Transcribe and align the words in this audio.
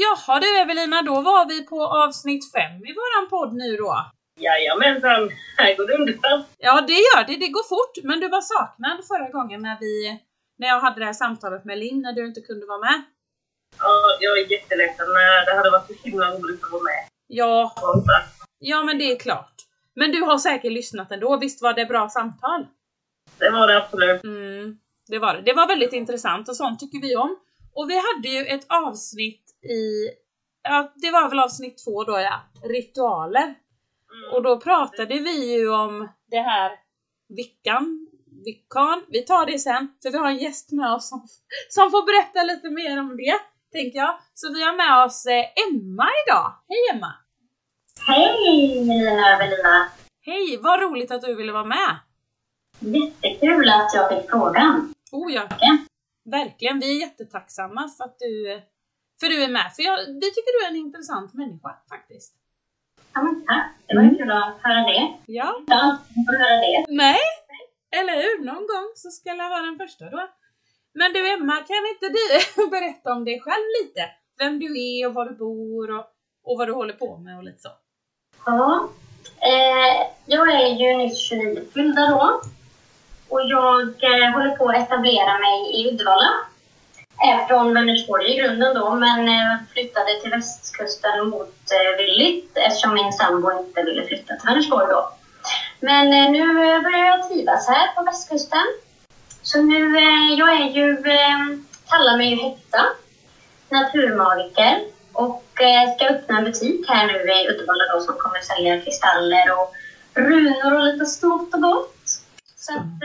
Jaha 0.00 0.40
du 0.40 0.58
Evelina, 0.58 1.02
då 1.02 1.20
var 1.20 1.48
vi 1.48 1.66
på 1.66 1.86
avsnitt 1.86 2.52
fem 2.52 2.76
i 2.90 2.92
våran 3.00 3.24
podd 3.30 3.54
nu 3.54 3.76
då. 3.76 4.06
Jajamensan, 4.40 5.30
här 5.58 5.76
går 5.76 5.86
det 5.86 5.94
underbart. 5.94 6.46
Ja 6.58 6.80
det 6.80 7.00
gör 7.08 7.26
det, 7.26 7.36
det 7.36 7.48
går 7.48 7.66
fort. 7.74 8.04
Men 8.04 8.20
du 8.20 8.28
var 8.28 8.40
saknad 8.40 8.98
förra 9.10 9.28
gången 9.30 9.62
när 9.62 9.76
vi 9.80 10.20
när 10.58 10.68
jag 10.68 10.80
hade 10.80 11.00
det 11.00 11.04
här 11.04 11.12
samtalet 11.12 11.64
med 11.64 11.78
Linn 11.78 12.02
när 12.02 12.12
du 12.12 12.26
inte 12.26 12.40
kunde 12.40 12.66
vara 12.66 12.78
med. 12.78 13.02
Ja, 13.78 13.94
jag 14.20 14.38
är 14.38 14.52
jätteledsen. 14.52 15.06
Det 15.46 15.56
hade 15.56 15.70
varit 15.70 15.86
så 15.86 15.94
himla 16.08 16.26
roligt 16.30 16.64
att 16.64 16.72
vara 16.72 16.82
med. 16.82 17.02
Ja, 17.26 17.72
ja 18.58 18.82
men 18.82 18.98
det 18.98 19.12
är 19.12 19.18
klart. 19.18 19.54
Men 19.94 20.12
du 20.12 20.22
har 20.22 20.38
säkert 20.38 20.72
lyssnat 20.72 21.12
ändå, 21.12 21.36
visst 21.36 21.62
var 21.62 21.72
det 21.72 21.86
bra 21.86 22.08
samtal? 22.08 22.66
Det 23.38 23.50
var 23.50 23.66
det 23.66 23.76
absolut. 23.76 24.24
Mm, 24.24 24.78
det 25.08 25.18
var 25.18 25.34
det. 25.34 25.42
Det 25.42 25.52
var 25.52 25.66
väldigt 25.66 25.92
intressant 25.92 26.48
och 26.48 26.56
sånt 26.56 26.80
tycker 26.80 27.00
vi 27.00 27.16
om. 27.16 27.36
Och 27.74 27.90
vi 27.90 27.94
hade 27.94 28.28
ju 28.28 28.46
ett 28.46 28.66
avsnitt 28.68 29.41
i, 29.62 30.10
ja 30.62 30.92
det 30.96 31.10
var 31.10 31.28
väl 31.28 31.38
avsnitt 31.38 31.84
två 31.84 32.04
då 32.04 32.18
ja, 32.18 32.40
ritualer. 32.62 33.42
Mm. 33.44 34.34
Och 34.34 34.42
då 34.42 34.60
pratade 34.60 35.18
vi 35.18 35.52
ju 35.52 35.68
om 35.68 36.08
det 36.30 36.40
här 36.40 36.72
vickan, 37.28 38.08
vickan, 38.44 39.04
vi 39.08 39.22
tar 39.22 39.46
det 39.46 39.58
sen, 39.58 39.88
för 40.02 40.10
vi 40.10 40.18
har 40.18 40.28
en 40.28 40.38
gäst 40.38 40.72
med 40.72 40.92
oss 40.92 41.08
som, 41.08 41.26
som 41.68 41.90
får 41.90 42.06
berätta 42.06 42.42
lite 42.42 42.70
mer 42.70 43.00
om 43.00 43.16
det, 43.16 43.38
tänker 43.72 43.98
jag. 43.98 44.18
Så 44.34 44.52
vi 44.52 44.62
har 44.62 44.76
med 44.76 45.04
oss 45.04 45.26
eh, 45.26 45.44
Emma 45.68 46.08
idag. 46.26 46.54
Hej 46.68 46.78
Emma! 46.92 47.14
Hej 48.06 48.84
Melina 48.84 49.22
och 49.22 49.42
Evelina! 49.42 49.88
Hej, 50.24 50.58
vad 50.62 50.80
roligt 50.80 51.10
att 51.10 51.22
du 51.22 51.34
ville 51.34 51.52
vara 51.52 51.64
med! 51.64 51.98
Jättekul 52.80 53.68
att 53.68 53.94
jag 53.94 54.08
fick 54.08 54.30
frågan. 54.30 54.94
Oh 55.12 55.32
ja, 55.32 55.48
verkligen. 56.24 56.80
Vi 56.80 56.96
är 56.96 57.00
jättetacksamma 57.00 57.88
för 57.88 58.04
att 58.04 58.18
du, 58.18 58.62
för 59.22 59.28
du 59.28 59.38
är 59.44 59.52
med. 59.58 59.68
För 59.76 59.82
jag, 59.82 59.96
vi 60.22 60.28
tycker 60.34 60.52
du 60.54 60.60
är 60.66 60.70
en 60.70 60.84
intressant 60.86 61.34
människa 61.34 61.70
faktiskt. 61.92 62.32
Ja, 63.14 63.22
men 63.22 63.34
tack. 63.46 63.66
Det 63.86 63.94
var 63.96 64.02
mm. 64.02 64.16
kul 64.16 64.30
att 64.30 64.58
höra 64.62 64.82
det. 64.92 65.02
Ja. 65.38 65.56
Inte 65.58 65.76
fått 66.26 66.38
höra 66.40 66.56
det. 66.64 66.84
Nej, 66.88 67.22
eller 67.98 68.16
hur? 68.22 68.44
Någon 68.44 68.66
gång 68.72 68.86
så 68.94 69.08
ska 69.10 69.28
jag 69.28 69.50
vara 69.50 69.62
den 69.62 69.78
första 69.78 70.04
då. 70.10 70.28
Men 70.94 71.12
du 71.12 71.20
Emma, 71.34 71.56
kan 71.70 71.82
inte 71.92 72.08
du 72.18 72.24
berätta 72.76 73.12
om 73.12 73.24
dig 73.24 73.40
själv 73.40 73.66
lite? 73.78 74.02
Vem 74.38 74.58
du 74.58 74.68
är 74.88 75.06
och 75.06 75.14
var 75.14 75.24
du 75.24 75.34
bor 75.34 75.90
och, 75.96 76.06
och 76.44 76.58
vad 76.58 76.68
du 76.68 76.72
håller 76.72 76.94
på 76.94 77.16
med 77.16 77.36
och 77.38 77.44
lite 77.44 77.58
så. 77.58 77.72
Ja, 78.46 78.88
eh, 79.40 79.96
jag 80.26 80.52
är 80.62 80.68
ju 80.80 80.96
nyss 80.96 81.18
29 81.18 81.62
fyllda 81.74 82.02
då. 82.06 82.40
Och 83.28 83.40
jag 83.40 83.82
eh, 83.82 84.30
håller 84.34 84.56
på 84.56 84.68
att 84.68 84.76
etablera 84.76 85.38
mig 85.38 85.56
i 85.74 85.88
Uddevalla. 85.88 86.51
Är 87.18 87.46
från 87.46 87.74
Vänersborg 87.74 88.32
i 88.32 88.36
grunden 88.36 88.74
då, 88.74 88.94
men 88.94 89.28
eh, 89.28 89.56
flyttade 89.72 90.20
till 90.20 90.30
västkusten 90.30 91.28
motvilligt 91.28 92.56
eh, 92.56 92.66
eftersom 92.66 92.94
min 92.94 93.12
sambo 93.12 93.58
inte 93.58 93.82
ville 93.82 94.06
flytta 94.06 94.34
till 94.34 94.46
Vänersborg 94.46 94.86
då. 94.90 95.12
Men 95.80 96.32
nu 96.32 96.54
börjar 96.82 97.06
jag 97.06 97.28
trivas 97.28 97.68
här 97.68 97.94
på 97.94 98.02
västkusten. 98.02 98.66
Så 99.42 99.62
nu, 99.62 99.98
jag 100.38 100.52
är 100.60 100.70
ju, 100.70 100.96
kallar 101.90 102.16
mig 102.16 102.30
ju 102.30 102.36
Hetta, 102.36 102.84
naturmagiker 103.68 104.80
och 105.12 105.42
ska 105.94 106.06
öppna 106.06 106.38
en 106.38 106.44
butik 106.44 106.88
här 106.88 107.06
nu 107.06 107.32
i 107.32 107.48
Uddevalla 107.48 107.84
då 107.94 108.00
som 108.00 108.14
kommer 108.14 108.40
sälja 108.40 108.80
kristaller 108.80 109.52
och 109.58 109.74
runor 110.14 110.78
och 110.78 110.84
lite 110.84 111.06
stort 111.06 111.54
och 111.54 111.62
gott. 111.62 112.01
Så 112.64 112.72
att, 112.78 112.98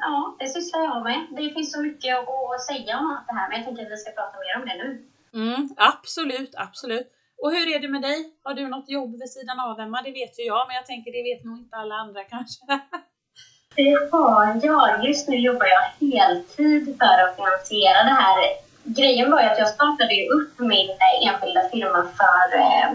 ja, 0.00 0.36
det 0.38 0.48
sysslar 0.48 0.80
jag 0.80 1.02
med. 1.04 1.20
Det 1.30 1.54
finns 1.54 1.72
så 1.72 1.82
mycket 1.82 2.14
att 2.18 2.66
säga 2.70 2.98
om 2.98 3.06
allt 3.10 3.26
det 3.28 3.34
här, 3.34 3.48
men 3.48 3.56
jag 3.58 3.66
tänker 3.66 3.82
att 3.86 3.92
vi 3.92 3.96
ska 3.96 4.10
prata 4.10 4.36
mer 4.42 4.54
om 4.60 4.64
det 4.68 4.76
nu. 4.82 4.88
Mm, 5.40 5.68
absolut, 5.76 6.54
absolut. 6.56 7.08
Och 7.42 7.50
hur 7.54 7.66
är 7.74 7.80
det 7.80 7.88
med 7.88 8.02
dig? 8.02 8.18
Har 8.44 8.54
du 8.54 8.68
något 8.68 8.88
jobb 8.88 9.12
vid 9.20 9.30
sidan 9.30 9.60
av 9.60 9.80
Emma? 9.80 10.02
Det 10.02 10.10
vet 10.20 10.38
ju 10.38 10.42
jag, 10.42 10.66
men 10.66 10.76
jag 10.76 10.86
tänker 10.86 11.12
det 11.12 11.22
vet 11.30 11.44
nog 11.44 11.58
inte 11.58 11.76
alla 11.76 11.94
andra 11.94 12.24
kanske. 12.34 12.62
Det 13.76 14.08
har 14.12 14.58
jag. 14.62 15.04
Just 15.08 15.28
nu 15.28 15.36
jobbar 15.36 15.66
jag 15.76 15.84
heltid 16.08 16.96
för 16.98 17.16
att 17.24 17.36
finansiera 17.36 17.98
det 18.08 18.16
här. 18.24 18.38
Grejen 18.84 19.30
var 19.30 19.40
ju 19.42 19.48
att 19.48 19.58
jag 19.58 19.68
startade 19.68 20.28
upp 20.36 20.58
min 20.58 20.90
enskilda 21.26 21.62
firma 21.72 22.02
för, 22.18 22.58
eh, 22.58 22.90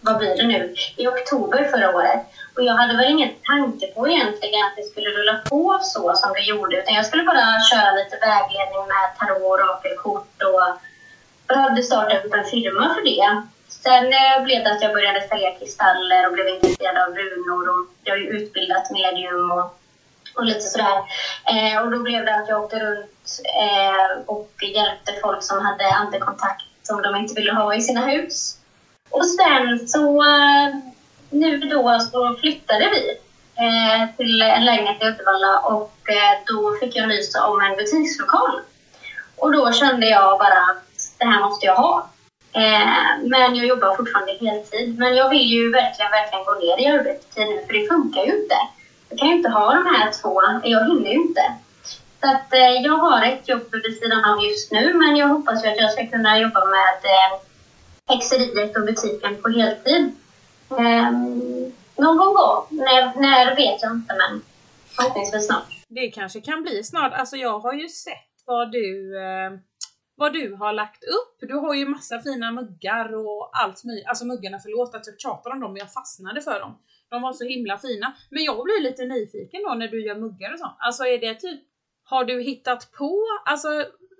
vad 0.00 0.18
blir 0.18 0.36
det 0.36 0.46
nu, 0.46 0.74
i 0.96 1.06
oktober 1.08 1.64
förra 1.64 1.94
året. 1.96 2.20
Och 2.56 2.64
jag 2.64 2.74
hade 2.74 2.96
väl 2.96 3.10
ingen 3.10 3.34
tanke 3.46 3.86
på 3.86 4.08
egentligen 4.08 4.64
att 4.66 4.76
det 4.76 4.82
skulle 4.82 5.10
rulla 5.10 5.40
på 5.50 5.78
så 5.82 6.14
som 6.14 6.32
det 6.32 6.42
gjorde, 6.42 6.76
utan 6.76 6.94
jag 6.94 7.06
skulle 7.06 7.24
bara 7.24 7.60
köra 7.70 7.92
lite 7.92 8.16
vägledning 8.16 8.84
med 8.92 9.18
tarot 9.18 9.42
och 9.42 9.58
rakelkort 9.58 10.42
och 10.42 10.66
behövde 11.48 11.82
starta 11.82 12.18
upp 12.18 12.34
en 12.34 12.44
firma 12.44 12.94
för 12.94 13.04
det. 13.04 13.42
Sen 13.68 14.06
eh, 14.12 14.44
blev 14.44 14.64
det 14.64 14.72
att 14.72 14.82
jag 14.82 14.92
började 14.92 15.28
sälja 15.28 15.54
kristaller 15.58 16.26
och 16.26 16.32
blev 16.32 16.48
intresserad 16.48 16.96
av 16.96 17.14
runor 17.14 17.68
och 17.68 17.86
jag 18.04 18.12
har 18.12 18.18
ju 18.18 18.28
utbildat 18.28 18.90
medium 18.90 19.50
och, 19.50 19.78
och 20.34 20.44
lite 20.44 20.60
sådär. 20.60 20.98
Eh, 21.52 21.82
och 21.82 21.90
då 21.90 21.98
blev 21.98 22.24
det 22.24 22.34
att 22.34 22.48
jag 22.48 22.64
åkte 22.64 22.78
runt 22.78 23.40
eh, 23.64 24.22
och 24.26 24.52
hjälpte 24.62 25.12
folk 25.22 25.42
som 25.42 25.66
hade 25.66 25.90
andekontakt 25.90 26.64
som 26.82 27.02
de 27.02 27.16
inte 27.16 27.34
ville 27.34 27.52
ha 27.52 27.74
i 27.74 27.80
sina 27.80 28.06
hus. 28.06 28.57
Och 29.10 29.26
sen 29.26 29.88
så 29.88 30.22
eh, 30.22 30.74
nu 31.30 31.58
då 31.58 32.00
så 32.00 32.36
flyttade 32.40 32.90
vi 32.90 33.18
eh, 33.64 34.16
till 34.16 34.42
en 34.42 34.64
lägenhet 34.64 35.02
i 35.02 35.06
Uddevalla 35.06 35.58
och 35.58 36.10
eh, 36.10 36.38
då 36.46 36.76
fick 36.80 36.96
jag 36.96 37.08
nys 37.08 37.34
om 37.34 37.60
en 37.60 37.76
butikslokal. 37.76 38.60
Och 39.36 39.52
då 39.52 39.72
kände 39.72 40.08
jag 40.08 40.38
bara 40.38 40.58
att 40.70 40.84
det 41.18 41.24
här 41.24 41.40
måste 41.40 41.66
jag 41.66 41.74
ha. 41.74 42.08
Eh, 42.52 43.18
men 43.22 43.54
jag 43.54 43.66
jobbar 43.66 43.96
fortfarande 43.96 44.32
heltid. 44.40 44.98
Men 44.98 45.14
jag 45.14 45.28
vill 45.28 45.50
ju 45.52 45.70
verkligen, 45.70 46.10
verkligen 46.10 46.44
gå 46.44 46.54
ner 46.54 46.80
i 46.80 46.86
arbetstid 46.86 47.48
nu, 47.48 47.64
för 47.66 47.72
det 47.72 47.88
funkar 47.88 48.24
ju 48.24 48.42
inte. 48.42 48.54
Jag 49.08 49.18
kan 49.18 49.28
ju 49.28 49.34
inte 49.34 49.48
ha 49.48 49.74
de 49.74 49.86
här 49.86 50.12
två, 50.22 50.42
jag 50.62 50.86
hinner 50.88 51.10
ju 51.10 51.16
inte. 51.16 51.42
Så 52.20 52.28
att 52.30 52.52
eh, 52.52 52.82
jag 52.82 52.96
har 52.96 53.22
ett 53.22 53.48
jobb 53.48 53.74
vid 53.84 53.98
sidan 53.98 54.24
av 54.24 54.44
just 54.44 54.72
nu, 54.72 54.94
men 54.94 55.16
jag 55.16 55.28
hoppas 55.28 55.64
ju 55.64 55.68
att 55.68 55.78
jag 55.78 55.92
ska 55.92 56.06
kunna 56.06 56.38
jobba 56.38 56.64
med 56.64 56.98
eh, 57.04 57.47
häxeriet 58.08 58.76
och 58.76 58.84
butiken 58.86 59.42
på 59.42 59.48
heltid. 59.48 60.12
Eh, 60.70 61.12
någon 61.96 62.16
gång 62.16 62.34
då. 62.34 62.66
När, 62.70 63.20
när 63.20 63.56
vet 63.56 63.82
jag 63.82 63.92
inte, 63.92 64.14
men 64.14 64.42
förhoppningsvis 64.96 65.46
snart. 65.46 65.84
Det 65.88 66.08
kanske 66.10 66.40
kan 66.40 66.62
bli 66.62 66.84
snart. 66.84 67.12
Alltså 67.12 67.36
jag 67.36 67.58
har 67.58 67.72
ju 67.72 67.88
sett 67.88 68.44
vad 68.46 68.72
du 68.72 69.18
eh 69.18 69.50
vad 70.18 70.32
du 70.32 70.54
har 70.54 70.72
lagt 70.72 71.04
upp. 71.04 71.48
Du 71.48 71.54
har 71.54 71.74
ju 71.74 71.88
massa 71.88 72.20
fina 72.20 72.52
muggar 72.52 73.16
och 73.16 73.50
allt 73.52 73.84
möjligt. 73.84 74.06
Alltså 74.06 74.24
muggarna, 74.24 74.58
förlåt 74.58 74.94
att 74.94 75.06
jag 75.06 75.20
tjatar 75.20 75.50
om 75.50 75.60
dem, 75.60 75.72
men 75.72 75.80
jag 75.80 75.92
fastnade 75.92 76.40
för 76.40 76.60
dem. 76.60 76.78
De 77.10 77.22
var 77.22 77.32
så 77.32 77.44
himla 77.44 77.78
fina. 77.78 78.16
Men 78.30 78.44
jag 78.44 78.64
blir 78.64 78.82
lite 78.82 79.04
nyfiken 79.04 79.62
då 79.62 79.74
när 79.74 79.88
du 79.88 80.06
gör 80.06 80.14
muggar 80.14 80.52
och 80.52 80.58
sånt. 80.58 80.76
Alltså 80.78 81.02
är 81.04 81.18
det 81.18 81.34
typ, 81.34 81.60
har 82.04 82.24
du 82.24 82.42
hittat 82.42 82.92
på, 82.92 83.24
alltså 83.44 83.68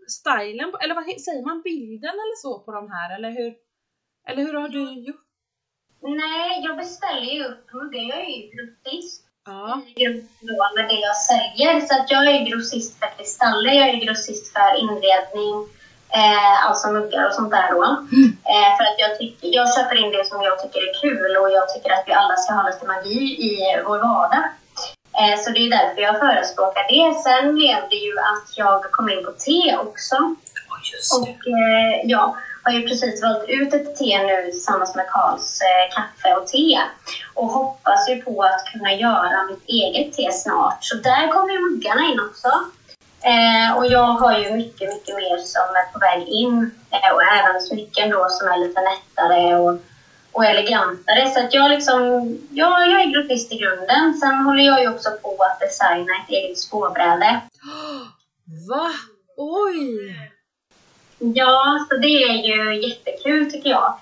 stylen, 0.09 0.73
eller 0.83 0.95
vad 0.95 1.05
säger 1.05 1.45
man, 1.47 1.63
bilden 1.63 2.15
eller 2.25 2.37
så 2.37 2.59
på 2.59 2.73
de 2.73 2.91
här, 2.91 3.17
eller 3.17 3.31
hur? 3.31 3.68
Eller 4.29 4.43
hur 4.43 4.55
har 4.55 4.69
du 4.69 4.95
gjort? 5.07 5.25
Nej, 6.03 6.61
jag 6.65 6.77
beställer 6.77 7.33
ju 7.35 7.45
upp 7.45 7.73
muggar. 7.73 8.03
Jag 8.03 8.19
är 8.19 8.37
ju 8.37 8.51
grossist. 8.55 9.25
Ja. 9.47 9.81
Då 10.41 10.57
med 10.77 10.89
det 10.89 11.01
jag 11.09 11.17
säljer. 11.17 11.81
Så 11.81 12.01
att 12.01 12.11
jag 12.11 12.27
är 12.27 12.51
grossist 12.51 12.99
för 12.99 13.09
kristaller, 13.17 13.73
jag 13.73 13.89
är 13.89 14.05
grossist 14.07 14.53
för 14.53 14.81
inredning, 14.83 15.69
Eh, 16.11 16.67
alltså 16.67 16.89
muggar 16.89 17.27
och 17.27 17.35
sånt 17.35 17.51
där 17.51 17.69
då. 17.75 17.85
Mm. 17.85 18.29
Eh, 18.53 18.71
för 18.77 18.85
att 18.89 18.99
jag, 18.99 19.19
tycker, 19.19 19.49
jag 19.49 19.75
köper 19.75 19.97
in 19.97 20.13
det 20.13 20.25
som 20.29 20.43
jag 20.43 20.63
tycker 20.63 20.81
är 20.89 21.01
kul 21.01 21.37
och 21.37 21.51
jag 21.51 21.75
tycker 21.75 21.91
att 21.93 22.05
vi 22.07 22.13
alla 22.13 22.37
ska 22.37 22.55
ha 22.55 22.71
lite 22.71 22.87
magi 22.87 23.21
i 23.49 23.83
vår 23.87 23.99
vardag. 23.99 24.45
Eh, 25.19 25.37
så 25.43 25.51
det 25.51 25.61
är 25.67 25.71
därför 25.71 26.01
jag 26.03 26.19
förespråkar 26.19 26.85
det. 26.93 27.23
Sen 27.27 27.55
blev 27.55 27.79
det 27.91 28.01
ju 28.07 28.15
att 28.19 28.49
jag 28.57 28.83
kom 28.83 29.09
in 29.11 29.25
på 29.25 29.33
te 29.33 29.77
också. 29.77 30.17
Oh, 30.17 31.21
och 31.21 31.29
eh, 31.29 31.93
jag 32.05 32.37
har 32.69 32.75
ju 32.79 32.89
precis 32.89 33.23
valt 33.23 33.45
ut 33.49 33.75
ett 33.75 33.97
te 33.97 34.23
nu 34.27 34.51
tillsammans 34.51 34.95
med 34.95 35.07
Karls 35.09 35.61
eh, 35.61 35.95
kaffe 35.95 36.37
och 36.37 36.47
te. 36.47 36.81
Och 37.35 37.49
hoppas 37.49 38.09
ju 38.09 38.23
på 38.23 38.43
att 38.43 38.65
kunna 38.73 38.93
göra 38.95 39.45
mitt 39.51 39.65
eget 39.69 40.13
te 40.13 40.33
snart. 40.33 40.79
Så 40.81 40.97
där 40.97 41.33
kommer 41.33 41.53
ju 41.53 41.61
muggarna 41.61 42.03
in 42.13 42.21
också. 42.21 42.49
Eh, 43.33 43.77
och 43.77 43.87
jag 43.87 44.13
har 44.21 44.39
ju 44.39 44.51
mycket, 44.53 44.89
mycket 44.95 45.15
mer 45.17 45.39
som 45.39 45.63
är 45.81 45.93
på 45.93 45.99
väg 45.99 46.29
in. 46.29 46.71
Eh, 46.91 47.15
och 47.15 47.23
även 47.23 47.61
smycken 47.61 48.11
då 48.11 48.29
som 48.29 48.49
är 48.49 48.59
lite 48.59 48.81
nättare 48.81 49.57
och, 49.57 49.79
och 50.33 50.45
elegantare. 50.45 51.31
Så 51.31 51.41
att 51.45 51.55
jag 51.55 51.71
liksom, 51.71 51.99
ja, 52.51 52.85
jag 52.85 53.01
är 53.03 53.13
gruppist 53.13 53.53
i 53.53 53.59
grunden. 53.59 54.15
Sen 54.15 54.35
håller 54.35 54.63
jag 54.63 54.81
ju 54.81 54.89
också 54.89 55.11
på 55.23 55.37
att 55.43 55.61
designa 55.61 56.13
ett 56.23 56.31
eget 56.31 56.59
spårbräde. 56.59 57.41
Va? 58.69 58.91
Oj! 59.37 60.38
Ja, 61.19 61.87
så 61.89 61.97
det 61.97 62.23
är 62.23 62.47
ju 62.47 62.89
jättekul 62.89 63.51
tycker 63.51 63.71
jag. 63.71 63.99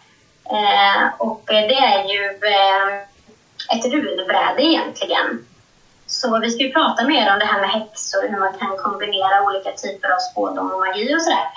Eh, 0.51 1.09
och 1.19 1.43
det 1.47 1.75
är 1.75 2.05
ju 2.05 2.25
eh, 2.25 2.97
ett 3.77 3.85
runbräde 3.85 4.63
egentligen. 4.63 5.47
Så 6.07 6.39
vi 6.39 6.51
ska 6.51 6.63
ju 6.63 6.73
prata 6.73 7.05
mer 7.05 7.33
om 7.33 7.39
det 7.39 7.45
här 7.45 7.61
med 7.61 7.71
häxor, 7.71 8.29
hur 8.29 8.39
man 8.39 8.59
kan 8.59 8.77
kombinera 8.77 9.43
olika 9.43 9.73
typer 9.73 10.09
av 10.09 10.19
spådom 10.19 10.73
och 10.73 10.81
magi 10.81 11.17
och 11.17 11.23
sådär. 11.23 11.49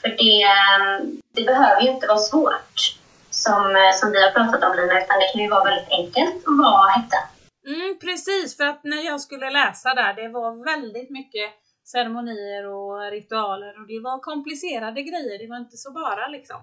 För 0.00 0.08
det, 0.08 0.42
eh, 0.42 1.08
det 1.34 1.44
behöver 1.44 1.82
ju 1.82 1.90
inte 1.90 2.06
vara 2.06 2.18
svårt, 2.18 2.96
som, 3.30 3.76
eh, 3.76 3.92
som 3.94 4.10
vi 4.12 4.22
har 4.22 4.30
pratat 4.30 4.64
om 4.64 4.76
Lina, 4.76 5.02
utan 5.02 5.18
det 5.18 5.32
kan 5.32 5.42
ju 5.42 5.48
vara 5.48 5.64
väldigt 5.64 5.90
enkelt 5.90 6.36
att 6.46 6.58
vara 6.58 6.88
häxa. 6.88 7.18
Mm, 7.66 7.98
precis, 8.00 8.56
för 8.56 8.64
att 8.64 8.84
när 8.84 9.06
jag 9.06 9.20
skulle 9.20 9.50
läsa 9.50 9.94
där, 9.94 10.14
det 10.14 10.28
var 10.28 10.64
väldigt 10.64 11.10
mycket 11.10 11.50
ceremonier 11.92 12.66
och 12.66 13.10
ritualer 13.10 13.80
och 13.80 13.86
det 13.86 14.00
var 14.00 14.18
komplicerade 14.18 15.02
grejer, 15.02 15.38
det 15.38 15.46
var 15.46 15.56
inte 15.56 15.76
så 15.76 15.90
bara 15.92 16.28
liksom. 16.28 16.56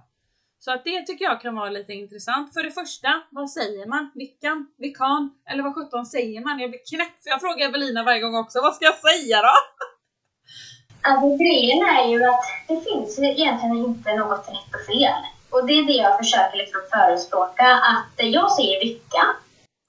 Så 0.59 0.71
att 0.71 0.83
det 0.83 1.01
tycker 1.01 1.25
jag 1.25 1.41
kan 1.41 1.55
vara 1.55 1.69
lite 1.69 1.93
intressant. 1.93 2.53
För 2.53 2.63
det 2.63 2.71
första, 2.71 3.21
vad 3.29 3.49
säger 3.49 3.85
man? 3.85 4.11
Vickan? 4.15 4.67
Vikan? 4.77 5.29
Eller 5.49 5.63
vad 5.63 5.75
sjutton 5.75 6.05
säger 6.05 6.41
man? 6.41 6.59
Jag 6.59 6.69
blir 6.69 6.79
knäpp 6.89 7.23
för 7.23 7.29
jag 7.29 7.41
frågar 7.41 7.67
Evelina 7.69 8.03
varje 8.03 8.21
gång 8.21 8.35
också, 8.35 8.61
vad 8.61 8.75
ska 8.75 8.85
jag 8.85 8.97
säga 8.97 9.41
då? 9.41 9.55
Alltså 11.01 11.37
grejen 11.37 11.85
är 11.85 12.07
ju 12.07 12.25
att 12.25 12.45
det 12.67 12.81
finns 12.81 13.19
egentligen 13.19 13.77
inte 13.77 14.15
något 14.15 14.47
rätt 14.47 14.75
och 14.75 14.85
fel. 14.85 15.21
Och 15.49 15.67
det 15.67 15.73
är 15.73 15.83
det 15.83 15.93
jag 15.93 16.17
försöker 16.17 16.57
liksom 16.57 16.81
förespråka, 16.93 17.63
att 17.63 18.25
jag 18.25 18.51
säger 18.51 18.79
vicka. 18.79 19.23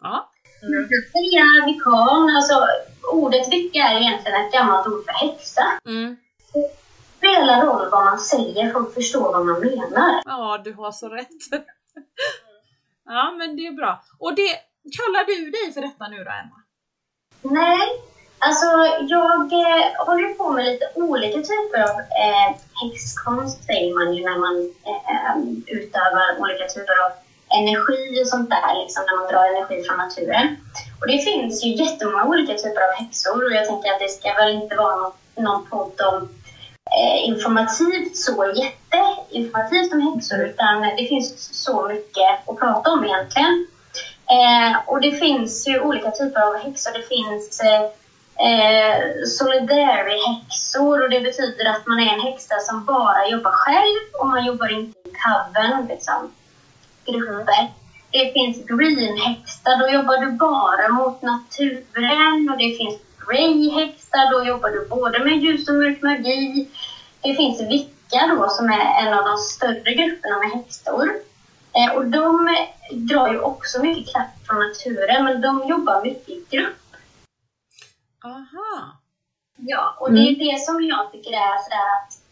Ja. 0.02 0.30
Mm. 0.62 0.88
Säger 1.12 1.66
vikan, 1.66 2.36
alltså 2.36 2.68
ordet 3.12 3.52
vicka 3.52 3.78
är 3.78 4.00
egentligen 4.00 4.46
ett 4.46 4.52
gammalt 4.52 4.86
ord 4.86 5.04
för 5.04 5.12
häxa. 5.12 5.64
Mm. 5.86 6.16
Det 6.52 6.70
spelar 7.18 7.66
roll 7.66 7.90
vad 7.90 8.04
man 8.04 8.18
säger, 8.18 8.72
folk 8.72 8.94
förstår 8.94 9.32
vad 9.32 9.46
man 9.46 9.60
menar. 9.60 10.22
Ja, 10.24 10.60
du 10.64 10.72
har 10.72 10.92
så 10.92 11.08
rätt. 11.08 11.28
ja, 13.04 13.34
men 13.38 13.56
det 13.56 13.66
är 13.66 13.72
bra. 13.72 14.02
Och 14.18 14.34
det, 14.34 14.48
kallar 14.98 15.24
du 15.26 15.50
dig 15.50 15.72
för 15.74 15.80
detta 15.80 16.08
nu 16.08 16.16
då, 16.24 16.30
Emma? 16.30 16.62
Nej, 17.42 17.88
alltså 18.38 18.66
jag 19.00 19.52
eh, 19.52 20.06
håller 20.06 20.34
på 20.34 20.50
med 20.50 20.64
lite 20.64 20.90
olika 20.94 21.38
typer 21.38 21.82
av 21.82 22.00
eh, 22.00 22.48
häxkonst 22.82 23.64
säger 23.64 23.94
man 23.94 24.14
ju 24.14 24.24
när 24.24 24.38
man 24.38 24.56
eh, 24.90 25.36
utövar 25.66 26.40
olika 26.40 26.66
typer 26.66 27.04
av 27.04 27.12
energi 27.50 28.22
och 28.22 28.28
sånt 28.28 28.50
där, 28.50 28.82
liksom 28.82 29.04
när 29.06 29.16
man 29.16 29.28
drar 29.32 29.44
energi 29.44 29.82
från 29.84 29.98
naturen. 29.98 30.56
Och 31.00 31.06
det 31.06 31.18
finns 31.18 31.64
ju 31.64 31.74
jättemånga 31.74 32.24
olika 32.24 32.54
typer 32.54 32.82
av 32.88 32.92
häxor 32.98 33.44
och 33.44 33.52
jag 33.52 33.66
tänker 33.66 33.92
att 33.92 34.00
det 34.00 34.08
ska 34.08 34.34
väl 34.34 34.54
inte 34.54 34.76
vara 34.76 34.96
någon, 34.96 35.12
någon 35.34 35.66
podd 35.66 36.00
om 36.00 36.28
eh, 36.96 37.28
informativt 37.28 38.16
så 38.16 38.52
jätteinformativt 38.62 39.92
om 39.92 40.00
häxor 40.00 40.38
utan 40.44 40.82
det 40.82 41.06
finns 41.08 41.54
så 41.64 41.88
mycket 41.88 42.48
att 42.48 42.58
prata 42.58 42.90
om 42.90 43.04
egentligen. 43.04 43.66
Eh, 44.30 44.76
och 44.86 45.00
det 45.00 45.12
finns 45.12 45.68
ju 45.68 45.80
olika 45.80 46.10
typer 46.10 46.40
av 46.40 46.56
häxor. 46.56 46.92
Det 46.92 47.08
finns 47.08 47.60
eh, 47.60 47.82
eh, 48.46 48.98
solidary-häxor 49.26 51.02
och 51.02 51.10
det 51.10 51.20
betyder 51.20 51.64
att 51.70 51.86
man 51.86 52.00
är 52.00 52.14
en 52.14 52.20
häxa 52.20 52.58
som 52.58 52.84
bara 52.84 53.28
jobbar 53.28 53.50
själv 53.50 54.20
och 54.20 54.26
man 54.26 54.44
jobbar 54.44 54.72
inte 54.72 54.98
i 54.98 55.12
coven, 55.24 55.86
liksom, 55.86 56.32
grupper. 57.12 57.72
Det 58.10 58.32
finns 58.32 58.66
green-häxa, 58.66 59.76
då 59.76 59.88
jobbar 59.88 60.18
du 60.18 60.30
bara 60.32 60.88
mot 60.88 61.22
naturen 61.22 62.50
och 62.50 62.58
det 62.58 62.76
finns 62.78 63.00
grey-häxa, 63.26 64.30
då 64.32 64.44
jobbar 64.44 64.70
du 64.70 64.88
både 64.88 65.24
med 65.24 65.38
ljus 65.38 65.68
och 65.68 65.74
mörk 65.74 66.02
magi. 66.02 66.68
Det 67.20 67.34
finns 67.34 67.60
vicka 67.60 68.36
då 68.36 68.48
som 68.48 68.66
är 68.66 69.06
en 69.06 69.18
av 69.18 69.24
de 69.24 69.36
större 69.36 69.94
grupperna 69.94 70.38
med 70.38 70.50
häxor. 70.50 71.10
Eh, 71.72 71.96
och 71.96 72.06
de 72.06 72.56
drar 72.90 73.32
ju 73.32 73.40
också 73.40 73.82
mycket 73.82 74.12
kraft 74.12 74.46
från 74.46 74.58
naturen, 74.58 75.24
men 75.24 75.40
de 75.40 75.68
jobbar 75.68 76.02
mycket 76.02 76.28
i 76.28 76.44
grupp. 76.50 76.76
Aha. 78.24 78.98
Ja, 79.56 79.96
och 80.00 80.12
det 80.12 80.20
är 80.20 80.52
det 80.52 80.60
som 80.60 80.84
jag 80.84 81.12
tycker 81.12 81.30
är 81.30 81.62
sådär 81.64 81.88
att 81.96 82.25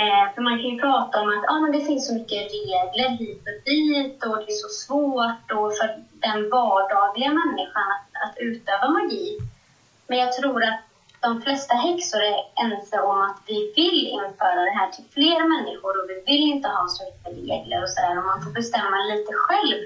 eh, 0.00 0.24
för 0.34 0.42
man 0.42 0.56
kan 0.60 0.70
ju 0.70 0.78
prata 0.78 1.20
om 1.20 1.28
att 1.28 1.44
ah, 1.50 1.60
men 1.62 1.72
det 1.72 1.86
finns 1.88 2.06
så 2.06 2.12
mycket 2.14 2.52
regler 2.52 3.08
hit 3.20 3.42
och 3.50 3.58
dit 3.70 4.18
och 4.28 4.38
det 4.42 4.50
är 4.52 4.62
så 4.64 4.68
svårt 4.68 5.46
och 5.58 5.76
för 5.76 5.88
den 6.26 6.38
vardagliga 6.50 7.30
människan 7.40 7.86
att, 7.94 8.06
att 8.24 8.34
utöva 8.38 8.88
magi. 8.88 9.38
Men 10.06 10.18
jag 10.18 10.32
tror 10.32 10.64
att 10.64 10.80
de 11.20 11.40
flesta 11.40 11.74
häxor 11.74 12.22
är 12.32 12.40
ense 12.64 12.96
om 13.00 13.22
att 13.22 13.38
vi 13.46 13.72
vill 13.76 14.06
införa 14.06 14.60
det 14.68 14.76
här 14.78 14.88
till 14.88 15.04
fler 15.14 15.40
människor 15.52 15.92
och 16.00 16.08
vi 16.10 16.18
vill 16.30 16.44
inte 16.52 16.68
ha 16.68 16.88
så 16.88 17.04
mycket 17.04 17.32
regler 17.38 17.82
och 17.82 17.90
sådär 17.90 18.18
och 18.18 18.24
man 18.30 18.42
får 18.42 18.50
bestämma 18.50 18.96
lite 19.12 19.32
själv 19.32 19.78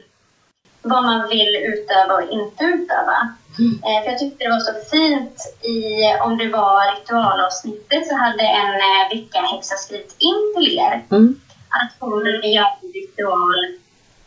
vad 0.83 1.03
man 1.03 1.29
vill 1.29 1.57
utöva 1.57 2.15
och 2.15 2.31
inte 2.31 2.65
utöva. 2.65 3.35
Mm. 3.59 3.75
Eh, 3.85 4.03
för 4.03 4.11
jag 4.11 4.19
tyckte 4.19 4.45
det 4.45 4.51
var 4.51 4.61
så 4.61 4.75
fint 4.91 5.39
i, 5.63 5.81
om 6.21 6.39
det 6.39 6.49
var 6.49 6.97
ritualavsnittet 6.97 8.07
så 8.07 8.15
hade 8.15 8.43
en 8.43 8.75
eh, 8.75 9.09
vicka-häxa 9.11 9.77
skrivit 9.77 10.17
in 10.19 10.55
till 10.57 10.79
er 10.79 11.05
mm. 11.11 11.41
att 11.69 11.93
hon 11.99 12.25
ville 12.25 12.47
göra 12.47 12.73
en 12.83 12.93
ritual 12.93 13.79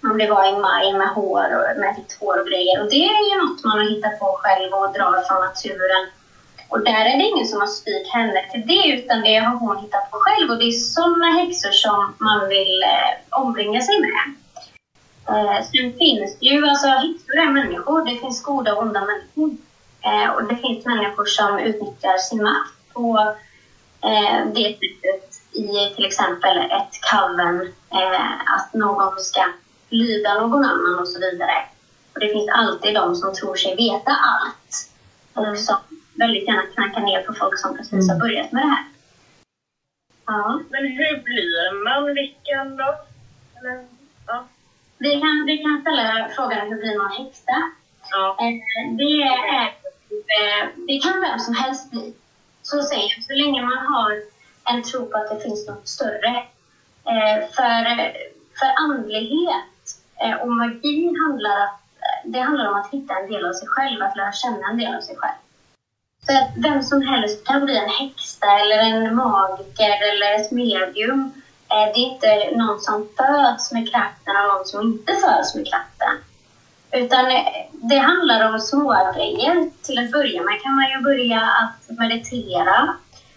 om 0.04 0.18
det 0.18 0.28
var 0.28 0.44
i 0.50 0.62
maj 0.62 0.94
med 0.94 1.08
hår 1.08 1.48
och 1.58 1.80
med 1.80 1.96
sitt 1.96 2.18
hår 2.20 2.40
och 2.40 2.48
grejer. 2.48 2.82
Och 2.82 2.90
det 2.90 3.06
är 3.06 3.24
ju 3.30 3.36
något 3.42 3.64
man 3.64 3.80
har 3.80 3.90
hittat 3.90 4.20
på 4.20 4.26
själv 4.42 4.74
och 4.74 4.94
drar 4.94 5.24
från 5.28 5.42
naturen. 5.48 6.04
Och 6.70 6.84
där 6.84 7.06
är 7.06 7.18
det 7.18 7.24
ingen 7.24 7.48
som 7.48 7.60
har 7.60 7.68
styrt 7.68 8.08
henne 8.08 8.46
till 8.52 8.68
det, 8.68 8.88
utan 8.96 9.22
det 9.22 9.36
har 9.36 9.56
hon 9.56 9.78
hittat 9.78 10.12
på 10.12 10.18
själv. 10.22 10.52
Och 10.52 10.58
det 10.58 10.68
är 10.68 10.72
sådana 10.72 11.26
häxor 11.26 11.72
som 11.72 12.14
man 12.18 12.50
vill 12.50 12.84
eh, 12.84 13.40
omringa 13.42 13.82
sig 13.82 14.02
med. 14.02 14.41
Eh, 15.28 15.64
sen 15.64 15.94
finns 15.98 16.40
det 16.40 16.46
ju, 16.46 16.68
alltså 16.68 16.88
häxor 16.88 17.38
är 17.38 17.52
människor. 17.52 18.06
Det 18.06 18.20
finns 18.20 18.44
goda 18.44 18.74
och 18.76 18.82
onda 18.82 19.06
människor. 19.06 19.58
Eh, 20.02 20.30
och 20.30 20.44
det 20.44 20.56
finns 20.56 20.86
människor 20.86 21.26
som 21.26 21.60
utnyttjar 21.60 22.18
sin 22.18 22.44
makt 22.44 22.94
på 22.94 23.36
eh, 24.04 24.46
det 24.54 24.78
sättet 24.80 25.42
i 25.52 25.96
till 25.96 26.06
exempel 26.06 26.58
ett 26.58 27.00
coven, 27.12 27.74
eh, 27.92 28.32
att 28.56 28.74
någon 28.74 29.20
ska 29.20 29.42
lyda 29.90 30.34
någon 30.34 30.66
annan 30.66 31.00
och 31.00 31.08
så 31.08 31.20
vidare. 31.20 31.66
Och 32.14 32.20
det 32.20 32.30
finns 32.30 32.50
alltid 32.50 32.96
de 32.96 33.16
som 33.16 33.34
tror 33.34 33.56
sig 33.56 33.76
veta 33.76 34.12
allt 34.12 34.92
och 35.34 35.58
som 35.58 35.78
väldigt 36.14 36.48
gärna 36.48 36.62
knackar 36.74 37.02
ner 37.02 37.22
på 37.22 37.34
folk 37.34 37.60
som 37.60 37.78
precis 37.78 38.10
har 38.10 38.20
börjat 38.20 38.52
med 38.52 38.64
det 38.64 38.68
här. 38.68 38.86
Ja. 40.26 40.60
Men 40.70 40.84
hur 40.84 41.24
blir 41.24 41.84
man 41.84 42.14
vilken 42.14 42.78
då? 42.78 42.96
Eller. 43.60 43.91
Vi, 45.04 45.12
kan, 45.22 45.46
vi 45.46 45.58
kan 45.58 45.82
ställa 45.82 46.30
frågan 46.36 46.68
hur 46.70 46.78
blir 46.82 46.98
man 46.98 47.12
häxa? 47.12 47.58
Ja. 48.12 48.38
Eh, 48.40 48.56
det, 48.98 49.14
är, 49.22 49.66
eh, 50.38 50.64
det 50.88 51.00
kan 51.04 51.22
vem 51.22 51.40
som 51.40 51.56
helst 51.56 51.92
bli. 51.92 52.14
Så 52.62 52.84
säger 52.84 53.08
jag, 53.16 53.24
så 53.24 53.34
länge 53.34 53.62
man 53.62 53.86
har 53.94 54.12
en 54.70 54.84
tro 54.84 55.06
på 55.06 55.18
att 55.18 55.30
det 55.30 55.40
finns 55.40 55.68
något 55.68 55.88
större. 55.88 56.34
Eh, 57.12 57.38
för, 57.56 57.84
för 58.60 58.70
andlighet 58.86 59.66
och 60.42 60.52
magi 60.52 61.14
handlar, 61.24 61.70
det 62.24 62.40
handlar 62.40 62.70
om 62.70 62.76
att 62.76 62.94
hitta 62.94 63.14
en 63.20 63.32
del 63.32 63.46
av 63.46 63.54
sig 63.54 63.68
själv, 63.68 64.02
att 64.02 64.18
lära 64.18 64.32
känna 64.32 64.70
en 64.72 64.78
del 64.78 64.96
av 64.96 65.02
sig 65.02 65.16
själv. 65.16 65.40
Så 66.26 66.32
att 66.38 66.50
vem 66.58 66.84
som 66.84 67.02
helst 67.02 67.48
kan 67.48 67.66
bli 67.66 67.78
en 67.78 67.90
häxa 67.90 68.60
eller 68.60 68.78
en 68.78 69.16
magiker 69.16 69.98
eller 70.10 70.42
ett 70.42 70.52
medium. 70.52 71.41
Eh, 71.72 71.94
det 71.94 72.00
är 72.00 72.12
inte 72.14 72.58
någon 72.58 72.80
som 72.80 73.08
föds 73.18 73.72
med 73.72 73.92
kraften 73.92 74.36
och 74.36 74.48
någon 74.48 74.66
som 74.66 74.82
inte 74.82 75.14
föds 75.14 75.56
med 75.56 75.68
kraften. 75.68 76.14
Utan 76.92 77.32
eh, 77.32 77.44
det 77.72 77.98
handlar 77.98 78.54
om 78.54 78.60
små 78.60 79.12
grejer. 79.16 79.70
Till 79.82 80.00
att 80.00 80.12
börja 80.12 80.42
med 80.42 80.62
kan 80.62 80.76
man 80.76 80.90
ju 80.90 81.02
börja 81.02 81.42
att 81.42 81.98
meditera. 81.98 82.96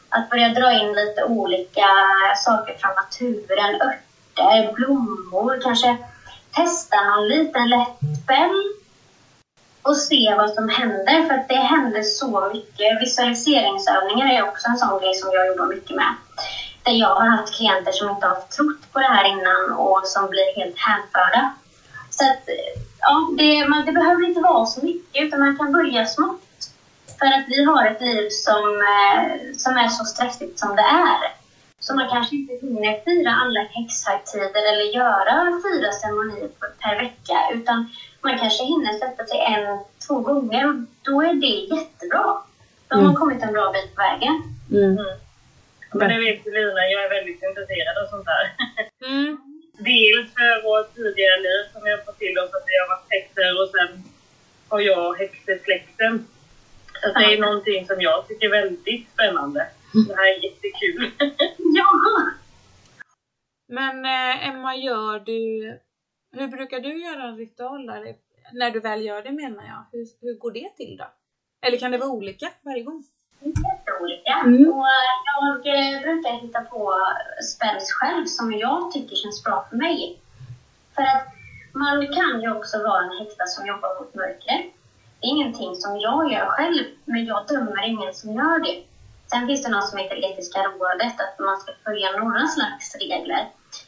Att 0.08 0.30
börja 0.30 0.48
dra 0.48 0.72
in 0.72 0.92
lite 0.92 1.24
olika 1.24 1.88
saker 2.36 2.74
från 2.78 2.94
naturen. 2.94 3.74
Örter, 3.74 4.72
blommor, 4.72 5.60
kanske 5.62 5.96
testa 6.50 6.96
någon 7.04 7.28
liten 7.28 7.68
lätt 7.68 7.98
spell 8.22 8.72
och 9.82 9.96
se 9.96 10.34
vad 10.36 10.50
som 10.50 10.68
händer. 10.68 11.26
För 11.26 11.34
att 11.34 11.48
det 11.48 11.54
händer 11.54 12.02
så 12.02 12.50
mycket. 12.52 13.00
Visualiseringsövningar 13.00 14.32
är 14.32 14.48
också 14.48 14.68
en 14.68 14.76
sån 14.76 15.00
grej 15.00 15.14
som 15.14 15.30
jag 15.32 15.46
jobbar 15.46 15.66
mycket 15.66 15.96
med. 15.96 16.14
Där 16.84 16.92
jag 16.92 17.14
har 17.14 17.26
haft 17.26 17.56
klienter 17.56 17.92
som 17.92 18.10
inte 18.10 18.26
har 18.26 18.34
trott 18.34 18.92
på 18.92 18.98
det 18.98 19.06
här 19.06 19.24
innan 19.24 19.72
och 19.72 20.00
som 20.04 20.30
blir 20.30 20.56
helt 20.56 20.78
hänförda. 20.78 21.52
Så 22.10 22.24
att, 22.24 22.48
ja, 23.00 23.28
det, 23.38 23.68
man, 23.68 23.84
det 23.84 23.92
behöver 23.92 24.24
inte 24.28 24.40
vara 24.40 24.66
så 24.66 24.84
mycket 24.84 25.22
utan 25.22 25.40
man 25.40 25.56
kan 25.56 25.72
börja 25.72 26.06
smått. 26.06 26.40
För 27.18 27.26
att 27.26 27.44
vi 27.48 27.64
har 27.64 27.86
ett 27.86 28.00
liv 28.00 28.28
som, 28.30 28.64
eh, 28.94 29.56
som 29.56 29.76
är 29.76 29.88
så 29.88 30.04
stressigt 30.04 30.58
som 30.58 30.76
det 30.76 30.82
är. 30.82 31.18
Så 31.80 31.94
man 31.94 32.08
kanske 32.08 32.36
inte 32.36 32.66
hinner 32.66 33.04
fira 33.04 33.32
alla 33.42 33.60
häxhögtider 33.60 34.62
eller 34.70 34.94
göra 35.00 35.60
fyra 35.64 35.92
ceremonier 35.92 36.48
per 36.82 36.96
vecka 36.96 37.36
utan 37.52 37.88
man 38.20 38.38
kanske 38.38 38.64
hinner 38.64 38.92
sätta 38.92 39.26
sig 39.26 39.38
en, 39.38 39.78
två 40.06 40.20
gånger 40.20 40.68
och 40.68 40.74
då 41.02 41.22
är 41.22 41.34
det 41.34 41.74
jättebra. 41.74 42.24
Då 42.88 42.96
har 42.96 43.02
man 43.02 43.10
mm. 43.10 43.14
kommit 43.14 43.42
en 43.42 43.52
bra 43.52 43.72
bit 43.72 43.94
på 43.94 44.02
vägen. 44.02 44.42
Mm. 44.70 44.96
Mm. 45.94 45.98
Men 45.98 46.08
det 46.08 46.24
vet 46.24 46.46
Lina, 46.46 46.82
jag 46.94 47.04
är 47.04 47.10
väldigt 47.10 47.42
intresserad 47.42 47.94
av 48.02 48.06
sånt 48.06 48.28
här. 48.34 48.46
Mm. 49.04 49.36
Dels 49.78 50.34
för 50.34 50.62
vårt 50.62 50.94
tidigare 50.94 51.40
liv 51.40 51.62
som 51.72 51.82
har 51.82 52.04
fått 52.04 52.18
till 52.18 52.38
oss 52.38 52.54
att 52.54 52.68
vi 52.70 52.74
har 52.80 52.88
varit 52.94 53.10
häxor 53.10 53.62
och 53.62 53.70
sen 53.74 53.90
har 54.68 54.80
jag 54.80 55.14
häxesläkten. 55.18 56.26
Så 57.02 57.18
det 57.18 57.24
är 57.34 57.40
någonting 57.40 57.86
som 57.86 58.00
jag 58.00 58.28
tycker 58.28 58.46
är 58.46 58.50
väldigt 58.50 59.10
spännande. 59.12 59.66
Det 60.08 60.14
här 60.16 60.28
är 60.34 60.44
jättekul. 60.44 61.10
ja! 61.78 61.88
Men 63.68 64.04
eh, 64.04 64.48
Emma, 64.48 64.76
gör 64.76 65.18
du... 65.18 65.40
Hur 66.32 66.48
brukar 66.48 66.80
du 66.80 67.02
göra 67.04 67.22
en 67.22 67.36
ritual 67.36 67.86
där? 67.86 68.16
När 68.52 68.70
du 68.70 68.80
väl 68.80 69.04
gör 69.04 69.22
det 69.22 69.32
menar 69.32 69.64
jag. 69.64 69.84
Hur, 69.92 70.06
hur 70.20 70.34
går 70.38 70.52
det 70.52 70.76
till 70.76 70.96
då? 70.96 71.06
Eller 71.66 71.78
kan 71.78 71.90
det 71.90 71.98
vara 71.98 72.10
olika 72.10 72.50
varje 72.62 72.82
gång? 72.82 73.04
Jätteolika. 73.40 74.32
Mm. 74.32 74.68
Och 74.68 74.86
jag 75.24 76.02
brukar 76.02 76.40
hitta 76.42 76.60
på 76.60 76.94
spells 77.52 77.92
själv 77.92 78.26
som 78.26 78.52
jag 78.52 78.90
tycker 78.92 79.16
känns 79.16 79.44
bra 79.44 79.66
för 79.70 79.76
mig. 79.76 80.18
För 80.94 81.02
att 81.02 81.26
man 81.72 82.12
kan 82.12 82.40
ju 82.42 82.52
också 82.52 82.82
vara 82.82 83.02
en 83.04 83.18
häxa 83.18 83.46
som 83.46 83.66
jobbar 83.66 83.98
mot 83.98 84.14
mörkret. 84.14 84.66
Det 85.20 85.26
är 85.26 85.30
ingenting 85.30 85.74
som 85.74 86.00
jag 86.00 86.32
gör 86.32 86.46
själv, 86.46 86.84
men 87.04 87.24
jag 87.24 87.46
dömer 87.46 87.84
ingen 87.86 88.14
som 88.14 88.32
gör 88.32 88.58
det. 88.58 88.82
Sen 89.30 89.46
finns 89.46 89.62
det 89.62 89.68
något 89.68 89.88
som 89.88 89.98
heter 89.98 90.24
etiska 90.24 90.58
rådet, 90.62 91.20
att 91.20 91.38
man 91.38 91.56
ska 91.56 91.72
följa 91.84 92.10
några 92.10 92.46
slags 92.46 92.94
regler. 92.94 93.46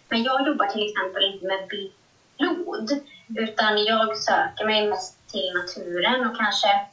Men 0.08 0.22
jag 0.22 0.46
jobbar 0.46 0.66
till 0.66 0.86
exempel 0.86 1.24
inte 1.24 1.44
med 1.46 1.68
blod, 2.36 2.88
utan 3.36 3.84
jag 3.84 4.18
söker 4.18 4.64
mig 4.64 4.88
mest 4.88 5.28
till 5.30 5.52
naturen 5.54 6.26
och 6.26 6.36
kanske 6.36 6.86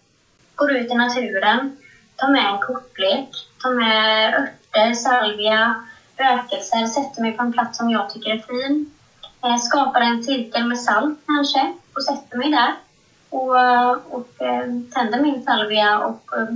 går 0.55 0.71
ut 0.71 0.91
i 0.91 0.95
naturen, 0.95 1.77
tar 2.15 2.29
med 2.29 2.45
en 2.45 2.59
kortlek, 2.59 3.29
tar 3.61 3.71
med 3.71 4.33
örter, 4.33 4.93
salvia, 4.93 5.83
rökelser, 6.17 6.85
sätter 6.85 7.21
mig 7.21 7.31
på 7.31 7.43
en 7.43 7.53
plats 7.53 7.77
som 7.77 7.89
jag 7.89 8.09
tycker 8.09 8.29
är 8.29 8.39
fin. 8.39 8.91
Eh, 9.43 9.57
skapar 9.57 10.01
en 10.01 10.23
cirkel 10.23 10.65
med 10.65 10.79
salt 10.79 11.19
kanske 11.25 11.73
och 11.95 12.03
sätter 12.03 12.37
mig 12.37 12.51
där 12.51 12.73
och, 13.29 14.15
och 14.15 14.41
eh, 14.41 14.65
tänder 14.93 15.21
min 15.21 15.43
salvia. 15.43 15.99
Och, 15.99 16.37
eh, 16.37 16.47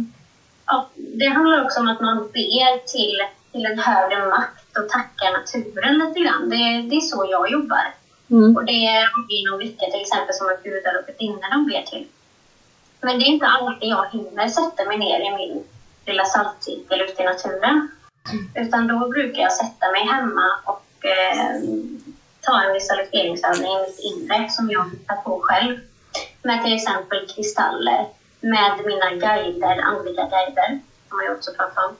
ja, 0.65 0.89
det 0.95 1.27
handlar 1.27 1.63
också 1.63 1.79
om 1.79 1.87
att 1.87 2.01
man 2.01 2.17
ber 2.17 2.87
till, 2.87 3.17
till 3.51 3.65
en 3.65 3.79
högre 3.79 4.25
makt 4.25 4.77
och 4.77 4.89
tackar 4.89 5.31
naturen 5.31 5.97
lite 5.97 6.19
grann. 6.19 6.49
Det, 6.49 6.89
det 6.89 6.95
är 6.95 7.01
så 7.01 7.27
jag 7.29 7.51
jobbar. 7.51 7.93
Mm. 8.29 8.55
Och 8.55 8.65
det 8.65 8.87
är 8.87 9.09
inom 9.29 9.59
vilket 9.59 9.91
till 9.91 10.01
exempel 10.01 10.35
som 10.35 10.47
att 10.47 10.63
gudar 10.63 10.99
och 10.99 11.05
gudinnor 11.07 11.51
de 11.51 11.65
ber 11.65 11.81
till. 11.81 12.07
Men 13.01 13.19
det 13.19 13.25
är 13.25 13.27
inte 13.27 13.45
alltid 13.45 13.89
jag 13.89 14.09
hinner 14.11 14.47
sätta 14.47 14.85
mig 14.85 14.97
ner 14.97 15.19
i 15.19 15.35
min 15.35 15.63
lilla 16.05 16.25
saltcirkel 16.25 17.01
ute 17.01 17.21
i 17.21 17.25
naturen. 17.25 17.89
Utan 18.55 18.87
då 18.87 19.09
brukar 19.09 19.41
jag 19.41 19.53
sätta 19.53 19.91
mig 19.91 20.05
hemma 20.05 20.47
och 20.65 21.05
eh, 21.05 21.61
ta 22.41 22.61
en 22.61 22.73
visualiseringsövning 22.73 23.71
i 23.71 23.81
mitt 23.81 23.99
inre 23.99 24.49
som 24.49 24.69
jag 24.69 24.89
hittar 24.91 25.15
på 25.15 25.39
själv. 25.43 25.77
Med 26.41 26.63
till 26.63 26.75
exempel 26.75 27.27
kristaller, 27.27 28.07
med 28.39 28.73
mina 28.85 29.09
guider, 29.11 29.81
andliga 29.81 30.23
guider, 30.23 30.79
som 31.09 31.21
jag 31.25 31.35
också 31.35 31.51
pratat 31.57 31.85
om, 31.85 31.95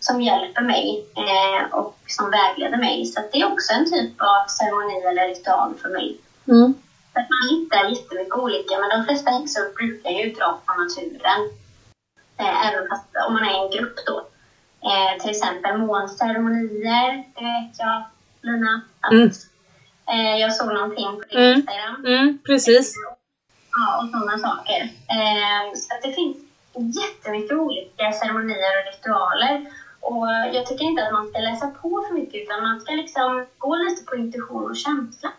som 0.00 0.20
hjälper 0.20 0.62
mig 0.62 1.06
eh, 1.16 1.74
och 1.74 1.96
som 2.06 2.30
vägleder 2.30 2.78
mig. 2.78 3.06
Så 3.06 3.20
det 3.32 3.40
är 3.40 3.52
också 3.52 3.72
en 3.72 3.90
typ 3.90 4.20
av 4.20 4.48
ceremoni 4.48 5.02
eller 5.06 5.28
ritual 5.28 5.74
för 5.82 5.88
mig. 5.88 6.16
Mm. 6.48 6.74
För 7.12 7.20
man 7.20 7.44
hittar 7.50 7.88
jättemycket 7.88 8.34
olika, 8.34 8.78
men 8.78 8.90
de 8.98 9.04
flesta 9.04 9.30
häxor 9.30 9.74
brukar 9.76 10.10
ju 10.10 10.32
dra 10.32 10.60
från 10.66 10.76
naturen. 10.84 11.40
Eh, 12.40 12.66
även 12.66 12.88
fast 12.88 13.08
om 13.28 13.34
man 13.34 13.44
är 13.44 13.50
i 13.50 13.64
en 13.64 13.70
grupp 13.70 13.96
då. 14.06 14.26
Eh, 14.88 15.20
till 15.20 15.30
exempel 15.30 15.78
månceremonier, 15.78 17.24
det 17.34 17.44
vet 17.44 17.78
jag, 17.78 18.02
Lina, 18.42 18.80
att 19.00 19.12
mm. 19.12 19.30
Eh, 20.12 20.36
jag 20.40 20.54
såg 20.54 20.68
någonting 20.74 21.06
på 21.06 21.24
din 21.28 21.38
mm. 21.38 21.56
Instagram. 21.56 22.04
Mm, 22.06 22.38
precis. 22.46 22.94
Ja, 23.70 24.02
och 24.02 24.10
sådana 24.10 24.38
saker. 24.38 24.80
Eh, 25.16 25.74
så 25.74 25.94
att 25.94 26.02
det 26.02 26.12
finns 26.12 26.36
jättemycket 26.74 27.58
olika 27.58 28.12
ceremonier 28.12 28.72
och 28.78 28.92
ritualer. 28.92 29.66
Och 30.00 30.26
jag 30.56 30.66
tycker 30.66 30.84
inte 30.84 31.06
att 31.06 31.12
man 31.12 31.28
ska 31.28 31.38
läsa 31.38 31.66
på 31.66 32.04
för 32.08 32.14
mycket 32.14 32.42
utan 32.42 32.62
man 32.62 32.80
ska 32.80 32.92
liksom 32.92 33.46
gå 33.58 33.76
lite 33.76 34.04
på 34.04 34.16
intuition 34.16 34.70
och 34.70 34.76
känsla. 34.76 35.32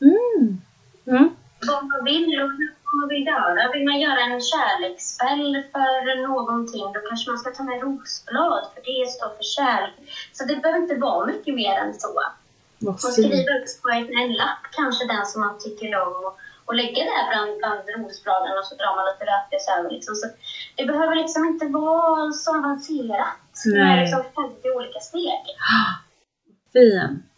Mm. 0.00 0.60
Mm. 1.06 1.36
Vad 1.68 1.84
man 1.84 2.04
vill 2.04 2.42
och 2.42 2.50
vad 2.84 2.94
man 3.00 3.08
vill 3.08 3.26
göra. 3.26 3.72
Vill 3.72 3.84
man 3.84 4.00
göra 4.00 4.20
en 4.20 4.40
kärleksspel 4.40 5.62
för 5.72 6.22
någonting 6.28 6.92
då 6.94 7.00
kanske 7.08 7.30
man 7.30 7.38
ska 7.38 7.50
ta 7.50 7.62
med 7.62 7.82
rosblad 7.82 8.64
för 8.74 8.82
det 8.90 9.10
står 9.10 9.28
för 9.28 9.46
kärlek. 9.56 9.94
Så 10.32 10.44
det 10.44 10.56
behöver 10.56 10.82
inte 10.82 10.94
vara 10.94 11.26
mycket 11.26 11.54
mer 11.54 11.74
än 11.82 11.94
så. 11.94 12.22
Och 12.86 13.00
skriva 13.00 13.52
upp 13.56 13.82
på 13.82 13.88
en 14.22 14.32
lapp 14.32 14.62
kanske 14.70 15.06
den 15.06 15.26
som 15.26 15.40
man 15.40 15.58
tycker 15.58 15.90
om 16.02 16.12
och, 16.24 16.34
och 16.64 16.74
lägga 16.74 17.04
det 17.04 17.22
bland, 17.30 17.50
bland 17.58 17.82
rosbladen 17.96 18.58
och 18.58 18.64
så 18.64 18.74
drar 18.74 18.96
man 18.96 19.06
lite 19.10 19.24
rökes 19.32 19.68
över. 19.78 19.90
Liksom. 19.90 20.14
Så 20.14 20.26
det 20.76 20.84
behöver 20.84 21.14
liksom 21.14 21.44
inte 21.44 21.66
vara 21.66 22.32
så 22.32 22.58
avancerat. 22.58 23.42
Nej. 23.64 23.74
Det 23.74 23.80
är 23.80 24.00
liksom 24.00 24.22
50 24.22 24.70
olika 24.76 25.00
steg. 25.00 25.44
Fint. 26.72 27.31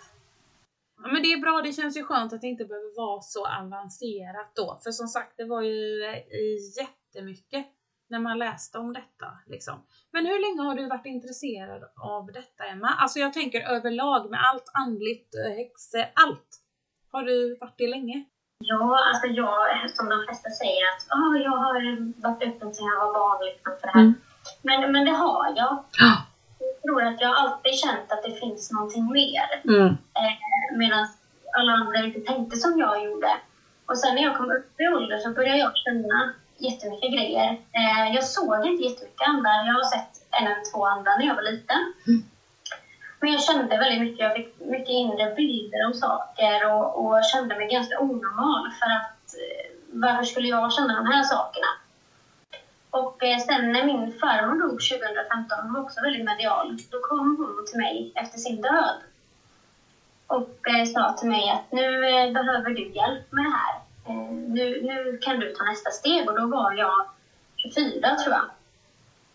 Ja, 1.05 1.11
men 1.13 1.23
det 1.23 1.33
är 1.33 1.41
bra, 1.41 1.61
det 1.65 1.73
känns 1.73 1.97
ju 1.97 2.05
skönt 2.05 2.33
att 2.33 2.41
det 2.41 2.47
inte 2.47 2.65
behöver 2.65 2.97
vara 2.97 3.21
så 3.21 3.47
avancerat 3.47 4.53
då. 4.55 4.81
För 4.85 4.91
som 4.91 5.09
sagt, 5.09 5.33
det 5.37 5.45
var 5.45 5.63
ju 5.63 5.79
jättemycket 6.81 7.67
när 8.11 8.19
man 8.19 8.39
läste 8.39 8.79
om 8.79 8.93
detta. 8.93 9.27
Liksom. 9.47 9.75
Men 10.13 10.27
hur 10.27 10.41
länge 10.45 10.69
har 10.69 10.75
du 10.77 10.89
varit 10.89 11.07
intresserad 11.07 11.83
av 11.97 12.27
detta 12.27 12.65
Emma? 12.65 12.89
Alltså 12.89 13.19
jag 13.19 13.33
tänker 13.33 13.61
överlag 13.61 14.31
med 14.31 14.41
allt 14.51 14.71
andligt, 14.75 15.35
eh, 15.35 15.57
häxe, 15.57 16.09
allt. 16.15 16.51
Har 17.13 17.23
du 17.23 17.57
varit 17.61 17.79
det 17.79 17.89
länge? 17.89 18.25
Ja, 18.59 18.99
alltså 19.09 19.27
jag, 19.27 19.91
som 19.91 20.09
de 20.09 20.25
flesta 20.27 20.51
säger 20.51 20.83
att 20.91 21.03
oh, 21.19 21.43
jag 21.43 21.57
har 21.65 21.75
varit 22.23 22.43
öppen 22.49 22.75
sedan 22.75 22.87
jag 22.87 23.07
var 23.07 23.15
barn 23.15 23.45
liksom 23.45 23.73
för 23.81 23.87
det 23.87 23.93
här. 23.93 24.01
Mm. 24.01 24.15
Men, 24.63 24.93
men 24.93 25.05
det 25.05 25.17
har 25.25 25.47
jag. 25.57 25.85
Jag 25.99 26.17
tror 26.85 27.03
att 27.03 27.21
jag 27.21 27.37
alltid 27.37 27.75
känt 27.75 28.13
att 28.13 28.23
det 28.23 28.35
finns 28.41 28.73
någonting 28.73 29.13
mer. 29.13 29.49
Mm. 29.65 29.87
Eh, 29.87 30.77
Medan 30.77 31.07
alla 31.59 31.73
andra 31.73 31.99
inte 32.05 32.21
tänkte 32.21 32.57
som 32.57 32.79
jag 32.79 33.05
gjorde. 33.05 33.33
Och 33.87 33.99
sen 33.99 34.15
när 34.15 34.23
jag 34.23 34.37
kom 34.37 34.51
upp 34.51 34.81
i 34.81 34.89
ålder 34.97 35.19
så 35.19 35.31
började 35.31 35.59
jag 35.59 35.77
känna 35.77 36.35
jättemycket 36.59 37.13
grejer. 37.13 37.51
Eh, 37.73 38.15
jag 38.15 38.25
såg 38.25 38.67
inte 38.67 38.83
jättemycket 38.83 39.29
andar. 39.29 39.67
Jag 39.67 39.75
har 39.75 39.91
sett 39.95 40.15
en 40.31 40.47
eller 40.47 40.73
två 40.73 40.87
andar 40.87 41.19
när 41.19 41.27
jag 41.27 41.35
var 41.35 41.43
liten. 41.43 41.93
Mm. 42.07 42.23
Men 43.21 43.33
jag 43.33 43.43
kände 43.43 43.79
väldigt 43.79 44.01
mycket. 44.01 44.19
Jag 44.19 44.35
fick 44.35 44.61
mycket 44.61 44.89
inre 44.89 45.35
bilder 45.35 45.87
om 45.87 45.95
saker 45.95 46.73
och, 46.73 46.87
och 47.01 47.25
kände 47.33 47.57
mig 47.57 47.69
ganska 47.69 48.01
onormal 48.01 48.71
för 48.79 48.91
att 48.99 49.25
eh, 49.43 49.65
varför 49.93 50.25
skulle 50.25 50.49
jag 50.49 50.73
känna 50.73 50.95
de 50.97 51.07
här 51.07 51.23
sakerna? 51.23 51.67
Och 53.01 53.23
eh, 53.23 53.39
sen 53.39 53.73
när 53.73 53.85
min 53.87 54.19
farmor 54.21 54.61
dog 54.61 54.71
2015, 54.71 55.59
hon 55.63 55.73
var 55.73 55.81
också 55.81 56.01
väldigt 56.01 56.25
medial, 56.25 56.79
då 56.91 56.99
kom 57.01 57.37
hon 57.37 57.67
till 57.67 57.79
mig 57.79 58.13
efter 58.15 58.39
sin 58.39 58.61
död 58.61 58.99
och 60.27 60.59
sa 60.95 61.13
till 61.13 61.29
mig 61.29 61.51
att 61.51 61.73
nu 61.73 61.87
behöver 62.33 62.71
du 62.71 62.83
hjälp 62.89 63.33
med 63.33 63.45
det 63.45 63.57
här. 63.61 63.75
Eh, 64.09 64.33
nu, 64.57 64.83
nu 64.83 65.19
kan 65.23 65.39
du 65.41 65.53
ta 65.53 65.65
nästa 65.65 65.91
steg 65.91 66.29
och 66.29 66.41
då 66.41 66.47
var 66.47 66.73
jag 66.73 67.09
24 67.57 68.15
tror 68.15 68.35
jag. 68.35 68.51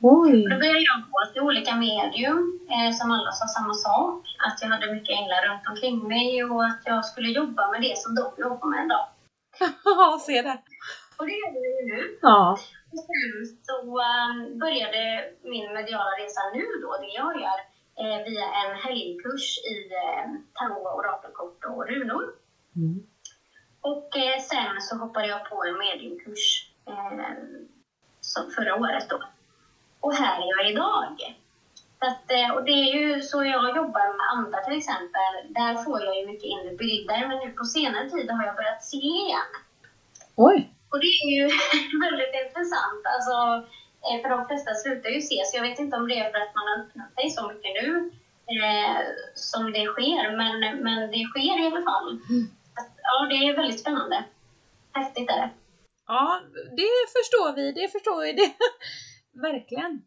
Oj. 0.01 0.43
då 0.49 0.55
började 0.57 0.85
jag 0.91 1.01
gå 1.11 1.33
till 1.33 1.41
olika 1.41 1.75
medium 1.75 2.59
eh, 2.69 2.91
som 2.93 3.11
alla 3.11 3.31
sa 3.31 3.47
samma 3.47 3.73
sak. 3.73 4.35
Att 4.47 4.61
jag 4.61 4.69
hade 4.69 4.93
mycket 4.93 5.17
änglar 5.19 5.47
runt 5.47 5.67
omkring 5.69 6.07
mig 6.07 6.43
och 6.43 6.65
att 6.65 6.81
jag 6.85 7.05
skulle 7.05 7.29
jobba 7.29 7.71
med 7.71 7.81
det 7.81 7.97
som 7.97 8.15
de 8.15 8.23
jobbar 8.37 8.67
med 8.67 8.85
idag. 8.85 9.07
Ja, 9.83 10.19
se 10.25 10.41
det. 10.41 10.57
Och 11.17 11.25
det 11.25 11.31
gör 11.31 11.51
vi 11.53 11.95
nu. 11.95 12.17
Ja. 12.21 12.57
Och 12.91 12.99
sen 13.09 13.57
så 13.67 13.75
um, 13.81 14.59
började 14.59 15.31
min 15.41 15.73
mediala 15.73 16.11
resa 16.21 16.41
nu 16.53 16.65
då, 16.81 16.97
det 17.01 17.11
jag 17.21 17.41
gör, 17.41 17.59
eh, 18.01 18.23
via 18.27 18.45
en 18.61 18.75
helgkurs 18.75 19.57
i 19.73 19.77
eh, 20.03 20.25
tarot, 20.53 20.95
orakelkort 20.97 21.65
och 21.65 21.87
runor. 21.87 22.23
Mm. 22.75 23.03
Och 23.81 24.17
eh, 24.17 24.39
sen 24.41 24.81
så 24.81 24.95
hoppade 24.95 25.27
jag 25.27 25.49
på 25.49 25.63
en 25.63 25.77
mediumkurs 25.77 26.71
eh, 26.85 27.33
som 28.21 28.51
förra 28.51 28.75
året 28.75 29.09
då. 29.09 29.23
Och 29.99 30.13
här 30.13 30.41
är 30.41 30.49
jag 30.57 30.71
idag. 30.71 31.37
Att, 31.99 32.31
eh, 32.31 32.49
och 32.55 32.63
det 32.63 32.71
är 32.71 32.93
ju 32.95 33.21
så 33.21 33.43
jag 33.43 33.75
jobbar 33.75 34.17
med 34.17 34.27
andra 34.37 34.59
till 34.61 34.77
exempel. 34.77 35.33
Där 35.49 35.83
får 35.83 36.01
jag 36.03 36.17
ju 36.17 36.25
mycket 36.25 36.43
inre 36.43 36.75
bilder, 36.75 37.27
men 37.27 37.37
nu 37.37 37.51
på 37.51 37.65
senare 37.65 38.09
tid 38.09 38.31
har 38.31 38.45
jag 38.45 38.55
börjat 38.55 38.83
se 38.83 38.97
igen. 38.97 39.49
Oj! 40.35 40.78
Och 40.91 40.99
det 41.03 41.13
är 41.23 41.29
ju 41.37 41.43
väldigt 42.05 42.35
intressant. 42.43 43.03
Alltså, 43.13 43.35
eh, 44.05 44.17
för 44.21 44.29
de 44.35 44.47
flesta 44.47 44.71
slutar 44.73 45.09
ju 45.09 45.21
se, 45.21 45.37
så 45.45 45.57
jag 45.57 45.65
vet 45.67 45.79
inte 45.79 45.97
om 45.97 46.07
det 46.07 46.19
är 46.19 46.31
för 46.31 46.39
att 46.45 46.55
man 46.57 46.67
har 46.69 46.77
öppnat 46.81 47.11
sig 47.15 47.29
så 47.29 47.41
mycket 47.51 47.73
nu 47.79 47.87
eh, 48.55 48.99
som 49.35 49.63
det 49.75 49.85
sker, 49.93 50.23
men, 50.39 50.53
men 50.85 50.99
det 51.13 51.23
sker 51.31 51.55
i 51.63 51.67
alla 51.67 51.83
fall. 51.89 52.09
Mm 52.29 52.45
ja, 53.03 53.27
det 53.29 53.35
är 53.35 53.55
väldigt 53.55 53.79
spännande. 53.79 54.23
Häftigt 54.93 55.29
är 55.29 55.35
det. 55.35 55.49
Ja, 56.07 56.41
det 56.71 56.97
förstår 57.17 57.55
vi. 57.55 57.71
Det 57.71 57.87
förstår 57.87 58.21
vi. 58.21 58.33
Det. 58.39 58.51
Verkligen. 59.41 60.01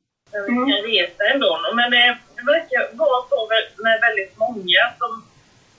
Vilken 0.47 0.83
resa 0.91 1.25
ändå. 1.35 1.59
Men 1.75 1.91
det, 1.91 2.19
det 2.37 2.43
verkar 2.43 2.97
vara 2.97 3.23
så 3.29 3.49
med 3.83 4.01
väldigt 4.01 4.39
många 4.39 4.83
som 4.99 5.25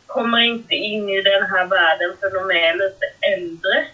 kommer 0.08 0.40
inte 0.40 0.76
in 0.76 1.10
i 1.10 1.22
den 1.22 1.44
här 1.44 1.66
världen 1.66 2.18
för 2.20 2.30
de 2.30 2.52
är 2.52 2.74
lite 2.74 3.06
äldre. 3.36 3.88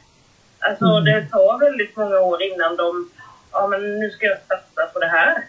Alltså 0.59 0.85
mm. 0.85 1.03
det 1.05 1.25
tar 1.29 1.59
väldigt 1.59 1.95
många 1.95 2.19
år 2.19 2.41
innan 2.43 2.75
de, 2.75 3.09
ja 3.51 3.67
men 3.67 3.99
nu 3.99 4.09
ska 4.11 4.25
jag 4.25 4.41
satsa 4.41 4.87
på 4.93 4.99
det 4.99 5.07
här. 5.07 5.43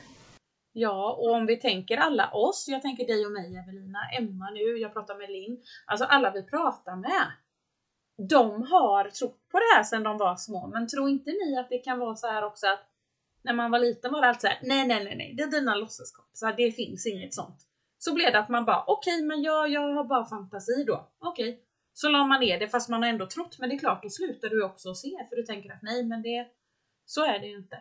Ja, 0.72 1.12
och 1.12 1.32
om 1.32 1.46
vi 1.46 1.56
tänker 1.56 1.96
alla 1.96 2.30
oss, 2.30 2.66
jag 2.68 2.82
tänker 2.82 3.06
dig 3.06 3.26
och 3.26 3.32
mig 3.32 3.56
Evelina, 3.56 3.98
Emma 4.18 4.50
nu, 4.50 4.78
jag 4.78 4.92
pratar 4.92 5.14
med 5.14 5.30
Linn, 5.30 5.62
alltså 5.86 6.04
alla 6.04 6.30
vi 6.30 6.42
pratar 6.42 6.96
med. 6.96 7.26
De 8.28 8.62
har 8.62 9.04
trott 9.04 9.48
på 9.52 9.58
det 9.58 9.76
här 9.76 9.82
sedan 9.82 10.02
de 10.02 10.18
var 10.18 10.36
små, 10.36 10.66
men 10.66 10.88
tror 10.88 11.08
inte 11.08 11.30
ni 11.30 11.58
att 11.58 11.68
det 11.68 11.78
kan 11.78 11.98
vara 11.98 12.14
så 12.16 12.26
här 12.26 12.44
också 12.44 12.66
att 12.66 12.86
när 13.42 13.52
man 13.52 13.70
var 13.70 13.78
liten 13.78 14.12
var 14.12 14.20
det 14.20 14.28
alltid 14.28 14.40
såhär, 14.40 14.58
nej 14.62 14.86
nej 14.86 15.04
nej 15.04 15.16
nej, 15.16 15.34
det 15.36 15.42
är 15.42 15.46
dina 15.46 15.74
låtsaskompisar, 15.74 16.54
det 16.56 16.72
finns 16.72 17.06
inget 17.06 17.34
sånt. 17.34 17.56
Så 17.98 18.14
blev 18.14 18.32
det 18.32 18.38
att 18.38 18.48
man 18.48 18.64
bara, 18.64 18.84
okej 18.86 19.14
okay, 19.14 19.26
men 19.26 19.42
jag, 19.42 19.68
jag 19.68 19.94
har 19.94 20.04
bara 20.04 20.24
fantasi 20.24 20.84
då, 20.86 21.08
okej. 21.18 21.48
Okay. 21.48 21.69
Så 22.00 22.08
la 22.08 22.24
man 22.24 22.40
ner 22.40 22.58
det 22.58 22.68
fast 22.68 22.88
man 22.88 23.02
har 23.02 23.08
ändå 23.08 23.26
trott, 23.26 23.58
men 23.58 23.68
det 23.68 23.74
är 23.74 23.78
klart 23.78 24.02
då 24.02 24.10
slutar 24.10 24.48
du 24.48 24.64
också 24.64 24.94
se 24.94 25.26
för 25.28 25.36
du 25.36 25.42
tänker 25.42 25.70
att 25.70 25.82
nej 25.82 26.04
men 26.04 26.22
det, 26.22 26.46
så 27.06 27.24
är 27.24 27.38
det 27.38 27.46
ju 27.46 27.56
inte. 27.56 27.78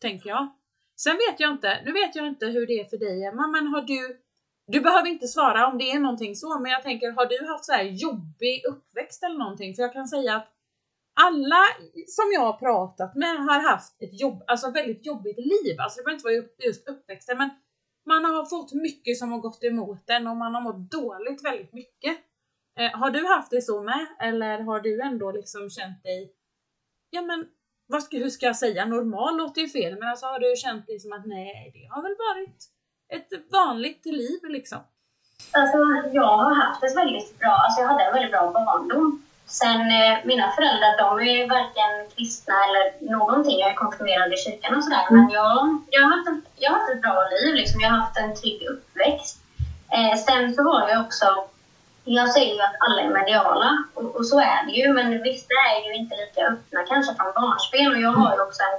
Tänker 0.00 0.28
jag. 0.28 0.48
Sen 0.96 1.16
vet 1.16 1.40
jag 1.40 1.50
inte, 1.50 1.82
nu 1.84 1.92
vet 1.92 2.16
jag 2.16 2.26
inte 2.26 2.46
hur 2.46 2.66
det 2.66 2.80
är 2.80 2.84
för 2.84 2.96
dig 2.96 3.24
Emma, 3.24 3.46
men 3.46 3.66
har 3.66 3.82
du 3.82 4.20
du 4.66 4.80
behöver 4.80 5.08
inte 5.08 5.28
svara 5.28 5.66
om 5.66 5.78
det 5.78 5.90
är 5.90 5.98
någonting 5.98 6.36
så, 6.36 6.58
men 6.58 6.70
jag 6.70 6.82
tänker, 6.82 7.10
har 7.10 7.26
du 7.26 7.46
haft 7.46 7.64
så 7.64 7.72
här 7.72 7.84
jobbig 7.84 8.64
uppväxt 8.68 9.22
eller 9.22 9.38
någonting? 9.38 9.74
För 9.74 9.82
jag 9.82 9.92
kan 9.92 10.08
säga 10.08 10.36
att 10.36 10.48
alla 11.20 11.62
som 12.06 12.32
jag 12.34 12.40
har 12.40 12.58
pratat 12.58 13.14
med 13.14 13.36
har 13.36 13.60
haft 13.70 14.02
ett 14.02 14.20
jobb, 14.20 14.42
alltså 14.46 14.70
väldigt 14.70 15.06
jobbigt 15.06 15.38
liv. 15.38 15.80
Alltså 15.80 15.98
det 15.98 16.04
behöver 16.04 16.16
inte 16.16 16.24
vara 16.24 16.66
just 16.68 16.88
uppväxten, 16.88 17.38
men 17.38 17.50
man 18.06 18.24
har 18.24 18.44
fått 18.44 18.72
mycket 18.72 19.18
som 19.18 19.32
har 19.32 19.38
gått 19.38 19.64
emot 19.64 20.10
en 20.10 20.26
och 20.26 20.36
man 20.36 20.54
har 20.54 20.62
mått 20.62 20.90
dåligt 20.90 21.44
väldigt 21.44 21.72
mycket. 21.72 22.18
Eh, 22.80 22.98
har 23.00 23.10
du 23.10 23.26
haft 23.26 23.50
det 23.50 23.62
så 23.62 23.82
med? 23.82 24.06
Eller 24.20 24.58
har 24.60 24.80
du 24.80 25.02
ändå 25.02 25.30
liksom 25.32 25.70
känt 25.70 26.02
dig, 26.02 26.32
ja 27.10 27.22
men 27.22 27.46
vad 27.86 28.02
ska, 28.02 28.16
hur 28.16 28.30
ska 28.30 28.46
jag 28.46 28.56
säga, 28.56 28.84
normal 28.84 29.36
låter 29.36 29.60
ju 29.60 29.68
fel, 29.68 29.98
men 29.98 30.08
alltså 30.08 30.26
har 30.26 30.38
du 30.38 30.56
känt 30.56 30.86
dig 30.86 31.00
som 31.00 31.12
att 31.12 31.26
nej, 31.26 31.70
det 31.74 31.94
har 31.94 32.02
väl 32.02 32.16
varit 32.28 32.58
ett 33.16 33.52
vanligt 33.52 34.06
liv 34.06 34.40
liksom? 34.48 34.78
Alltså 35.52 35.78
jag 36.12 36.36
har 36.36 36.54
haft 36.54 36.82
ett 36.84 36.96
väldigt 36.96 37.38
bra, 37.38 37.50
alltså 37.50 37.80
jag 37.80 37.88
hade 37.88 38.04
en 38.04 38.14
väldigt 38.14 38.30
bra 38.30 38.52
barndom. 38.52 39.22
Sen 39.46 39.80
eh, 39.80 40.18
mina 40.24 40.50
föräldrar 40.56 40.92
de 41.02 41.08
är 41.28 41.48
varken 41.48 42.10
kristna 42.16 42.54
eller 42.64 43.10
någonting. 43.12 43.58
Jag 43.58 43.70
är 43.70 43.74
konfirmerad 43.74 44.32
i 44.32 44.36
kyrkan 44.36 44.76
och 44.76 44.84
sådär. 44.84 45.06
Men 45.10 45.30
jag, 45.30 45.78
jag, 45.90 46.02
har 46.02 46.16
haft 46.16 46.28
ett, 46.28 46.52
jag 46.56 46.70
har 46.70 46.78
haft 46.78 46.92
ett 46.92 47.02
bra 47.02 47.28
liv. 47.32 47.54
Liksom. 47.54 47.80
Jag 47.80 47.90
har 47.90 47.98
haft 47.98 48.18
en 48.18 48.34
trygg 48.34 48.62
uppväxt. 48.70 49.38
Eh, 49.92 50.16
sen 50.18 50.54
så 50.54 50.62
har 50.62 50.88
jag 50.88 51.00
också... 51.06 51.49
Jag 52.04 52.30
säger 52.30 52.54
ju 52.54 52.60
att 52.60 52.76
alla 52.78 53.02
är 53.02 53.10
mediala 53.10 53.84
och, 53.94 54.16
och, 54.16 54.26
så 54.26 54.40
är 54.40 54.66
det 54.66 54.72
ju. 54.72 54.92
Men 54.92 55.22
vissa 55.22 55.54
är 55.76 55.88
ju 55.88 55.94
inte 55.94 56.16
lika 56.16 56.46
öppna 56.46 56.80
kanske 56.88 57.14
från 57.14 57.32
barnsben. 57.34 57.92
Och 57.92 58.00
jag 58.00 58.12
har 58.12 58.34
ju 58.36 58.42
också 58.42 58.62
en, 58.70 58.78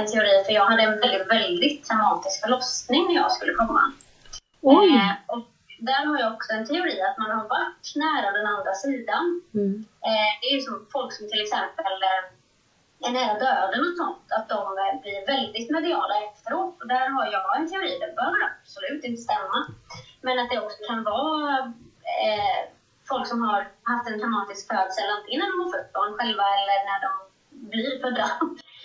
en 0.00 0.06
teori, 0.12 0.44
för 0.46 0.52
jag 0.52 0.64
hade 0.64 0.82
en 0.82 1.00
väldigt, 1.00 1.30
väldigt 1.30 1.84
traumatisk 1.84 2.40
förlossning 2.42 3.06
när 3.06 3.14
jag 3.14 3.32
skulle 3.32 3.54
komma. 3.54 3.92
Eh, 4.62 5.12
och 5.26 5.42
där 5.78 6.06
har 6.06 6.18
jag 6.20 6.32
också 6.32 6.52
en 6.52 6.66
teori 6.66 6.96
att 7.02 7.18
man 7.18 7.30
har 7.36 7.48
varit 7.56 7.86
nära 8.04 8.28
den 8.38 8.46
andra 8.46 8.74
sidan. 8.74 9.24
Mm. 9.54 9.74
Eh, 10.08 10.30
det 10.40 10.46
är 10.48 10.54
ju 10.56 10.60
som 10.60 10.86
folk 10.92 11.12
som 11.12 11.28
till 11.28 11.42
exempel 11.46 11.94
eh, 12.10 12.22
är 13.06 13.12
nära 13.18 13.34
döden 13.44 13.80
och 13.88 13.96
sånt, 14.00 14.26
att 14.36 14.48
de 14.48 14.62
eh, 14.82 14.94
blir 15.02 15.26
väldigt 15.34 15.70
mediala 15.70 16.14
efteråt. 16.28 16.76
Och 16.80 16.88
där 16.88 17.08
har 17.16 17.26
jag 17.36 17.56
en 17.56 17.68
teori, 17.70 17.92
det 18.00 18.16
behöver 18.16 18.40
absolut 18.48 19.04
inte 19.04 19.22
stämma. 19.28 19.58
Men 20.20 20.38
att 20.38 20.50
det 20.50 20.60
också 20.60 20.78
kan 20.88 21.02
vara 21.04 21.72
eh, 22.26 22.60
folk 23.08 23.26
som 23.26 23.42
har 23.48 23.60
haft 23.82 24.08
en 24.08 24.18
traumatisk 24.20 24.62
födsel, 24.68 25.10
antingen 25.16 25.40
när 25.40 25.50
de 25.52 25.56
har 25.64 25.70
fött 25.74 25.92
barn 25.92 26.12
själva 26.18 26.46
eller 26.58 26.78
när 26.90 27.00
de 27.06 27.10
blir 27.70 28.00
födda. 28.02 28.26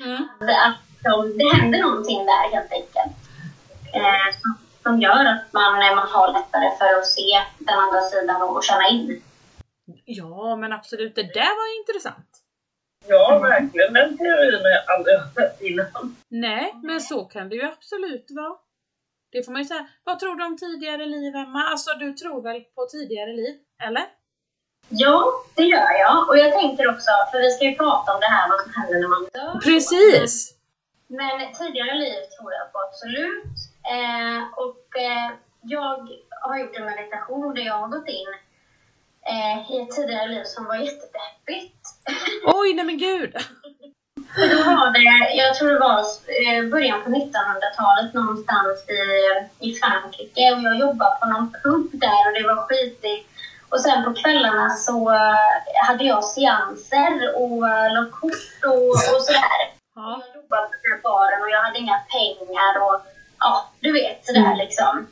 Mm. 0.05 0.21
Att 0.67 0.81
de, 1.03 1.37
det 1.37 1.55
händer 1.55 1.79
någonting 1.79 2.25
där 2.25 2.43
helt 2.55 2.71
enkelt. 2.71 3.15
Eh, 3.93 4.27
som 4.83 5.01
gör 5.01 5.25
att 5.25 5.53
man, 5.53 5.71
man 5.95 6.07
har 6.07 6.27
lättare 6.33 6.77
för 6.77 6.99
att 6.99 7.07
se 7.07 7.29
den 7.59 7.79
andra 7.79 8.01
sidan 8.01 8.41
och 8.41 8.63
känna 8.63 8.87
in. 8.87 9.21
Ja, 10.05 10.55
men 10.55 10.73
absolut, 10.73 11.15
det 11.15 11.23
där 11.23 11.53
var 11.59 11.67
ju 11.71 11.79
intressant. 11.79 12.29
Ja, 13.07 13.39
verkligen. 13.39 13.93
Den 13.93 14.17
teorin 14.17 14.61
har 14.61 14.69
jag 14.69 14.83
aldrig 14.95 15.19
hört 15.19 15.61
innan. 15.61 16.15
Nej, 16.29 16.73
men 16.83 17.01
så 17.01 17.25
kan 17.25 17.49
det 17.49 17.55
ju 17.55 17.65
absolut 17.65 18.25
vara. 18.29 18.57
Det 19.35 19.43
får 19.43 19.51
man 19.51 19.61
ju 19.61 19.67
säga. 19.67 19.87
Vad 20.03 20.19
tror 20.19 20.35
du 20.35 20.43
om 20.45 20.57
tidigare 20.57 21.05
liv, 21.05 21.35
Emma? 21.35 21.61
Alltså, 21.71 21.89
du 21.99 22.13
tror 22.13 22.41
väl 22.41 22.61
på 22.75 22.85
tidigare 22.85 23.33
liv, 23.33 23.55
eller? 23.87 24.05
Ja, 24.89 25.25
det 25.55 25.63
gör 25.63 25.91
jag. 25.99 26.29
Och 26.29 26.37
jag 26.37 26.51
tänker 26.53 26.89
också, 26.93 27.11
för 27.31 27.39
vi 27.39 27.51
ska 27.51 27.65
ju 27.65 27.75
prata 27.75 28.13
om 28.13 28.19
det 28.19 28.31
här 28.35 28.49
vad 28.49 28.61
som 28.61 28.71
händer 28.73 28.99
när 28.99 29.07
man 29.07 29.23
dör. 29.33 29.59
Precis! 29.59 30.53
Men 31.07 31.53
tidigare 31.53 31.93
liv 31.93 32.19
tror 32.35 32.53
jag 32.57 32.71
på 32.73 32.79
absolut. 32.87 33.55
Eh, 33.95 34.41
och 34.63 34.85
eh, 35.07 35.29
jag 35.61 35.97
har 36.41 36.57
gjort 36.57 36.75
en 36.75 36.85
meditation 36.85 37.55
där 37.55 37.61
jag 37.61 37.73
har 37.73 37.87
gått 37.87 38.07
in 38.07 38.31
eh, 39.33 39.71
i 39.71 39.81
ett 39.81 39.95
tidigare 39.95 40.27
liv 40.27 40.43
som 40.43 40.65
var 40.65 40.75
jättedeppigt. 40.75 41.83
Oj, 42.45 42.73
nej 42.73 42.85
men 42.85 42.97
gud! 42.97 43.35
var 44.37 44.91
det, 44.93 45.35
jag 45.35 45.55
tror 45.55 45.69
det 45.69 45.79
var 45.79 45.99
eh, 45.99 46.69
början 46.71 47.03
på 47.03 47.09
1900-talet 47.09 48.13
någonstans 48.13 48.75
i, 48.89 49.01
i 49.67 49.75
Frankrike 49.75 50.53
och 50.53 50.61
jag 50.61 50.79
jobbade 50.79 51.17
på 51.21 51.27
någon 51.27 51.53
pub 51.63 51.89
där 51.91 52.21
och 52.27 52.33
det 52.37 52.47
var 52.47 52.67
skitigt. 52.67 53.27
Och 53.69 53.81
sen 53.81 54.03
på 54.03 54.13
kvällarna 54.13 54.69
så 54.69 55.13
eh, 55.13 55.87
hade 55.87 56.03
jag 56.03 56.23
seanser 56.23 57.35
och 57.35 57.57
uh, 57.63 57.93
la 57.95 58.05
kort 58.19 58.59
och, 58.65 58.89
och 59.13 59.21
sådär. 59.27 59.61
Ja. 59.95 60.21
Jag 60.25 60.35
jobbade 60.41 60.67
på 60.67 60.73
den 60.81 60.91
här 60.91 61.01
baren 61.03 61.41
och 61.41 61.49
jag 61.49 61.61
hade 61.61 61.79
inga 61.79 61.99
pengar 62.15 62.73
och 62.85 62.97
ja, 63.39 63.69
du 63.79 63.91
vet 63.91 64.25
sådär 64.25 64.51
mm. 64.53 64.57
liksom. 64.57 65.07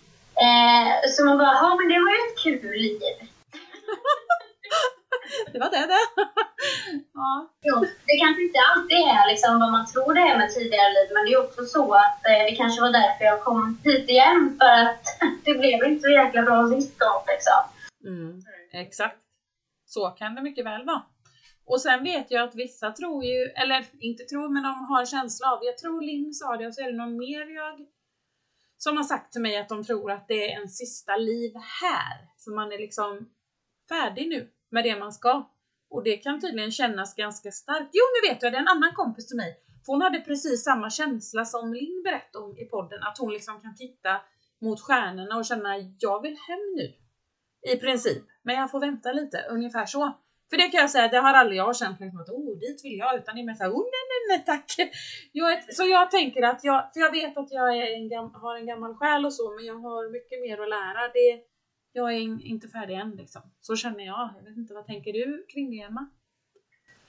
Eh, 0.45 1.09
så 1.09 1.25
man 1.25 1.37
bara, 1.37 1.53
ja 1.61 1.75
men 1.77 1.87
det 1.91 1.99
var 2.03 2.11
ju 2.15 2.21
ett 2.27 2.39
kul 2.43 2.71
liv. 2.71 2.99
det 5.51 5.59
var 5.59 5.69
det 5.69 5.85
det. 5.93 6.05
ja. 7.13 7.49
Jo, 7.61 7.75
det 8.07 8.17
kanske 8.23 8.41
inte 8.43 8.59
alltid 8.71 8.97
är 8.97 9.31
liksom 9.31 9.59
vad 9.59 9.71
man 9.71 9.85
tror 9.91 10.13
det 10.13 10.21
är 10.21 10.37
med 10.37 10.49
tidigare 10.53 10.93
liv, 10.97 11.09
men 11.13 11.25
det 11.25 11.31
är 11.33 11.43
också 11.45 11.65
så 11.65 11.93
att 11.93 12.19
eh, 12.29 12.43
det 12.47 12.55
kanske 12.55 12.81
var 12.81 12.91
därför 12.91 13.25
jag 13.25 13.43
kom 13.43 13.79
hit 13.83 14.09
igen, 14.09 14.57
för 14.59 14.75
att 14.85 15.05
det 15.45 15.53
blev 15.53 15.83
inte 15.83 16.01
så 16.01 16.09
jäkla 16.09 16.41
bra 16.41 16.67
sist 16.67 16.99
gång 16.99 17.23
liksom. 17.33 17.61
Mm, 18.05 18.41
exakt. 18.71 19.19
Så 19.85 20.09
kan 20.09 20.35
det 20.35 20.41
mycket 20.41 20.65
väl 20.65 20.85
vara. 20.85 21.03
Och 21.65 21.81
sen 21.81 22.03
vet 22.03 22.31
jag 22.31 22.43
att 22.43 22.55
vissa 22.55 22.91
tror 22.91 23.23
ju, 23.23 23.39
eller 23.61 23.85
inte 23.99 24.23
tror, 24.23 24.49
men 24.49 24.63
de 24.63 24.85
har 24.89 24.99
en 24.99 25.05
känsla 25.05 25.51
av, 25.51 25.59
jag 25.61 25.77
tror 25.77 26.01
Linn 26.01 26.33
sa 26.33 26.57
det 26.57 26.67
och 26.67 26.73
så 26.75 26.81
är 26.81 26.91
det 26.91 26.97
någon 26.97 27.17
mer 27.17 27.55
jag 27.55 27.85
som 28.77 28.97
har 28.97 29.03
sagt 29.03 29.33
till 29.33 29.41
mig 29.41 29.57
att 29.57 29.69
de 29.69 29.83
tror 29.83 30.11
att 30.11 30.27
det 30.27 30.51
är 30.51 30.61
en 30.61 30.69
sista 30.69 31.17
liv 31.17 31.53
här. 31.55 32.27
Så 32.37 32.51
man 32.51 32.71
är 32.71 32.77
liksom 32.77 33.29
färdig 33.89 34.27
nu 34.27 34.52
med 34.73 34.83
det 34.83 34.99
man 34.99 35.13
ska. 35.13 35.49
Och 35.89 36.03
det 36.03 36.17
kan 36.17 36.41
tydligen 36.41 36.71
kännas 36.71 37.15
ganska 37.15 37.51
starkt. 37.51 37.89
Jo, 37.93 38.03
nu 38.13 38.29
vet 38.29 38.43
jag, 38.43 38.51
det 38.53 38.57
är 38.57 38.61
en 38.61 38.67
annan 38.67 38.93
kompis 38.93 39.27
till 39.27 39.37
mig. 39.37 39.59
För 39.85 39.93
hon 39.93 40.01
hade 40.01 40.19
precis 40.19 40.63
samma 40.63 40.89
känsla 40.89 41.45
som 41.45 41.73
Linn 41.73 42.03
berättade 42.03 42.45
om 42.45 42.57
i 42.57 42.65
podden, 42.65 43.03
att 43.03 43.17
hon 43.17 43.33
liksom 43.33 43.61
kan 43.61 43.75
titta 43.75 44.21
mot 44.61 44.81
stjärnorna 44.81 45.37
och 45.37 45.45
känna, 45.45 45.69
jag 45.99 46.21
vill 46.21 46.37
hem 46.47 46.63
nu. 46.75 46.93
I 47.73 47.75
princip. 47.77 48.23
Men 48.43 48.55
jag 48.55 48.71
får 48.71 48.79
vänta 48.79 49.11
lite, 49.11 49.45
ungefär 49.49 49.85
så. 49.85 50.17
För 50.49 50.57
det 50.57 50.67
kan 50.69 50.81
jag 50.81 50.89
säga, 50.89 51.07
det 51.07 51.17
har 51.17 51.33
aldrig 51.33 51.59
jag 51.59 51.75
känt 51.75 51.99
liksom 51.99 52.19
att 52.21 52.29
oh, 52.29 52.59
dit 52.59 52.79
vill 52.83 52.97
jag, 52.97 53.15
utan 53.15 53.35
det 53.35 53.41
är 53.41 53.45
mer 53.45 53.53
såhär, 53.53 53.71
oh 53.71 53.85
nej 53.95 54.05
nej 54.11 54.21
nej 54.29 54.45
tack. 54.45 54.65
Jag 55.31 55.53
är, 55.53 55.73
så 55.73 55.83
jag 55.83 56.11
tänker 56.11 56.41
att 56.41 56.63
jag, 56.63 56.89
för 56.93 56.99
jag 56.99 57.11
vet 57.11 57.37
att 57.37 57.51
jag 57.51 57.77
är 57.77 57.93
en 57.93 58.09
gam, 58.09 58.33
har 58.33 58.55
en 58.55 58.65
gammal 58.65 58.95
själ 58.95 59.25
och 59.25 59.33
så, 59.33 59.55
men 59.55 59.65
jag 59.65 59.79
har 59.79 60.11
mycket 60.11 60.41
mer 60.41 60.57
att 60.63 60.69
lära. 60.69 61.01
Det, 61.13 61.52
jag 61.93 62.13
är 62.13 62.45
inte 62.45 62.67
färdig 62.67 62.95
än 62.95 63.11
liksom. 63.11 63.41
Så 63.61 63.75
känner 63.75 64.05
jag. 64.05 64.29
Jag 64.37 64.43
vet 64.43 64.57
inte, 64.57 64.73
vad 64.73 64.85
tänker 64.85 65.13
du 65.13 65.45
kring 65.53 65.71
det 65.71 65.81
Emma? 65.81 66.05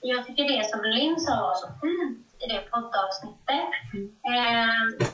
Jag 0.01 0.27
tycker 0.27 0.45
det 0.45 0.71
som 0.71 0.83
Linn 0.83 1.21
sa 1.21 1.41
var 1.41 1.55
så 1.55 1.67
fint 1.67 2.43
i 2.43 2.47
det 2.47 2.71
poddavsnittet. 2.71 3.69
Mm. 3.93 4.07
Eh, 4.35 5.07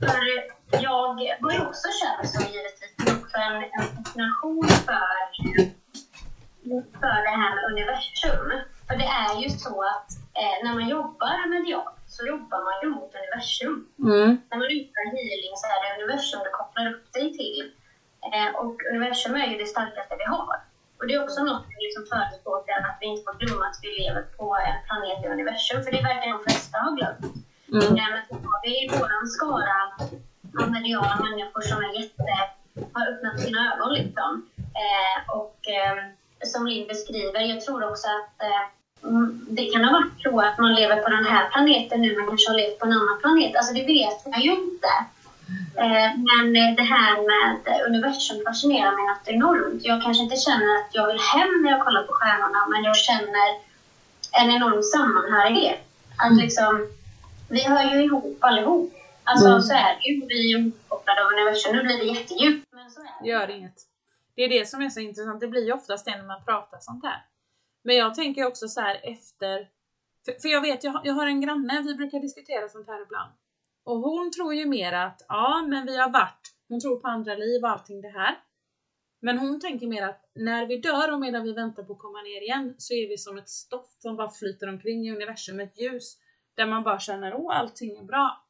för 0.00 0.18
jag 0.82 1.14
har 1.40 1.52
ju 1.52 1.60
också 1.66 1.88
känt 2.00 2.30
som 2.30 2.44
givetvis 2.52 3.22
också 3.22 3.36
en, 3.36 3.56
en 3.62 3.96
fascination 3.96 4.68
för 4.68 5.18
för 7.00 7.16
det 7.26 7.36
här 7.40 7.50
med 7.54 7.64
universum. 7.72 8.48
För 8.88 8.96
det 9.02 9.10
är 9.24 9.42
ju 9.42 9.48
så 9.50 9.74
att 9.92 10.08
eh, 10.40 10.56
när 10.64 10.72
man 10.74 10.88
jobbar 10.88 11.48
medialt 11.56 11.98
så 12.06 12.26
jobbar 12.26 12.60
man 12.68 12.76
ju 12.82 12.88
mot 12.96 13.12
universum. 13.20 13.74
Mm. 14.08 14.28
När 14.50 14.58
man 14.62 14.70
utför 14.76 15.04
healing 15.16 15.54
så 15.60 15.66
är 15.74 15.78
det 15.82 15.88
universum 15.98 16.40
du 16.44 16.50
kopplar 16.60 16.84
upp 16.92 17.12
dig 17.12 17.26
till. 17.38 17.70
Eh, 18.32 18.50
och 18.62 18.76
universum 18.90 19.34
är 19.34 19.46
ju 19.52 19.56
det 19.56 19.66
starkaste 19.74 20.14
vi 20.22 20.24
har. 20.24 20.56
Och 20.98 21.06
det 21.06 21.14
är 21.14 21.22
också 21.24 21.40
något 21.44 21.64
vi 21.68 21.84
liksom 21.86 22.04
förespråkar, 22.12 22.76
att 22.88 22.98
vi 23.00 23.06
inte 23.06 23.22
får 23.26 23.36
glömma 23.40 23.64
att 23.66 23.78
vi 23.82 23.90
lever 24.00 24.22
på 24.36 24.46
en 24.66 24.78
planet 24.86 25.24
i 25.24 25.26
universum, 25.36 25.78
för 25.84 25.90
det 25.92 26.02
verkar 26.10 26.28
de 26.34 26.40
flesta 26.46 26.78
ha 26.84 26.90
glömt. 26.98 27.34
Mm. 27.72 27.96
Eh, 27.98 28.08
men 28.12 28.22
så 28.28 28.34
har 28.50 28.60
vi 28.66 28.74
vår 28.92 29.10
skara 29.36 29.78
mediala 30.76 31.16
människor 31.26 31.60
som 31.60 31.78
är 31.86 31.92
jätte, 32.00 32.34
har 32.92 33.04
öppnat 33.12 33.40
sina 33.40 33.58
ögon 33.70 33.92
liksom. 34.00 34.30
Eh, 34.82 35.16
och 35.38 35.58
eh, 35.68 35.96
som 36.52 36.66
Linn 36.66 36.86
beskriver. 36.86 37.40
Jag 37.40 37.60
tror 37.60 37.90
också 37.90 38.08
att 38.08 38.42
eh, 38.42 39.08
mm, 39.08 39.46
det 39.48 39.64
kan 39.64 39.84
ha 39.84 39.92
varit 39.92 40.22
så 40.22 40.40
att 40.40 40.58
man 40.58 40.74
lever 40.74 40.96
på 41.02 41.08
den 41.08 41.24
här 41.24 41.50
planeten 41.50 42.00
nu, 42.00 42.16
men 42.16 42.26
kanske 42.26 42.50
har 42.50 42.56
levt 42.56 42.78
på 42.78 42.86
en 42.86 42.92
annan 42.92 43.18
planet. 43.20 43.56
Alltså 43.56 43.74
det 43.74 43.84
vet 43.84 44.26
man 44.26 44.40
ju 44.40 44.50
inte. 44.50 44.88
Eh, 45.76 46.10
men 46.28 46.76
det 46.76 46.82
här 46.82 47.14
med 47.30 47.50
universum 47.88 48.42
fascinerar 48.46 48.92
mig 48.96 49.04
något 49.06 49.28
enormt. 49.28 49.84
Jag 49.84 50.02
kanske 50.02 50.22
inte 50.22 50.36
känner 50.36 50.76
att 50.76 50.90
jag 50.92 51.06
vill 51.06 51.20
hem 51.34 51.62
när 51.62 51.70
jag 51.70 51.84
kollar 51.84 52.02
på 52.02 52.12
stjärnorna, 52.12 52.66
men 52.70 52.84
jag 52.84 52.96
känner 52.96 53.48
en 54.40 54.50
enorm 54.50 54.82
sammanhörighet. 54.82 55.80
Att 56.16 56.30
mm. 56.30 56.38
liksom, 56.44 56.88
vi 57.48 57.64
hör 57.64 57.94
ju 57.94 58.04
ihop 58.04 58.38
allihop. 58.40 58.92
Alltså 59.24 59.48
mm. 59.48 59.62
så 59.62 59.74
är 59.74 59.96
det 59.96 60.08
ju. 60.08 60.26
Vi 60.26 60.52
är 60.52 60.58
ihopkopplade 60.58 61.24
av 61.24 61.32
universum. 61.32 61.76
Nu 61.76 61.82
blir 61.82 61.98
det 61.98 62.04
jättedjupt, 62.04 62.66
men 62.72 62.90
så 62.90 63.00
är 63.00 63.22
det. 63.22 63.28
Gör 63.28 63.50
inget. 63.50 63.78
Det 64.34 64.42
är 64.42 64.48
det 64.48 64.68
som 64.68 64.82
är 64.82 64.88
så 64.88 65.00
intressant. 65.00 65.40
Det 65.40 65.48
blir 65.48 65.66
ju 65.66 65.72
oftast 65.72 66.04
det 66.04 66.16
när 66.16 66.24
man 66.24 66.44
pratar 66.44 66.78
sånt 66.80 67.04
här. 67.04 67.24
Men 67.82 67.96
jag 67.96 68.14
tänker 68.14 68.46
också 68.46 68.68
så 68.68 68.80
här 68.80 69.00
efter, 69.02 69.68
för, 70.24 70.40
för 70.42 70.48
jag 70.48 70.60
vet, 70.60 70.84
jag 70.84 70.92
har, 70.92 71.00
jag 71.04 71.14
har 71.14 71.26
en 71.26 71.40
granne, 71.40 71.82
vi 71.82 71.94
brukar 71.94 72.20
diskutera 72.20 72.68
sånt 72.68 72.86
här 72.86 73.02
ibland. 73.02 73.32
Och 73.88 73.98
hon 73.98 74.30
tror 74.32 74.54
ju 74.54 74.66
mer 74.66 74.92
att, 74.92 75.24
ja 75.28 75.66
men 75.68 75.86
vi 75.86 75.96
har 75.96 76.10
varit, 76.10 76.54
hon 76.68 76.80
tror 76.80 77.00
på 77.00 77.08
andra 77.08 77.34
liv 77.34 77.62
och 77.62 77.70
allting 77.70 78.00
det 78.00 78.08
här. 78.08 78.38
Men 79.20 79.38
hon 79.38 79.60
tänker 79.60 79.86
mer 79.86 80.02
att 80.02 80.30
när 80.34 80.66
vi 80.66 80.76
dör 80.76 81.12
och 81.12 81.20
medan 81.20 81.42
vi 81.42 81.52
väntar 81.52 81.82
på 81.82 81.92
att 81.92 81.98
komma 81.98 82.22
ner 82.22 82.42
igen 82.42 82.74
så 82.78 82.94
är 82.94 83.08
vi 83.08 83.18
som 83.18 83.38
ett 83.38 83.48
stoft 83.48 84.02
som 84.02 84.16
bara 84.16 84.30
flyter 84.30 84.68
omkring 84.68 85.06
i 85.06 85.12
universum, 85.12 85.60
ett 85.60 85.80
ljus 85.80 86.16
där 86.56 86.66
man 86.66 86.82
bara 86.82 86.98
känner 86.98 87.34
åh 87.34 87.58
allting 87.58 87.96
är 87.96 88.04
bra. 88.04 88.44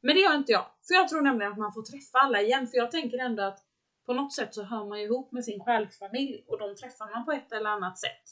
Men 0.00 0.14
det 0.14 0.20
gör 0.20 0.34
inte 0.34 0.52
jag, 0.52 0.66
för 0.88 0.94
jag 0.94 1.08
tror 1.08 1.22
nämligen 1.22 1.52
att 1.52 1.58
man 1.58 1.72
får 1.72 1.82
träffa 1.82 2.18
alla 2.18 2.40
igen, 2.40 2.66
för 2.66 2.76
jag 2.76 2.90
tänker 2.90 3.18
ändå 3.18 3.42
att 3.42 3.58
på 4.06 4.12
något 4.12 4.32
sätt 4.32 4.54
så 4.54 4.62
hör 4.62 4.84
man 4.84 4.98
ihop 4.98 5.32
med 5.32 5.44
sin 5.44 5.64
själsfamilj 5.64 6.44
och 6.48 6.58
de 6.58 6.76
träffar 6.76 7.14
man 7.14 7.24
på 7.24 7.32
ett 7.32 7.52
eller 7.52 7.70
annat 7.70 7.98
sätt. 7.98 8.24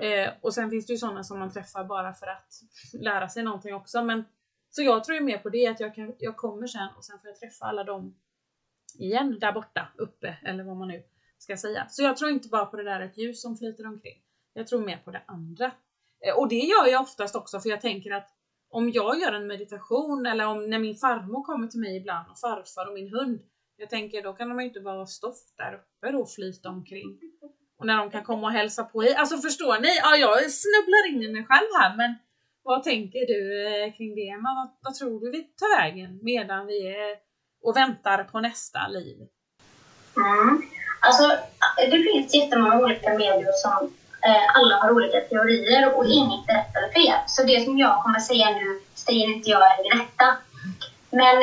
Eh, 0.00 0.32
och 0.40 0.54
sen 0.54 0.70
finns 0.70 0.86
det 0.86 0.92
ju 0.92 0.98
sådana 0.98 1.24
som 1.24 1.38
man 1.38 1.52
träffar 1.52 1.84
bara 1.84 2.12
för 2.12 2.26
att 2.26 2.52
lära 2.92 3.28
sig 3.28 3.42
någonting 3.42 3.74
också. 3.74 4.02
Men, 4.02 4.24
så 4.74 4.82
jag 4.82 5.04
tror 5.04 5.18
ju 5.18 5.24
mer 5.24 5.38
på 5.38 5.48
det, 5.48 5.66
att 5.66 5.80
jag, 5.80 5.94
kan, 5.94 6.14
jag 6.18 6.36
kommer 6.36 6.66
sen 6.66 6.88
och 6.96 7.04
sen 7.04 7.18
får 7.18 7.28
jag 7.28 7.38
träffa 7.38 7.64
alla 7.64 7.84
dem 7.84 8.14
igen 8.98 9.38
där 9.40 9.52
borta, 9.52 9.88
uppe 9.98 10.36
eller 10.42 10.64
vad 10.64 10.76
man 10.76 10.88
nu 10.88 11.02
ska 11.38 11.56
säga. 11.56 11.86
Så 11.88 12.02
jag 12.02 12.16
tror 12.16 12.30
inte 12.30 12.48
bara 12.48 12.66
på 12.66 12.76
det 12.76 12.82
där 12.82 13.00
ett 13.00 13.18
ljus 13.18 13.42
som 13.42 13.56
flyter 13.56 13.86
omkring. 13.86 14.22
Jag 14.52 14.66
tror 14.66 14.84
mer 14.84 14.96
på 14.96 15.10
det 15.10 15.22
andra. 15.26 15.72
Eh, 16.26 16.38
och 16.38 16.48
det 16.48 16.58
gör 16.58 16.86
jag 16.86 17.02
oftast 17.02 17.36
också 17.36 17.60
för 17.60 17.68
jag 17.68 17.80
tänker 17.80 18.10
att 18.10 18.28
om 18.68 18.90
jag 18.90 19.20
gör 19.20 19.32
en 19.32 19.46
meditation 19.46 20.26
eller 20.26 20.46
om 20.46 20.70
när 20.70 20.78
min 20.78 20.94
farmor 20.94 21.42
kommer 21.44 21.66
till 21.66 21.80
mig 21.80 21.96
ibland 21.96 22.30
och 22.30 22.38
farfar 22.38 22.86
och 22.88 22.94
min 22.94 23.08
hund. 23.08 23.40
Jag 23.76 23.90
tänker 23.90 24.22
då 24.22 24.32
kan 24.32 24.48
de 24.48 24.60
ju 24.60 24.66
inte 24.66 24.80
vara 24.80 25.06
stoft 25.06 25.56
där 25.56 25.74
uppe 25.74 26.16
och 26.16 26.30
flyta 26.30 26.68
omkring. 26.68 27.20
Och 27.78 27.86
när 27.86 27.96
de 27.96 28.10
kan 28.10 28.24
komma 28.24 28.46
och 28.46 28.52
hälsa 28.52 28.84
på 28.84 29.04
i. 29.04 29.14
Alltså 29.14 29.36
förstår 29.36 29.80
ni? 29.80 29.88
Ja, 30.02 30.16
jag 30.16 30.50
snubblar 30.50 31.08
in 31.08 31.22
i 31.22 31.32
mig 31.32 31.44
själv 31.46 31.68
här 31.80 31.96
men 31.96 32.14
vad 32.64 32.82
tänker 32.82 33.26
du 33.26 33.40
eh, 33.66 33.92
kring 33.96 34.14
det? 34.14 34.32
Men 34.42 34.54
vad, 34.54 34.68
vad 34.82 34.94
tror 34.94 35.20
du 35.20 35.30
vi 35.30 35.42
tar 35.42 35.80
vägen 35.80 36.18
medan 36.22 36.66
vi 36.66 36.88
är 36.88 37.16
och 37.64 37.76
väntar 37.76 38.24
på 38.24 38.40
nästa 38.40 38.88
liv? 38.88 39.16
Mm. 40.16 40.62
Alltså, 41.00 41.24
det 41.76 42.02
finns 42.02 42.34
jättemånga 42.34 42.78
olika 42.78 43.10
medier 43.10 43.52
som 43.52 43.94
eh, 44.28 44.56
alla 44.56 44.76
har 44.76 44.92
olika 44.92 45.20
teorier 45.20 45.96
och 45.96 46.06
inget 46.06 46.48
är 46.48 46.54
rätt 46.54 46.76
eller 46.76 46.92
fel. 46.92 47.18
Så 47.26 47.42
det 47.42 47.64
som 47.64 47.78
jag 47.78 48.02
kommer 48.02 48.18
säga 48.18 48.50
nu 48.50 48.80
säger 48.94 49.26
inte 49.34 49.50
jag 49.50 49.62
är 49.62 49.82
det 49.82 50.02
rätta. 50.02 50.36
Men 51.10 51.36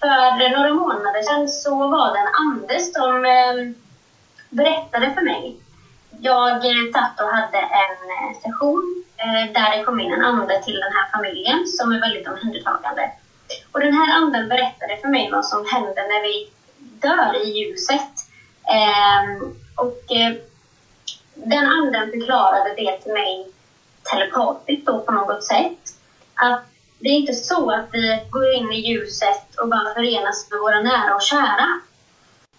för 0.00 0.56
några 0.56 0.74
månader 0.74 1.22
sedan 1.22 1.48
så 1.48 1.88
var 1.88 2.12
det 2.12 2.18
en 2.18 2.34
ande 2.46 2.80
som 2.80 3.24
eh, 3.24 3.74
berättade 4.50 5.10
för 5.14 5.22
mig. 5.22 5.56
Jag 6.20 6.56
eh, 6.56 6.92
satt 6.94 7.20
och 7.20 7.36
hade 7.36 7.58
en 7.58 7.96
eh, 8.16 8.40
session 8.42 9.05
Eh, 9.18 9.52
där 9.52 9.78
det 9.78 9.84
kom 9.84 10.00
in 10.00 10.12
en 10.12 10.24
ande 10.24 10.62
till 10.62 10.80
den 10.80 10.92
här 10.92 11.10
familjen 11.12 11.66
som 11.66 11.92
är 11.92 12.00
väldigt 12.00 12.28
omhändertagande. 12.28 13.10
Och 13.72 13.80
den 13.80 13.94
här 13.94 14.16
anden 14.16 14.48
berättade 14.48 14.96
för 14.96 15.08
mig 15.08 15.30
vad 15.32 15.46
som 15.46 15.66
händer 15.66 16.08
när 16.08 16.22
vi 16.22 16.50
dör 16.78 17.46
i 17.46 17.48
ljuset. 17.58 18.12
Ehm, 18.68 19.54
och 19.76 20.12
eh, 20.12 20.32
den 21.34 21.66
anden 21.66 22.10
förklarade 22.10 22.74
det 22.76 22.98
till 22.98 23.12
mig 23.12 23.48
telepatiskt 24.02 24.86
då 24.86 25.00
på 25.00 25.12
något 25.12 25.44
sätt. 25.44 25.78
Att 26.34 26.64
det 26.98 27.08
är 27.08 27.12
inte 27.12 27.34
så 27.34 27.70
att 27.70 27.88
vi 27.92 28.26
går 28.30 28.54
in 28.54 28.72
i 28.72 28.80
ljuset 28.88 29.56
och 29.60 29.68
bara 29.68 29.94
förenas 29.94 30.50
med 30.50 30.60
våra 30.60 30.80
nära 30.80 31.14
och 31.14 31.22
kära. 31.22 31.80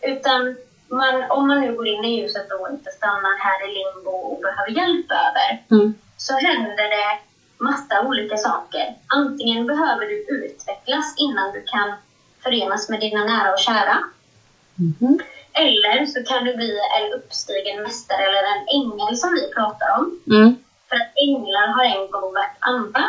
Utan 0.01 0.55
man, 0.87 1.23
om 1.29 1.47
man 1.47 1.61
nu 1.61 1.75
går 1.75 1.87
in 1.87 2.05
i 2.05 2.21
ljuset 2.21 2.51
och 2.51 2.69
inte 2.69 2.91
stannar 2.91 3.37
här 3.37 3.69
i 3.69 3.73
limbo 3.73 4.09
och 4.09 4.41
behöver 4.41 4.71
hjälp 4.71 5.11
över, 5.11 5.63
mm 5.71 5.93
så 6.17 6.33
händer 6.33 6.89
det 6.89 7.19
massa 7.63 8.01
olika 8.01 8.37
saker. 8.37 8.95
Antingen 9.07 9.67
behöver 9.67 10.05
du 10.05 10.25
utvecklas 10.29 11.15
innan 11.17 11.51
du 11.51 11.63
kan 11.63 11.95
förenas 12.43 12.89
med 12.89 12.99
dina 12.99 13.23
nära 13.23 13.51
och 13.51 13.59
kära. 13.59 13.97
Mm. 14.79 15.19
Eller 15.53 16.05
så 16.05 16.23
kan 16.23 16.43
du 16.43 16.55
bli 16.55 16.79
en 16.99 17.13
uppstigen 17.13 17.83
mästare 17.83 18.21
eller 18.25 18.43
en 18.43 18.65
ängel 18.77 19.17
som 19.17 19.33
vi 19.33 19.53
pratar 19.53 19.97
om. 19.97 20.19
Mm. 20.31 20.55
För 20.89 20.95
att 20.95 21.11
änglar 21.27 21.67
har 21.67 21.83
en 21.83 22.11
gång 22.11 22.33
varit 22.33 22.57
andra, 22.59 23.03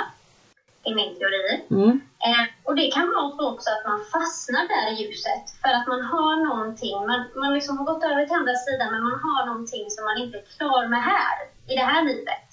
i 0.89 0.95
min 0.95 1.19
teori. 1.19 1.63
Mm. 1.71 2.01
Eh, 2.27 2.45
och 2.67 2.75
det 2.75 2.89
kan 2.97 3.07
vara 3.15 3.37
så 3.37 3.53
också 3.53 3.69
att 3.71 3.85
man 3.91 4.01
fastnar 4.15 4.65
där 4.75 4.87
i 4.93 4.95
ljuset 5.01 5.45
för 5.63 5.73
att 5.77 5.87
man 5.93 6.03
har 6.13 6.35
någonting, 6.49 6.97
man, 7.11 7.21
man 7.43 7.55
liksom 7.55 7.79
har 7.79 7.85
gått 7.85 8.05
över 8.05 8.25
till 8.25 8.41
andra 8.41 8.57
sidan 8.67 8.93
men 8.93 9.03
man 9.03 9.21
har 9.27 9.47
någonting 9.47 9.91
som 9.91 10.05
man 10.05 10.19
inte 10.23 10.37
är 10.39 10.47
klar 10.57 10.87
med 10.93 11.03
här, 11.03 11.37
i 11.71 11.75
det 11.81 11.89
här 11.93 12.03
livet. 12.11 12.48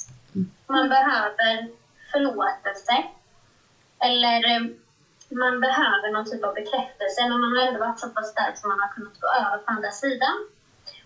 Man 0.68 0.90
behöver 0.90 1.70
förlåtelse. 2.12 2.96
Eller 4.00 4.40
eh, 4.52 4.64
man 5.30 5.60
behöver 5.60 6.12
någon 6.14 6.26
typ 6.26 6.44
av 6.44 6.54
bekräftelse, 6.54 7.22
men 7.22 7.40
man 7.42 7.56
har 7.56 7.68
ändå 7.68 7.80
varit 7.80 8.00
så 8.00 8.10
pass 8.10 8.30
stark 8.30 8.58
som 8.58 8.70
man 8.70 8.80
har 8.80 8.92
kunnat 8.96 9.20
gå 9.22 9.28
över 9.28 9.58
på 9.58 9.72
andra 9.72 9.92
sidan. 9.92 10.36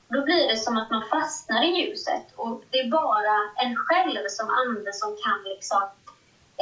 Då 0.07 0.21
blir 0.23 0.47
det 0.47 0.57
som 0.57 0.77
att 0.77 0.89
man 0.89 1.03
fastnar 1.09 1.63
i 1.63 1.69
ljuset 1.77 2.25
och 2.35 2.63
det 2.69 2.79
är 2.79 2.91
bara 2.91 3.35
en 3.63 3.75
själv 3.75 4.23
som 4.29 4.49
ande 4.49 4.93
som 4.93 5.09
kan 5.23 5.43
liksom, 5.43 5.83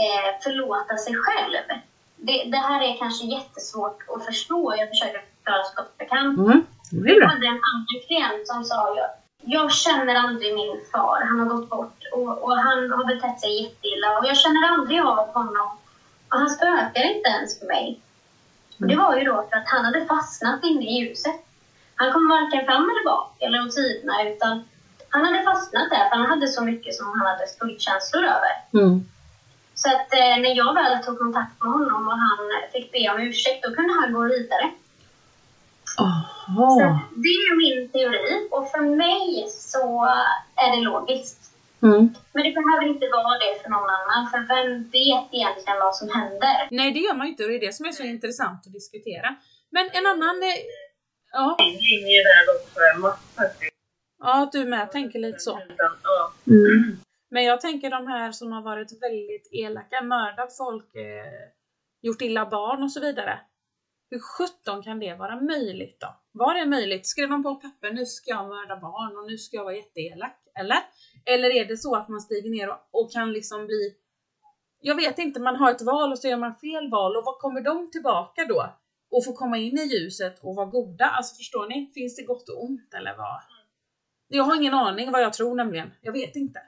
eh, 0.04 0.30
förlåta 0.44 0.98
sig 0.98 1.16
själv. 1.16 1.64
Det, 2.16 2.44
det, 2.52 2.58
här 2.58 2.82
är 2.82 2.98
kanske 2.98 3.26
jättesvårt 3.26 4.00
att 4.16 4.26
förstå. 4.26 4.76
Jag 4.78 4.90
försöker 4.90 5.22
förklara 5.36 5.64
så 5.64 5.76
gott 5.76 5.94
jag 5.98 6.10
kan. 6.10 6.28
Mm, 6.28 6.66
jag 6.92 7.28
hade 7.28 7.48
en 7.48 7.62
annan 7.68 8.02
klient 8.08 8.48
som 8.48 8.64
sa 8.64 8.96
jag, 8.98 9.10
jag 9.42 9.72
känner 9.72 10.16
aldrig 10.16 10.56
min 10.56 10.82
far. 10.92 11.22
Han 11.30 11.40
har 11.40 11.46
gått 11.46 11.70
bort 11.70 11.97
och, 12.18 12.44
och 12.44 12.58
han 12.58 12.92
har 12.92 13.06
betett 13.14 13.40
sig 13.40 13.64
jätteilla 13.64 14.18
och 14.18 14.26
jag 14.26 14.38
känner 14.38 14.64
aldrig 14.72 15.00
av 15.02 15.28
honom. 15.34 15.70
Och 16.30 16.40
han 16.40 16.50
spökar 16.50 17.04
inte 17.16 17.30
ens 17.30 17.60
för 17.60 17.66
mig. 17.66 18.02
Och 18.80 18.88
det 18.88 18.96
var 18.96 19.18
ju 19.18 19.24
då 19.24 19.36
för 19.50 19.58
att 19.58 19.68
han 19.68 19.86
hade 19.86 20.06
fastnat 20.06 20.64
inne 20.64 20.86
i 20.86 20.94
ljuset. 21.00 21.40
Han 21.96 22.14
kom 22.14 22.30
varken 22.30 22.66
fram 22.66 22.84
eller 22.90 23.06
bak 23.06 23.36
eller 23.40 23.66
åt 23.66 23.74
sidorna 23.74 24.24
utan 24.30 24.64
han 25.10 25.26
hade 25.26 25.44
fastnat 25.44 25.90
där 25.90 26.10
för 26.10 26.16
han 26.16 26.26
hade 26.26 26.48
så 26.48 26.64
mycket 26.64 26.96
som 26.96 27.06
han 27.08 27.28
hade 27.28 27.48
skuldkänslor 27.48 28.24
över. 28.24 28.54
Mm. 28.74 29.06
Så 29.76 29.90
att 29.90 30.14
eh, 30.14 30.36
när 30.44 30.56
jag 30.56 30.74
väl 30.74 31.04
tog 31.04 31.20
kontakt 31.20 31.64
med 31.64 31.72
honom 31.72 32.08
och 32.08 32.18
han 32.18 32.40
fick 32.74 32.92
be 32.92 33.10
om 33.10 33.22
ursäkt 33.22 33.64
då 33.64 33.76
kunde 33.76 33.94
han 33.94 34.14
gå 34.14 34.24
vidare. 34.24 34.72
Så 35.96 37.00
det 37.16 37.28
är 37.28 37.56
min 37.58 37.90
teori 37.90 38.48
och 38.52 38.72
för 38.72 38.82
mig 38.82 39.48
så 39.50 40.06
är 40.56 40.76
det 40.76 40.82
logiskt. 40.82 41.47
Mm. 41.84 42.14
Men 42.34 42.44
det 42.44 42.54
behöver 42.60 42.86
inte 42.94 43.08
vara 43.20 43.38
det 43.44 43.54
för 43.62 43.70
någon 43.70 43.90
annan, 43.98 44.22
för 44.32 44.40
vem 44.54 44.68
vet 44.84 45.28
egentligen 45.38 45.80
vad 45.80 45.96
som 45.96 46.10
händer? 46.10 46.68
Nej, 46.72 46.92
det 46.92 47.00
gör 47.00 47.16
man 47.16 47.26
ju 47.26 47.32
inte 47.32 47.44
och 47.44 47.50
det 47.50 47.56
är 47.56 47.68
det 47.68 47.74
som 47.74 47.86
är 47.86 47.92
så 47.92 48.04
intressant 48.04 48.68
att 48.68 48.74
diskutera. 48.74 49.36
Men 49.70 49.86
en 49.94 50.06
annan... 50.06 50.44
Eh, 50.44 50.64
ja. 51.32 51.58
linje 51.60 52.20
där 52.30 52.44
också, 52.56 52.80
Ja, 54.20 54.44
att 54.44 54.52
du 54.52 54.66
med 54.66 54.92
tänker 54.92 55.20
lite 55.20 55.40
så. 55.40 55.60
Mm. 56.48 56.98
Men 57.30 57.44
jag 57.44 57.62
tänker 57.62 57.90
de 57.90 58.08
här 58.08 58.32
som 58.32 58.52
har 58.52 58.62
varit 58.62 59.02
väldigt 59.02 59.50
elaka, 59.52 60.02
mördat 60.02 60.58
folk, 60.58 60.96
eh, 60.96 61.50
gjort 62.02 62.22
illa 62.22 62.46
barn 62.46 62.84
och 62.84 62.92
så 62.92 63.00
vidare. 63.00 63.40
Hur 64.10 64.20
sjutton 64.20 64.84
kan 64.84 65.00
det 65.00 65.14
vara 65.14 65.42
möjligt 65.42 66.00
då? 66.00 66.08
Var 66.38 66.54
det 66.54 66.66
möjligt? 66.66 67.08
Skrev 67.08 67.30
de 67.30 67.44
på 67.44 67.56
papper, 67.56 67.92
nu 67.92 68.06
ska 68.06 68.30
jag 68.32 68.48
mörda 68.48 68.76
barn 68.76 69.18
och 69.18 69.32
nu 69.32 69.38
ska 69.38 69.58
jag 69.58 69.64
vara 69.64 69.76
jätteelak? 69.76 70.38
Eller? 70.60 70.78
Eller 71.26 71.50
är 71.50 71.66
det 71.66 71.78
så 71.78 71.96
att 71.96 72.10
man 72.10 72.22
stiger 72.22 72.50
ner 72.50 72.70
och, 72.70 72.80
och 72.92 73.12
kan 73.12 73.34
liksom 73.34 73.66
bli 73.66 73.96
jag 74.82 74.96
vet 74.96 75.18
inte, 75.18 75.40
man 75.40 75.56
har 75.56 75.72
ett 75.72 75.82
val 75.82 76.12
och 76.12 76.20
så 76.20 76.28
gör 76.28 76.38
man 76.38 76.56
fel 76.56 76.90
val 76.90 77.18
och 77.18 77.24
vad 77.26 77.38
kommer 77.38 77.62
de 77.62 77.92
tillbaka 77.92 78.46
då? 78.46 78.74
Och 79.12 79.26
få 79.26 79.34
komma 79.34 79.58
in 79.58 79.78
i 79.78 79.86
ljuset 79.94 80.40
och 80.44 80.56
vara 80.56 80.66
goda? 80.66 81.06
Alltså 81.06 81.36
förstår 81.36 81.68
ni? 81.68 81.92
Finns 81.94 82.16
det 82.16 82.24
gott 82.24 82.50
och 82.50 82.64
ont 82.64 82.94
eller 82.94 83.18
vad? 83.18 83.42
Jag 84.28 84.44
har 84.44 84.56
ingen 84.56 84.74
aning 84.74 85.12
vad 85.12 85.22
jag 85.22 85.34
tror 85.34 85.56
nämligen. 85.56 85.92
Jag 86.02 86.14
vet 86.14 86.36
inte. 86.36 86.60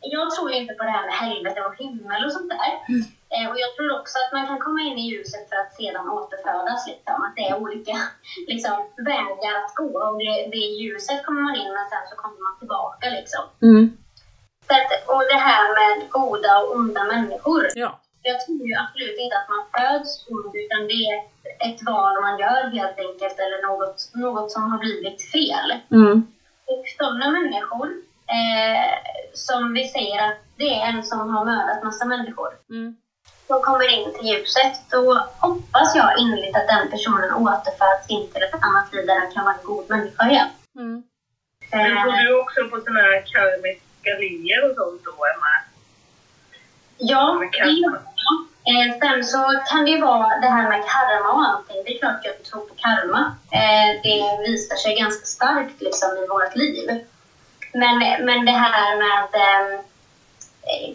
Jag 0.00 0.34
tror 0.34 0.52
inte 0.52 0.74
på 0.74 0.84
det 0.84 0.90
här 0.90 1.06
med 1.06 1.14
helvete 1.14 1.60
och 1.60 1.76
himmel 1.76 2.24
och 2.24 2.32
sånt 2.32 2.50
där. 2.50 2.94
Mm. 2.94 3.06
Eh, 3.34 3.46
och 3.50 3.58
jag 3.64 3.70
tror 3.76 3.90
också 4.00 4.14
att 4.18 4.32
man 4.36 4.46
kan 4.46 4.60
komma 4.66 4.80
in 4.80 4.98
i 4.98 5.06
ljuset 5.10 5.48
för 5.48 5.56
att 5.56 5.74
sedan 5.74 6.08
återfödas. 6.18 6.80
Liksom. 6.90 7.16
Att 7.24 7.36
det 7.36 7.44
är 7.48 7.60
olika 7.62 7.96
liksom, 8.52 8.76
vägar 9.12 9.54
att 9.62 9.74
gå. 9.82 9.92
Och 10.06 10.18
det, 10.22 10.34
det 10.54 10.64
ljuset 10.80 11.24
kommer 11.26 11.42
man 11.42 11.56
in 11.62 11.72
men 11.76 11.86
sen 11.92 12.04
så 12.10 12.14
kommer 12.22 12.40
man 12.46 12.58
tillbaka. 12.58 13.06
Liksom. 13.18 13.42
Mm. 13.62 13.84
Så 14.66 14.72
att, 14.78 14.90
och 15.12 15.24
det 15.32 15.40
här 15.50 15.64
med 15.78 16.10
goda 16.10 16.52
och 16.60 16.76
onda 16.76 17.04
människor. 17.04 17.62
Ja. 17.74 18.00
jag 18.22 18.40
tror 18.44 18.62
ju 18.68 18.74
absolut 18.74 19.18
inte 19.18 19.36
att 19.36 19.48
man 19.54 19.64
föds 19.74 20.10
ond, 20.30 20.52
utan 20.62 20.80
det 20.90 20.98
är 21.08 21.12
ett, 21.18 21.32
ett 21.68 21.80
val 21.86 22.14
man 22.20 22.38
gör 22.38 22.62
helt 22.78 22.98
enkelt, 23.06 23.38
eller 23.44 23.60
något, 23.68 24.10
något 24.14 24.50
som 24.52 24.72
har 24.72 24.78
blivit 24.78 25.20
fel. 25.32 25.68
Mm. 25.90 26.26
Och 26.66 26.84
sådana 26.98 27.30
människor, 27.30 27.88
eh, 28.36 28.92
som 29.34 29.72
vi 29.72 29.84
säger 29.88 30.18
att 30.28 30.38
det 30.56 30.70
är 30.80 30.88
en 30.88 31.02
som 31.02 31.18
har 31.34 31.44
mördat 31.44 31.84
massa 31.84 32.04
människor, 32.04 32.48
Mm. 32.70 32.96
Som 33.48 33.62
kommer 33.62 33.88
in 33.96 34.08
till 34.14 34.26
ljuset, 34.30 34.74
då 34.90 35.02
hoppas 35.38 35.88
jag 35.94 36.18
innerligt 36.18 36.56
att 36.56 36.68
den 36.68 36.90
personen 36.90 37.30
återförs 37.34 38.02
in 38.08 38.30
till 38.30 38.42
ett 38.42 38.54
annat 38.54 38.92
liv 38.92 39.06
där 39.06 39.20
den 39.20 39.32
kan 39.32 39.44
vara 39.44 39.54
en 39.54 39.66
god 39.66 39.90
människa 39.90 40.30
igen. 40.30 40.48
Mm. 40.76 41.02
Men 41.72 41.96
Eh, 41.96 42.02
tror 42.02 42.12
du 42.12 42.40
också 42.40 42.60
på 42.70 42.80
såna 42.84 43.00
här 43.00 43.24
karmiska 43.32 44.10
linjer 44.20 44.70
och 44.70 44.74
sånt 44.76 45.04
då, 45.04 45.10
Emma? 45.34 45.52
Ja, 46.98 47.42
det 47.52 47.70
gör 47.70 48.00
jag. 48.26 48.38
Eh, 48.70 48.98
sen 49.00 49.24
så 49.24 49.60
kan 49.70 49.84
det 49.84 49.90
ju 49.90 50.00
vara 50.00 50.38
det 50.38 50.46
här 50.46 50.68
med 50.68 50.84
karma 50.86 51.30
och 51.32 51.48
allting. 51.48 51.84
Det 51.84 51.94
är 51.94 51.98
klart 51.98 52.20
jag 52.22 52.44
tror 52.44 52.60
på 52.60 52.74
karma. 52.74 53.36
Eh, 53.50 53.88
det 54.02 54.48
visar 54.48 54.76
sig 54.76 54.94
ganska 54.94 55.26
starkt 55.26 55.80
liksom, 55.80 56.08
i 56.24 56.26
vårt 56.26 56.56
liv. 56.56 57.04
Men, 57.72 57.98
men 57.98 58.44
det 58.44 58.52
här 58.52 58.96
med 58.96 59.28
eh, 59.34 59.80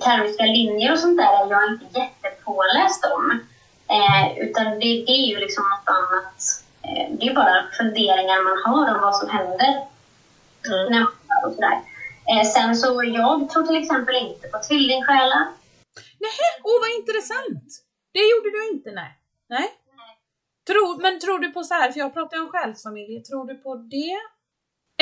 karmiska 0.04 0.44
linjer 0.44 0.92
och 0.92 1.00
sånt 1.00 1.18
där 1.18 1.46
är 1.46 1.50
jag 1.52 1.64
inte 1.72 2.00
jättepåläst 2.00 3.06
om. 3.16 3.40
Eh, 3.90 4.38
utan 4.38 4.66
det, 4.66 4.80
det 5.08 5.12
är 5.12 5.28
ju 5.34 5.38
liksom 5.40 5.64
något 5.64 5.96
annat. 5.98 6.40
Eh, 6.84 7.18
det 7.18 7.28
är 7.28 7.34
bara 7.36 7.66
funderingar 7.78 8.44
man 8.44 8.58
har 8.74 8.96
om 8.96 9.02
vad 9.02 9.16
som 9.16 9.30
händer 9.30 9.88
Mm. 10.68 10.92
när 10.92 11.00
man 11.00 11.10
och 11.46 11.54
sådär. 11.56 11.82
Eh, 12.30 12.44
sen 12.56 12.76
så 12.76 13.04
jag 13.04 13.50
tror 13.50 13.64
till 13.68 13.84
exempel 13.84 14.16
inte 14.16 14.48
på 14.48 14.60
tvillingsjälar. 14.68 15.44
Nej, 16.20 16.40
åh 16.64 16.80
vad 16.82 16.90
intressant! 17.00 17.64
Det 18.14 18.20
gjorde 18.20 18.50
du 18.52 18.70
inte, 18.74 18.92
nej. 18.92 19.18
Nej. 19.50 19.70
Tror, 20.68 21.02
men 21.02 21.20
tror 21.20 21.40
du 21.40 21.52
på 21.52 21.64
så 21.64 21.74
här, 21.74 21.92
för 21.92 22.00
jag 22.00 22.14
pratar 22.14 22.38
ju 22.38 22.44
om 22.44 22.50
själsfamiljer, 22.50 23.20
tror 23.22 23.46
du 23.48 23.56
på 23.56 23.76
det? 23.76 24.20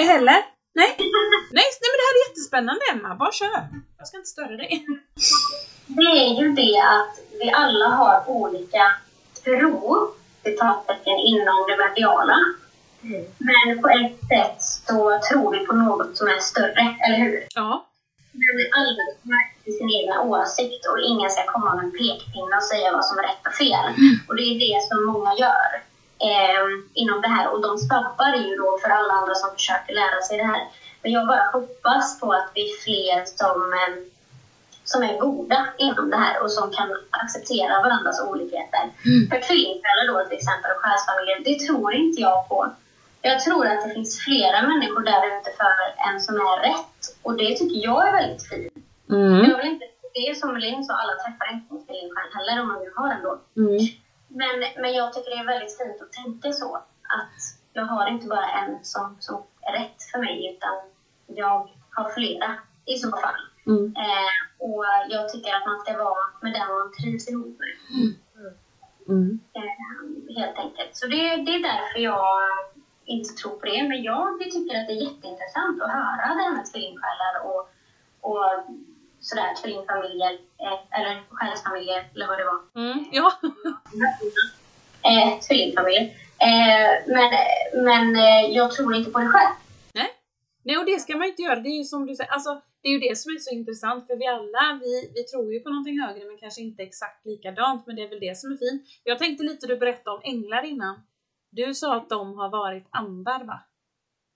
Heller? 0.03 0.43
Nej? 0.73 0.95
Nej, 0.97 1.67
nej 1.81 1.89
men 1.91 1.97
det 1.99 2.05
här 2.07 2.15
är 2.17 2.29
jättespännande 2.29 2.81
Emma, 2.91 3.15
bara 3.15 3.31
kör! 3.31 3.61
Jag 3.97 4.07
ska 4.07 4.17
inte 4.17 4.29
störa 4.29 4.57
dig. 4.57 4.85
Det 5.87 6.11
är 6.25 6.41
ju 6.41 6.47
det 6.61 6.77
att 6.97 7.15
vi 7.39 7.51
alla 7.51 7.87
har 7.87 8.29
olika 8.29 8.83
tro, 9.43 10.07
citattecken, 10.43 11.17
inom 11.17 11.59
det 11.67 11.77
mediala. 11.77 12.37
Mm. 13.03 13.25
Men 13.37 13.81
på 13.81 13.87
ett 13.89 14.19
sätt 14.31 14.61
så 14.87 15.19
tror 15.29 15.51
vi 15.51 15.65
på 15.65 15.73
något 15.73 16.17
som 16.17 16.27
är 16.27 16.39
större, 16.39 16.95
eller 17.05 17.17
hur? 17.17 17.47
Ja. 17.55 17.87
Men 18.31 18.57
alla 18.77 19.03
har 19.23 19.71
sin 19.77 19.89
egna 19.99 20.21
åsikt 20.21 20.85
och 20.89 20.99
ingen 20.99 21.29
ska 21.29 21.43
komma 21.45 21.75
med 21.75 21.85
en 21.85 21.91
pekpinne 21.91 22.55
och 22.55 22.63
säga 22.63 22.91
vad 22.91 23.05
som 23.05 23.17
är 23.17 23.23
rätt 23.23 23.47
och 23.47 23.53
fel. 23.53 23.87
Och 24.27 24.35
det 24.35 24.41
är 24.41 24.59
det 24.65 24.87
som 24.87 25.05
många 25.05 25.33
gör 25.35 25.90
eh, 26.29 26.63
inom 26.93 27.21
det 27.21 27.27
här. 27.27 27.45
Och 27.53 27.61
de 27.61 27.77
sabbar 27.77 28.35
ju 28.35 28.55
då 28.55 28.77
för 28.81 28.89
alla 28.89 29.13
andra 29.13 29.35
som 29.35 29.49
försöker 29.57 29.93
lära 29.93 30.21
sig 30.21 30.37
det 30.37 30.49
här. 30.53 30.63
Men 31.01 31.11
jag 31.11 31.27
bara 31.27 31.45
hoppas 31.53 32.19
på 32.19 32.33
att 32.33 32.49
vi 32.55 32.61
är 32.71 32.77
fler 32.85 33.25
som, 33.25 33.57
eh, 33.79 33.93
som 34.83 35.03
är 35.03 35.19
goda 35.19 35.67
inom 35.77 36.09
det 36.09 36.17
här 36.17 36.43
och 36.43 36.51
som 36.51 36.71
kan 36.71 36.89
acceptera 37.09 37.81
varandras 37.85 38.21
olikheter. 38.29 38.83
För 39.29 39.39
tvillingföräldrar 39.47 40.07
då 40.13 40.27
till 40.27 40.37
exempel 40.37 40.71
och 40.75 40.81
själsfamiljer, 40.83 41.37
det 41.49 41.65
tror 41.65 41.93
inte 41.93 42.21
jag 42.21 42.49
på. 42.49 42.59
Jag 43.21 43.39
tror 43.39 43.67
att 43.67 43.83
det 43.83 43.93
finns 43.93 44.19
flera 44.25 44.61
människor 44.61 45.03
där 45.11 45.21
ute 45.27 45.49
för 45.59 45.73
en 46.07 46.21
som 46.21 46.35
är 46.35 46.57
rätt. 46.69 47.01
Och 47.21 47.37
det 47.37 47.55
tycker 47.57 47.79
jag 47.89 48.07
är 48.07 48.11
väldigt 48.11 48.49
fint. 48.49 48.73
Mm. 49.09 49.49
Jag 49.49 49.57
vill 49.57 49.67
inte, 49.67 49.85
det 50.13 50.19
är 50.29 50.33
som 50.33 50.57
Linn 50.57 50.83
sa, 50.83 50.93
alla 50.93 51.15
träffar 51.23 51.53
inte 51.53 51.73
en 51.73 51.85
tvillingstjärna 51.85 52.31
heller 52.37 52.61
om 52.61 52.67
man 52.67 52.79
nu 52.83 52.91
har 52.95 53.09
en 53.13 53.23
då. 53.23 53.33
Mm. 53.61 53.79
Men, 54.39 54.81
men 54.81 54.93
jag 54.93 55.13
tycker 55.13 55.29
det 55.29 55.41
är 55.41 55.53
väldigt 55.53 55.77
fint 55.77 56.01
att 56.01 56.11
tänka 56.11 56.51
så. 56.51 56.75
Att 57.17 57.39
jag 57.73 57.85
har 57.85 58.07
inte 58.07 58.27
bara 58.27 58.49
en 58.49 58.83
som, 58.83 59.17
som 59.19 59.43
är 59.61 59.71
rätt 59.79 60.03
för 60.11 60.19
mig, 60.19 60.55
utan 60.55 60.75
jag 61.25 61.69
har 61.91 62.09
flera 62.09 62.55
i 62.85 62.97
så 62.97 63.11
fall. 63.11 63.41
Mm. 63.67 63.85
Eh, 63.95 64.39
och 64.57 64.85
jag 65.09 65.29
tycker 65.29 65.55
att 65.55 65.65
man 65.65 65.79
ska 65.79 65.97
vara 65.97 66.25
med 66.41 66.53
den 66.53 66.67
man 66.67 66.91
trivs 66.91 67.29
ihop 67.29 67.59
med. 67.59 67.75
Mm. 69.07 69.39
Eh, 69.53 70.35
helt 70.37 70.57
enkelt. 70.57 70.95
Så 70.95 71.07
det, 71.07 71.21
det 71.45 71.55
är 71.55 71.63
därför 71.71 71.99
jag 71.99 72.49
inte 73.05 73.33
tror 73.33 73.55
på 73.59 73.65
det. 73.65 73.83
Men 73.89 74.03
jag 74.03 74.39
tycker 74.39 74.79
att 74.79 74.87
det 74.87 74.93
är 74.93 75.05
jätteintressant 75.07 75.81
att 75.81 75.91
höra 75.91 76.35
det 76.35 76.43
här 76.43 76.55
med 76.55 76.65
tvillingsjälar 76.71 77.33
och, 77.43 77.61
och 78.29 78.45
sådär 79.21 79.55
tvillingfamiljer, 79.61 80.33
eh, 80.33 80.99
eller 80.99 81.23
själsfamiljer, 81.29 82.09
eller 82.15 82.27
vad 82.27 82.37
det 82.39 82.45
var. 82.45 82.59
Mm. 82.83 83.05
Ja. 83.11 83.31
Eh, 85.03 85.39
tvillingfamiljer. 85.39 86.03
Eh, 86.47 86.89
men 87.07 87.29
men 87.83 88.15
eh, 88.15 88.55
jag 88.55 88.71
tror 88.71 88.95
inte 88.95 89.11
på 89.11 89.19
det 89.19 89.27
själv. 89.27 89.55
Nej, 90.63 90.77
och 90.77 90.85
det 90.85 90.99
ska 90.99 91.17
man 91.17 91.27
inte 91.27 91.41
göra. 91.41 91.59
Det 91.59 91.69
är 91.69 91.77
ju 91.77 91.83
som 91.83 92.05
du 92.05 92.15
säger, 92.15 92.31
alltså, 92.31 92.61
det 92.81 92.89
är 92.89 92.93
ju 92.93 92.99
det 92.99 93.17
som 93.17 93.33
är 93.35 93.39
så 93.39 93.55
intressant 93.55 94.07
för 94.07 94.15
vi 94.15 94.27
alla, 94.27 94.79
vi, 94.81 95.11
vi 95.15 95.23
tror 95.23 95.53
ju 95.53 95.59
på 95.59 95.69
någonting 95.69 96.01
högre 96.01 96.25
men 96.25 96.37
kanske 96.37 96.61
inte 96.61 96.83
exakt 96.83 97.25
likadant, 97.25 97.87
men 97.87 97.95
det 97.95 98.01
är 98.01 98.09
väl 98.09 98.19
det 98.19 98.37
som 98.37 98.51
är 98.51 98.57
fint. 98.57 98.83
Jag 99.03 99.19
tänkte 99.19 99.43
lite, 99.43 99.67
du 99.67 99.77
berättade 99.77 100.15
om 100.15 100.21
änglar 100.23 100.63
innan. 100.63 101.01
Du 101.49 101.73
sa 101.73 101.95
att 101.95 102.09
de 102.09 102.37
har 102.37 102.49
varit 102.49 102.87
andar 102.89 103.43
va? 103.43 103.59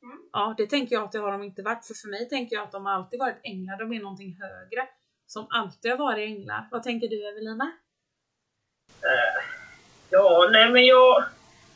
Mm. 0.05 0.17
Ja, 0.31 0.55
det 0.57 0.67
tänker 0.67 0.95
jag 0.95 1.03
att 1.03 1.11
det 1.11 1.19
har 1.19 1.31
de 1.31 1.43
inte 1.43 1.61
varit, 1.61 1.85
för 1.85 1.93
för 1.93 2.09
mig 2.09 2.29
tänker 2.29 2.55
jag 2.55 2.63
att 2.63 2.71
de 2.71 2.85
har 2.85 2.93
alltid 2.93 3.19
varit 3.19 3.39
änglar, 3.43 3.77
de 3.77 3.93
är 3.93 3.99
någonting 3.99 4.37
högre. 4.41 4.87
Som 5.27 5.47
alltid 5.49 5.91
har 5.91 5.97
varit 5.97 6.29
änglar. 6.29 6.67
Vad 6.71 6.83
tänker 6.83 7.07
du 7.07 7.29
Evelina? 7.29 7.71
Ja, 10.09 10.49
nej 10.51 10.71
men 10.71 10.85
jag... 10.85 11.23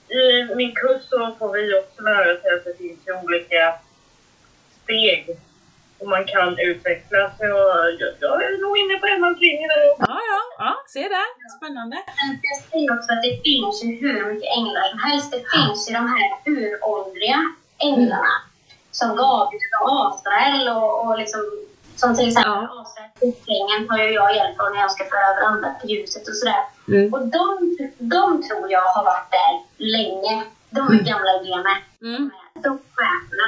I 0.09 0.55
min 0.55 0.75
kurs 0.75 1.01
så 1.09 1.35
får 1.39 1.53
vi 1.53 1.79
också 1.79 2.01
lära 2.01 2.41
sig 2.41 2.55
att 2.55 2.65
det 2.65 2.77
finns 2.77 3.07
ju 3.07 3.13
olika 3.23 3.75
steg 4.83 5.29
och 5.99 6.07
man 6.07 6.25
kan 6.25 6.59
utvecklas. 6.59 7.37
Så 7.37 7.43
jag, 7.45 7.93
jag, 7.99 8.11
jag 8.19 8.43
är 8.43 8.61
nog 8.61 8.77
inne 8.77 8.99
på 8.99 9.07
Emmas 9.07 9.39
linje 9.39 9.67
där. 9.67 9.83
Ja, 9.85 10.19
ja, 10.31 10.41
ja, 10.57 10.73
se 10.87 10.99
där. 10.99 11.29
Spännande. 11.57 11.95
Men 12.21 12.39
jag 12.49 12.57
säger 12.69 12.93
också 12.95 13.09
att 13.13 13.23
det 13.23 13.35
finns 13.43 13.83
ju 13.83 13.87
hur 14.01 14.33
mycket 14.33 14.49
änglar 14.57 14.89
som 14.89 14.99
helst. 14.99 15.31
Det 15.31 15.43
finns 15.55 15.89
ju 15.89 15.93
de 15.93 16.05
här 16.13 16.27
uråldriga 16.45 17.39
änglarna. 17.79 18.33
Som 18.91 19.09
Gabriel 19.09 19.73
och 19.81 20.05
Asrael 20.05 20.69
och, 20.69 21.07
och 21.07 21.17
liksom, 21.17 21.41
som 21.95 22.15
till 22.15 22.27
exempel 22.27 22.53
Ja. 22.53 22.81
Asrael, 22.81 23.89
har 23.89 23.97
ju 23.97 24.11
jag 24.13 24.35
hjälp 24.35 24.59
av 24.59 24.71
när 24.73 24.81
jag 24.81 24.91
ska 24.91 25.03
föra 25.03 25.27
över 25.31 25.41
andra 25.41 25.73
till 25.73 25.89
ljuset 25.89 26.27
och 26.27 26.35
sådär. 26.35 26.63
Mm. 26.87 27.13
Och 27.13 27.27
de, 27.27 27.77
de 27.97 28.43
tror 28.43 28.71
jag 28.71 28.81
har 28.81 29.03
varit 29.03 29.31
där 29.31 29.53
länge. 29.77 30.43
De 30.69 30.87
är 30.87 31.03
gamla 31.03 31.33
gener. 31.43 31.77
Mm. 32.01 32.31
De 32.53 32.79
cheferna. 32.95 33.47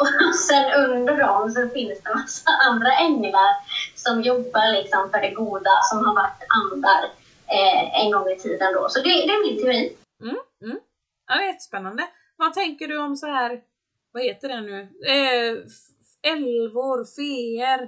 Och 0.00 0.34
sen 0.34 0.72
under 0.72 1.16
dem 1.16 1.50
så 1.50 1.68
finns 1.68 2.02
det 2.02 2.14
massa 2.14 2.50
andra 2.68 2.92
änglar 2.92 3.50
som 3.94 4.22
jobbar 4.22 4.72
liksom 4.72 5.10
för 5.10 5.20
det 5.20 5.30
goda, 5.30 5.70
som 5.82 6.06
har 6.06 6.14
varit 6.14 6.42
andar 6.48 7.02
eh, 7.46 8.04
en 8.04 8.10
gång 8.10 8.28
i 8.28 8.38
tiden 8.38 8.72
då. 8.74 8.88
Så 8.88 8.98
det, 8.98 9.08
det 9.08 9.32
är 9.32 9.46
min 9.46 9.62
teori. 9.62 9.96
Mm, 10.22 10.36
mm. 10.64 10.78
Ja, 11.28 11.34
det 11.36 11.42
är 11.42 11.46
jättespännande. 11.46 12.02
Vad 12.40 12.54
tänker 12.54 12.88
du 12.88 12.98
om 12.98 13.16
så 13.16 13.26
här, 13.26 13.60
vad 14.12 14.22
heter 14.22 14.48
det 14.48 14.60
nu? 14.60 14.80
Eh, 15.14 15.52
älvor, 16.32 16.98
feer, 17.16 17.80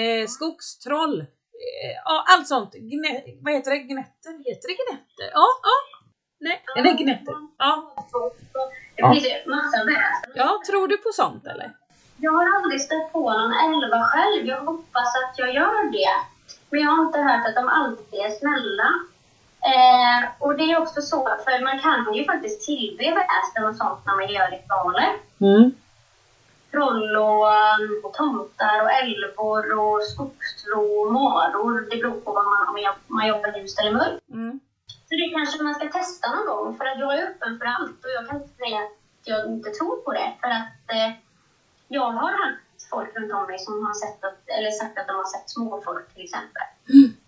eh, 0.00 0.26
skogstroll, 0.28 1.20
eh, 1.20 1.94
ja 2.04 2.24
allt 2.28 2.48
sånt. 2.48 2.72
Gne, 2.74 3.22
vad 3.40 3.52
heter 3.54 3.70
det? 3.70 3.78
Gnetter? 3.78 4.32
Heter 4.48 4.68
det 4.68 4.76
gnetter? 4.82 5.28
Ja, 5.32 5.46
ja. 5.68 5.76
Nej, 6.40 6.64
är 6.76 6.82
det 6.82 6.92
gnetter? 7.02 7.34
Ja. 7.58 7.94
Det 8.96 9.02
finns 9.12 9.24
ju 9.24 9.50
massa 9.50 9.78
väsen. 9.84 10.32
ja, 10.34 10.62
tror 10.66 10.88
du 10.88 10.96
på 10.96 11.10
sånt 11.12 11.46
eller? 11.46 11.76
Jag 12.16 12.32
har 12.32 12.56
aldrig 12.56 12.80
stött 12.80 13.12
på 13.12 13.32
någon 13.32 13.52
älva 13.52 14.00
själv. 14.04 14.46
Jag 14.46 14.60
hoppas 14.60 15.08
att 15.22 15.38
jag 15.38 15.54
gör 15.54 15.92
det. 15.92 16.14
Men 16.70 16.80
jag 16.80 16.90
har 16.90 17.04
inte 17.06 17.18
hört 17.18 17.48
att 17.48 17.54
de 17.54 17.68
alltid 17.68 18.20
är 18.20 18.30
snälla. 18.30 18.88
Eh, 19.62 20.28
och 20.38 20.56
det 20.56 20.62
är 20.62 20.82
också 20.82 21.02
så, 21.02 21.28
för 21.44 21.64
man 21.64 21.78
kan 21.78 22.14
ju 22.14 22.24
faktiskt 22.24 22.66
tillbe 22.66 23.04
väsen 23.04 23.68
och 23.68 23.76
sånt 23.76 24.06
när 24.06 24.16
man 24.16 24.32
gör 24.34 24.50
ritualer. 24.50 25.10
Mm. 25.40 25.72
troll 26.70 27.16
och, 27.16 27.46
um, 27.46 28.04
och 28.04 28.14
tomtar 28.14 28.82
och 28.82 28.92
älvor 29.02 29.78
och 29.78 30.02
skogstrå 30.02 30.82
och 31.00 31.12
maror. 31.12 31.90
Det 31.90 31.96
beror 31.96 32.20
på 32.20 32.32
vad 32.32 32.44
man, 32.44 32.68
om 32.68 33.16
man 33.16 33.28
jobbar 33.28 33.58
ljust 33.58 33.80
eller 33.80 33.92
mörkt. 33.92 34.28
Mm. 34.32 34.60
Så 35.08 35.14
det 35.16 35.34
kanske 35.36 35.62
man 35.62 35.74
ska 35.74 35.88
testa 35.88 36.26
någon 36.34 36.46
gång 36.46 36.76
för 36.78 36.84
att 36.84 36.98
jag 36.98 37.18
är 37.18 37.26
öppen 37.30 37.58
för 37.58 37.66
allt 37.66 38.04
och 38.04 38.10
jag 38.16 38.28
kan 38.28 38.36
inte 38.36 38.56
säga 38.56 38.78
att 38.78 38.96
jag 39.24 39.46
inte 39.46 39.70
tror 39.70 39.96
på 39.96 40.12
det. 40.12 40.32
För 40.40 40.48
att 40.48 40.82
eh, 40.96 41.10
jag 41.88 42.10
har 42.20 42.32
haft 42.42 42.88
folk 42.90 43.16
runt 43.16 43.32
om 43.32 43.46
mig 43.46 43.58
som 43.58 43.86
har 43.86 43.94
sett 43.94 44.24
att, 44.24 44.40
eller 44.46 44.70
sagt 44.70 44.98
att 44.98 45.06
de 45.06 45.16
har 45.16 45.30
sett 45.34 45.50
småfolk 45.50 46.14
till 46.14 46.24
exempel. 46.24 46.62
Mm. 46.88 47.19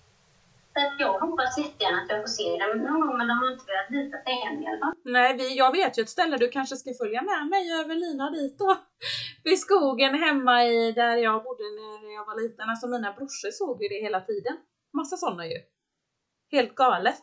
Så 0.75 0.81
jag 0.99 1.13
hoppas 1.21 1.59
jättegärna 1.59 1.99
att 2.03 2.11
jag 2.11 2.21
får 2.21 2.33
se 2.41 2.49
dem 2.61 2.79
någon 2.87 3.01
gång 3.01 3.17
men 3.19 3.29
de 3.29 3.35
har 3.39 3.53
inte 3.53 3.65
velat 3.71 3.91
visa 3.97 4.19
sig 4.25 4.37
än 4.47 4.63
i 4.63 4.67
alla 4.69 4.79
fall. 4.79 4.95
Nej, 5.05 5.37
vi, 5.37 5.57
jag 5.63 5.73
vet 5.73 5.99
ju 5.99 6.03
ett 6.03 6.17
ställe 6.17 6.37
du 6.37 6.49
kanske 6.49 6.77
ska 6.77 6.91
följa 7.03 7.23
med 7.23 7.47
mig 7.53 7.75
och 7.75 7.81
Evelina 7.81 8.31
dit 8.31 8.59
då. 8.59 8.77
Vid 9.45 9.59
skogen 9.59 10.15
hemma 10.15 10.65
i 10.65 10.93
där 10.93 11.17
jag 11.17 11.45
bodde 11.45 11.63
när 11.79 12.15
jag 12.15 12.25
var 12.27 12.37
liten. 12.43 12.69
Alltså 12.71 12.87
mina 12.87 13.13
brorsor 13.13 13.51
såg 13.51 13.83
ju 13.83 13.89
det 13.89 14.01
hela 14.07 14.21
tiden. 14.21 14.57
Massa 14.93 15.17
sådana 15.17 15.47
ju. 15.47 15.59
Helt 16.51 16.75
galet. 16.75 17.23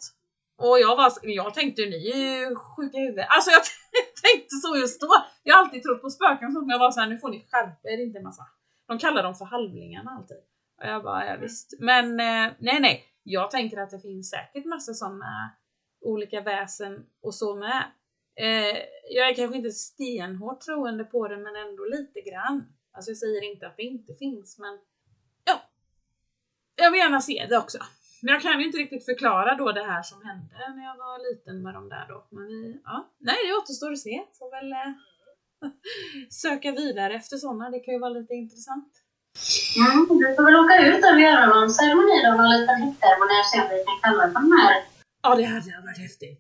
Och 0.62 0.80
jag 0.80 0.96
var, 0.96 1.12
jag 1.24 1.54
tänkte 1.54 1.82
ni 1.82 2.10
är 2.10 2.18
ju 2.18 2.56
sjuka 2.56 2.98
i 2.98 3.02
huvudet. 3.02 3.28
Alltså 3.30 3.52
jag 3.98 4.08
tänkte 4.24 4.56
så 4.64 4.78
just 4.78 5.02
då. 5.02 5.12
Jag 5.44 5.56
har 5.56 5.64
alltid 5.64 5.84
trott 5.84 6.02
på 6.02 6.10
spöken 6.10 6.52
så 6.52 6.66
jag 6.68 6.80
var 6.80 6.92
såhär, 6.92 7.08
nu 7.08 7.18
får 7.18 7.30
ni 7.30 7.40
skärpa 7.52 7.90
er 7.90 7.98
inte 8.06 8.20
massa. 8.20 8.44
De 8.88 8.98
kallar 9.00 9.24
dem 9.24 9.36
för 9.36 9.46
halvlingarna 9.46 10.12
alltid. 10.12 10.38
Och 10.82 10.88
jag 10.88 11.04
bara, 11.04 11.26
ja, 11.26 11.36
visst. 11.42 11.74
Men 11.80 12.20
eh, 12.20 12.52
nej 12.60 12.80
nej, 12.80 13.06
jag 13.24 13.52
tänker 13.52 13.78
att 13.78 13.90
det 13.90 14.00
finns 14.00 14.30
säkert 14.30 14.66
massa 14.66 14.94
sådana 14.94 15.52
olika 16.02 16.42
väsen 16.42 17.06
och 17.22 17.36
så 17.36 17.56
med. 17.56 17.84
Eh, 18.36 18.78
jag 19.10 19.30
är 19.30 19.36
kanske 19.36 19.58
inte 19.58 19.72
stenhårt 19.72 20.62
troende 20.62 21.04
på 21.04 21.28
det 21.28 21.38
men 21.38 21.56
ändå 21.56 21.86
lite 21.86 22.22
grann. 22.22 22.74
Alltså 22.92 23.12
jag 23.12 23.18
säger 23.18 23.52
inte 23.52 23.68
att 23.68 23.78
det 23.78 23.84
inte 23.84 24.14
finns 24.14 24.60
men 24.60 24.80
ja. 25.46 25.62
Jag 26.76 26.92
vill 26.92 27.00
gärna 27.00 27.22
se 27.22 27.46
det 27.50 27.58
också. 27.58 27.78
Men 28.22 28.34
jag 28.34 28.42
kan 28.42 28.60
ju 28.60 28.66
inte 28.66 28.78
riktigt 28.78 29.06
förklara 29.06 29.56
då 29.56 29.72
det 29.72 29.84
här 29.84 30.04
som 30.04 30.26
hände 30.26 30.76
när 30.76 30.84
jag 30.84 30.98
var 30.98 31.32
liten 31.32 31.64
med 31.64 31.74
de 31.74 31.90
där 31.90 32.06
då. 32.10 32.28
Men 32.30 32.48
vi, 32.48 32.82
ja, 32.84 33.10
nej 33.18 33.36
det 33.48 33.54
återstår 33.54 33.92
att 33.92 34.00
se. 34.00 34.24
Får 34.40 34.52
väl 34.52 34.72
eh, 34.72 35.70
söka 36.30 36.72
vidare 36.72 37.14
efter 37.16 37.38
sådana. 37.38 37.70
Det 37.70 37.80
kan 37.80 37.94
ju 37.94 38.00
vara 38.00 38.14
lite 38.14 38.34
intressant. 38.34 39.04
Mm, 39.80 40.20
du 40.22 40.26
får 40.36 40.44
väl 40.48 40.56
åka 40.64 40.76
ut 40.90 41.04
och 41.12 41.20
göra 41.28 41.46
någon 41.54 41.70
ceremoni 41.78 42.16
då, 42.26 42.32
någon 42.40 42.52
liten 42.56 42.78
häktceremoni 42.84 43.36
och 43.42 43.50
se 43.52 43.58
om 43.62 43.68
vi 43.72 43.84
kan 43.88 43.98
kalla 44.04 44.24
för 44.32 44.40
de 44.40 44.52
här. 44.62 44.76
Ja, 45.24 45.30
det 45.36 45.44
hade 45.44 45.72
varit 45.88 45.98
häftigt. 45.98 46.40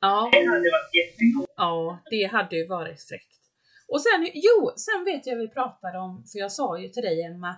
Ja. 0.00 0.28
Det 0.32 0.46
hade 0.52 0.68
varit 0.76 0.94
jättekul. 1.00 1.46
Ja, 1.56 1.98
det 2.10 2.24
hade 2.24 2.56
ju 2.56 2.66
varit 2.66 3.02
fräckt. 3.08 3.40
Och 3.88 4.00
sen, 4.00 4.20
jo, 4.34 4.72
sen 4.76 5.04
vet 5.04 5.26
jag 5.26 5.36
vi 5.36 5.48
pratade 5.48 5.98
om, 5.98 6.24
för 6.30 6.38
jag 6.38 6.52
sa 6.52 6.78
ju 6.78 6.88
till 6.88 7.02
dig 7.02 7.22
Emma, 7.22 7.54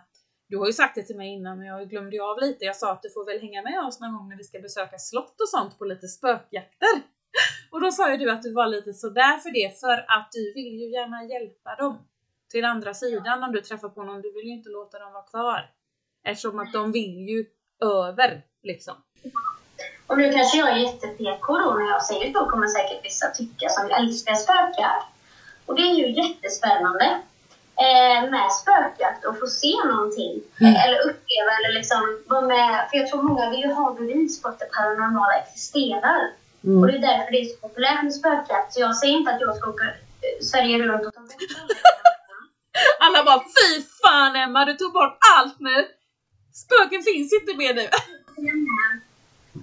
du 0.48 0.56
har 0.58 0.66
ju 0.66 0.72
sagt 0.72 0.94
det 0.94 1.02
till 1.02 1.16
mig 1.16 1.28
innan 1.28 1.58
men 1.58 1.66
jag 1.66 1.90
glömde 1.90 2.16
ju 2.16 2.22
av 2.22 2.40
lite. 2.40 2.64
Jag 2.64 2.76
sa 2.76 2.92
att 2.92 3.02
du 3.02 3.10
får 3.10 3.24
väl 3.26 3.40
hänga 3.40 3.62
med 3.62 3.80
oss 3.86 4.00
någon 4.00 4.16
gång 4.16 4.28
när 4.28 4.36
vi 4.36 4.44
ska 4.44 4.58
besöka 4.58 4.98
slott 4.98 5.40
och 5.40 5.48
sånt 5.48 5.78
på 5.78 5.84
lite 5.84 6.08
spökjakter. 6.08 6.94
Och 7.70 7.80
då 7.80 7.92
sa 7.92 8.10
ju 8.10 8.16
du 8.16 8.30
att 8.30 8.42
du 8.42 8.52
var 8.52 8.66
lite 8.66 8.92
sådär 8.92 9.38
för 9.38 9.50
det 9.50 9.80
för 9.80 10.04
att 10.16 10.28
du 10.32 10.52
vill 10.54 10.74
ju 10.82 10.90
gärna 10.90 11.24
hjälpa 11.24 11.74
dem 11.74 11.98
till 12.50 12.64
andra 12.64 12.94
sidan 12.94 13.42
om 13.42 13.52
du 13.52 13.60
träffar 13.60 13.88
på 13.88 14.02
någon. 14.02 14.22
Du 14.22 14.32
vill 14.32 14.46
ju 14.46 14.52
inte 14.52 14.68
låta 14.68 14.98
dem 14.98 15.12
vara 15.12 15.22
kvar. 15.22 15.70
Eftersom 16.24 16.58
att 16.58 16.72
de 16.72 16.92
vill 16.92 17.28
ju 17.28 17.44
över 17.80 18.42
liksom. 18.62 18.94
Och 20.06 20.18
nu 20.18 20.32
kanske 20.32 20.58
jag 20.58 20.68
är 20.68 20.76
jätte-PK 20.76 21.58
då 21.58 21.74
när 21.74 21.90
jag 21.90 22.02
säger 22.02 22.32
så 22.32 22.44
kommer 22.44 22.66
säkert 22.66 23.04
vissa 23.04 23.26
tycka 23.30 23.68
som 23.68 23.90
älskar 23.90 24.34
spökar. 24.34 24.96
Och 25.66 25.74
det 25.76 25.82
är 25.82 25.94
ju 25.94 26.06
jättespännande 26.22 27.04
eh, 27.86 28.30
med 28.30 28.52
spökjakt 28.52 29.24
och 29.24 29.38
få 29.40 29.46
se 29.46 29.74
någonting. 29.92 30.34
Mm. 30.60 30.74
Eller 30.82 30.98
uppleva 31.08 31.50
eller 31.58 31.72
liksom 31.78 32.00
vara 32.26 32.40
med. 32.40 32.86
För 32.90 32.96
jag 32.98 33.08
tror 33.08 33.22
många 33.22 33.50
vill 33.50 33.60
ju 33.60 33.72
ha 33.72 33.94
bevis 33.94 34.42
på 34.42 34.48
att 34.48 34.58
det 34.58 34.68
paranormala 34.76 35.34
existerar. 35.42 36.20
Mm. 36.64 36.78
Och 36.80 36.86
det 36.86 36.96
är 36.98 37.06
därför 37.10 37.32
det 37.32 37.40
är 37.40 37.44
så 37.44 37.56
populärt 37.56 38.02
med 38.02 38.14
spökjakt. 38.14 38.72
Så 38.72 38.80
jag 38.80 38.96
säger 38.96 39.14
inte 39.14 39.32
att 39.32 39.40
jag 39.40 39.56
ska 39.56 39.70
åka 39.70 39.84
eh, 39.84 40.44
Sverige 40.50 40.78
runt 40.78 41.06
och 41.06 41.14
ta 41.14 41.20
bort 41.20 41.42
alla 43.00 43.24
bara 43.24 43.40
fy 43.56 43.82
fan 44.02 44.36
Emma, 44.36 44.64
du 44.64 44.74
tog 44.74 44.92
bort 44.92 45.18
allt 45.36 45.58
nu! 45.60 45.86
Spöken 46.52 47.02
finns 47.02 47.32
inte 47.38 47.56
mer 47.56 47.74
nu. 47.74 47.86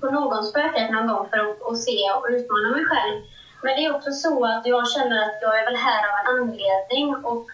på 0.01 0.11
någon 0.11 0.43
spökjakt 0.43 0.91
någon 0.91 1.07
gång 1.07 1.29
för 1.29 1.37
att, 1.37 1.61
att 1.69 1.79
se 1.87 1.99
och 2.15 2.27
utmana 2.29 2.69
mig 2.75 2.85
själv. 2.85 3.17
Men 3.63 3.75
det 3.75 3.85
är 3.85 3.95
också 3.95 4.11
så 4.11 4.45
att 4.45 4.65
jag 4.65 4.91
känner 4.91 5.17
att 5.25 5.37
jag 5.41 5.59
är 5.59 5.65
väl 5.65 5.75
här 5.75 6.03
av 6.09 6.15
en 6.19 6.27
anledning 6.35 7.15
och 7.29 7.45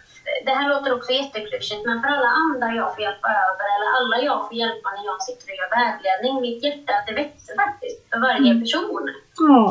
det 0.45 0.53
här 0.57 0.69
låter 0.69 0.93
också 0.97 1.11
jätteklyschigt, 1.11 1.85
men 1.85 2.01
för 2.01 2.09
alla 2.09 2.31
andra 2.45 2.67
jag 2.79 2.89
får 2.95 3.03
hjälpa 3.03 3.29
över 3.47 3.65
eller 3.75 3.89
alla 3.97 4.17
jag 4.29 4.39
får 4.47 4.57
hjälpa 4.63 4.87
när 4.95 5.05
jag 5.11 5.23
sitter 5.23 5.45
och 5.51 5.57
gör 5.59 5.69
vägledning, 5.81 6.41
mitt 6.41 6.63
hjärta 6.63 6.93
det 7.07 7.13
växer 7.21 7.53
faktiskt 7.63 7.99
för 8.09 8.19
varje 8.19 8.51
mm. 8.51 8.61
person. 8.61 9.03
Mm. 9.47 9.69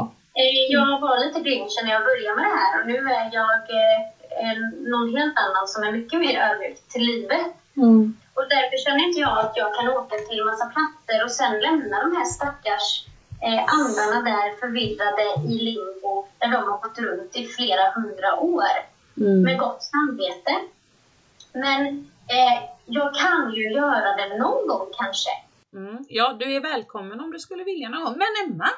Jag 0.76 1.00
var 1.00 1.16
lite 1.24 1.40
grinchen 1.40 1.82
när 1.84 1.92
jag 1.96 2.04
började 2.10 2.36
med 2.36 2.44
det 2.48 2.56
här 2.60 2.72
och 2.78 2.86
nu 2.92 2.98
är 3.18 3.26
jag 3.38 3.60
eh, 3.78 4.00
någon 4.92 5.16
helt 5.16 5.36
annan 5.44 5.66
som 5.66 5.82
är 5.82 5.92
mycket 5.92 6.20
mer 6.20 6.40
ödmjuk 6.40 6.78
till 6.88 7.02
livet. 7.02 7.52
Mm. 7.76 8.16
Och 8.34 8.46
därför 8.54 8.76
känner 8.84 9.06
inte 9.08 9.20
jag 9.20 9.38
att 9.38 9.56
jag 9.56 9.74
kan 9.74 9.88
åka 9.88 10.16
till 10.16 10.44
massa 10.44 10.66
platser 10.74 11.24
och 11.24 11.30
sen 11.30 11.60
lämna 11.60 11.96
de 12.04 12.16
här 12.16 12.24
stackars 12.24 13.06
eh, 13.46 13.62
andarna 13.78 14.18
där 14.30 14.56
förvirrade 14.60 15.26
i 15.52 15.58
limbo 15.68 16.26
där 16.38 16.48
de 16.48 16.56
har 16.56 16.78
gått 16.82 16.98
runt 16.98 17.36
i 17.36 17.44
flera 17.46 17.90
hundra 17.90 18.40
år 18.40 18.72
mm. 19.16 19.42
med 19.42 19.58
gott 19.58 19.82
samvete. 19.82 20.54
Men 21.52 21.86
eh, 22.36 22.58
jag 22.86 23.14
kan 23.14 23.54
ju 23.54 23.72
göra 23.72 24.16
det 24.16 24.38
någon 24.38 24.68
gång 24.68 24.86
kanske. 24.98 25.30
Mm. 25.72 26.04
Ja, 26.08 26.36
du 26.38 26.56
är 26.56 26.60
välkommen 26.60 27.20
om 27.20 27.30
du 27.30 27.38
skulle 27.38 27.64
vilja 27.64 27.88
någon 27.88 28.04
gång. 28.04 28.18
Men 28.18 28.32
Emma, 28.44 28.68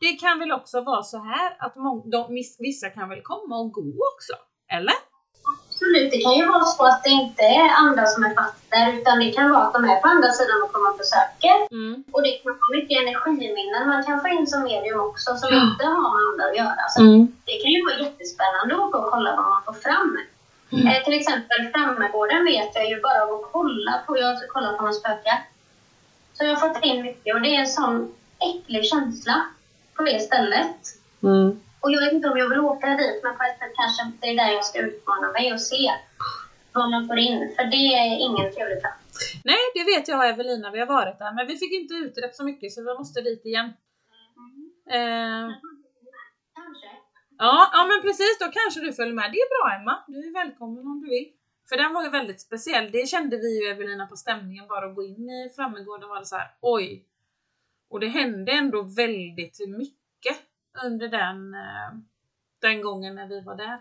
det 0.00 0.12
kan 0.12 0.38
väl 0.38 0.52
också 0.52 0.80
vara 0.80 1.02
så 1.02 1.18
här 1.18 1.56
att 1.58 1.74
de, 2.04 2.42
vissa 2.58 2.90
kan 2.90 3.08
väl 3.08 3.22
komma 3.22 3.58
och 3.58 3.72
gå 3.72 3.92
också? 4.14 4.32
Eller? 4.68 5.11
Absolut, 5.82 6.10
det 6.10 6.20
kan 6.26 6.36
ju 6.40 6.46
vara 6.46 6.64
så 6.64 6.82
att 6.86 7.04
det 7.04 7.10
inte 7.10 7.42
är 7.42 7.68
andra 7.84 8.06
som 8.06 8.24
är 8.24 8.34
fast 8.34 8.70
där 8.70 8.92
utan 8.98 9.18
det 9.18 9.32
kan 9.32 9.50
vara 9.50 9.62
att 9.64 9.74
de 9.74 9.84
är 9.84 10.00
på 10.00 10.08
andra 10.08 10.30
sidan 10.38 10.62
och 10.64 10.72
kommer 10.72 10.90
och 10.90 10.98
besöker. 11.02 11.56
Mm. 11.76 12.04
Och 12.12 12.22
det 12.22 12.30
kan 12.30 12.52
vara 12.52 12.76
mycket 12.76 13.02
energiminnen 13.02 13.88
man 13.88 14.04
kan 14.08 14.20
få 14.20 14.28
in 14.28 14.46
som 14.46 14.62
medium 14.62 15.00
också 15.08 15.28
som 15.40 15.48
ja. 15.52 15.58
inte 15.66 15.84
har 15.84 16.08
med 16.14 16.22
andra 16.28 16.44
att 16.48 16.58
göra. 16.62 16.84
Så 16.94 17.00
mm. 17.02 17.20
Det 17.48 17.56
kan 17.62 17.70
ju 17.76 17.80
vara 17.88 17.98
jättespännande 18.06 18.72
att 18.74 18.92
gå 18.92 18.98
och 18.98 19.10
kolla 19.12 19.30
vad 19.36 19.46
man 19.52 19.62
får 19.66 19.76
fram. 19.86 20.10
Mm. 20.72 20.86
Eh, 20.86 20.98
till 21.04 21.16
exempel 21.20 21.60
Frammegården 21.72 22.44
vet 22.52 22.70
jag 22.78 22.86
ju 22.90 22.96
bara 23.06 23.18
av 23.24 23.30
att 23.36 23.52
kolla 23.52 23.94
på. 24.06 24.10
Jag 24.18 24.26
har 24.26 24.46
kollat 24.54 24.76
på 24.76 24.82
några 24.82 25.00
spöken. 25.00 25.38
Så 26.34 26.38
jag 26.44 26.50
har 26.54 26.60
fått 26.64 26.84
in 26.84 27.02
mycket 27.02 27.34
och 27.34 27.42
det 27.44 27.50
är 27.56 27.60
en 27.60 27.74
sån 27.80 27.94
äcklig 28.48 28.84
känsla 28.92 29.36
på 29.96 30.02
det 30.02 30.18
stället. 30.28 30.76
Och 31.82 31.90
jag 31.92 32.00
vet 32.00 32.12
inte 32.12 32.28
om 32.28 32.38
jag 32.38 32.48
vill 32.48 32.60
åka 32.60 32.86
dit, 32.96 33.20
men 33.22 33.36
på 33.38 33.42
ett 33.44 33.58
sätt 33.58 33.72
kanske 33.80 34.02
det 34.20 34.28
är 34.32 34.36
där 34.36 34.52
jag 34.52 34.64
ska 34.64 34.78
utmana 34.78 35.32
mig 35.32 35.52
och 35.52 35.60
se 35.60 35.90
vad 36.72 36.90
man 36.90 37.06
får 37.08 37.18
in. 37.18 37.38
För 37.56 37.64
det 37.64 37.84
är 38.00 38.08
ingen 38.26 38.52
trevlig 38.54 38.80
plats. 38.80 39.00
Nej, 39.44 39.62
det 39.74 39.84
vet 39.84 40.08
jag 40.08 40.18
och 40.18 40.24
Evelina, 40.24 40.70
vi 40.70 40.80
har 40.80 40.86
varit 40.86 41.18
där. 41.18 41.32
Men 41.34 41.46
vi 41.46 41.56
fick 41.56 41.72
inte 41.72 41.94
utrett 41.94 42.36
så 42.36 42.44
mycket 42.44 42.72
så 42.72 42.80
vi 42.82 42.94
måste 42.98 43.20
dit 43.20 43.44
igen. 43.44 43.72
Mm. 44.90 45.48
Eh. 45.48 45.54
Kanske. 46.58 46.88
Ja, 47.38 47.70
ja, 47.72 47.86
men 47.90 48.02
precis. 48.02 48.38
Då 48.40 48.46
kanske 48.58 48.80
du 48.80 48.92
följer 48.92 49.14
med. 49.14 49.32
Det 49.32 49.38
är 49.38 49.50
bra 49.54 49.76
Emma. 49.76 50.04
Du 50.06 50.18
är 50.28 50.32
välkommen 50.32 50.86
om 50.86 51.00
du 51.02 51.08
vill. 51.08 51.28
För 51.68 51.76
den 51.76 51.94
var 51.94 52.02
ju 52.04 52.10
väldigt 52.10 52.40
speciell. 52.40 52.90
Det 52.90 53.08
kände 53.08 53.36
vi 53.36 53.60
ju 53.60 53.70
Evelina 53.70 54.06
på 54.06 54.16
stämningen 54.16 54.66
bara 54.68 54.86
att 54.86 54.94
gå 54.94 55.02
in 55.02 55.30
i 55.30 55.52
Frammegården 55.56 56.08
var 56.08 56.18
det 56.18 56.26
så 56.26 56.36
här, 56.36 56.50
oj. 56.60 57.04
Och 57.90 58.00
det 58.00 58.08
hände 58.08 58.52
ändå 58.52 58.82
väldigt 58.82 59.58
mycket 59.68 60.01
under 60.84 61.08
den, 61.08 61.54
eh, 61.54 61.90
den 62.60 62.82
gången 62.82 63.14
när 63.14 63.26
vi 63.26 63.40
var 63.40 63.56
där. 63.56 63.80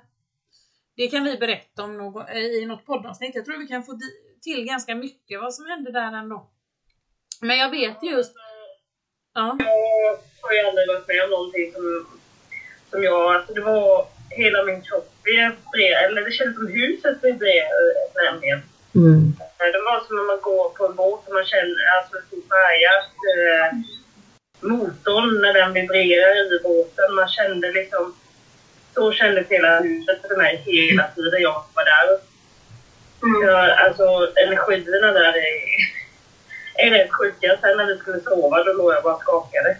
Det 0.95 1.07
kan 1.07 1.23
vi 1.23 1.37
berätta 1.37 1.83
om 1.83 1.97
någon, 1.97 2.29
i 2.29 2.65
något 2.65 2.85
poddavsnitt. 2.85 3.35
Jag 3.35 3.45
tror 3.45 3.57
vi 3.57 3.67
kan 3.67 3.83
få 3.83 3.99
till 4.41 4.65
ganska 4.65 4.95
mycket 4.95 5.41
vad 5.41 5.53
som 5.53 5.65
hände 5.65 5.91
där 5.91 6.13
ändå. 6.13 6.49
Men 7.41 7.57
jag 7.57 7.69
vet 7.69 8.03
just... 8.03 8.35
Ja. 9.33 9.57
Jag 9.59 10.17
har 10.41 10.53
ju 10.53 10.67
aldrig 10.67 10.87
varit 10.87 11.07
med 11.07 11.23
om 11.23 11.29
någonting 11.29 11.71
som, 11.73 12.07
som 12.89 13.03
jag... 13.03 13.35
Alltså 13.35 13.53
det 13.53 13.61
var 13.61 14.07
hela 14.29 14.63
min 14.63 14.81
kropp 14.81 15.11
vibrerade, 15.23 16.05
eller 16.05 16.21
det 16.25 16.31
kändes 16.31 16.55
som 16.55 16.67
huset 16.67 17.17
vibrerade 17.23 17.91
nämligen. 18.25 18.61
Mm. 18.95 19.33
Det 19.75 19.83
var 19.89 19.99
som 20.07 20.15
när 20.15 20.27
man 20.31 20.41
går 20.41 20.69
på 20.69 20.85
en 20.85 20.95
båt 20.95 21.27
och 21.27 21.33
man 21.33 21.45
känner, 21.45 21.81
alltså 21.95 22.15
färja. 22.53 22.93
Eh, 23.31 23.67
motorn 24.61 25.41
när 25.41 25.53
den 25.53 25.73
vibrerar 25.73 26.55
i 26.55 26.59
båten. 26.63 27.15
Man 27.15 27.27
kände 27.27 27.71
liksom... 27.71 28.15
Så 28.93 29.11
kändes 29.11 29.47
hela 29.49 29.79
huset 29.79 30.21
för 30.21 30.37
mig 30.37 30.63
hela 30.65 31.07
tiden 31.07 31.41
jag 31.41 31.63
var 31.73 31.85
där. 31.85 32.07
Mm. 33.23 33.47
Ja, 33.47 33.85
alltså 33.85 34.03
energierna 34.45 35.11
där 35.11 35.33
är, 35.33 35.55
är 36.85 36.91
rätt 36.91 37.13
sjuka. 37.13 37.57
Sen 37.61 37.77
när 37.77 37.85
vi 37.85 37.97
skulle 37.97 38.19
sova 38.21 38.63
då 38.63 38.73
låg 38.73 38.93
jag 38.93 39.03
bara 39.03 39.19
skakade. 39.19 39.77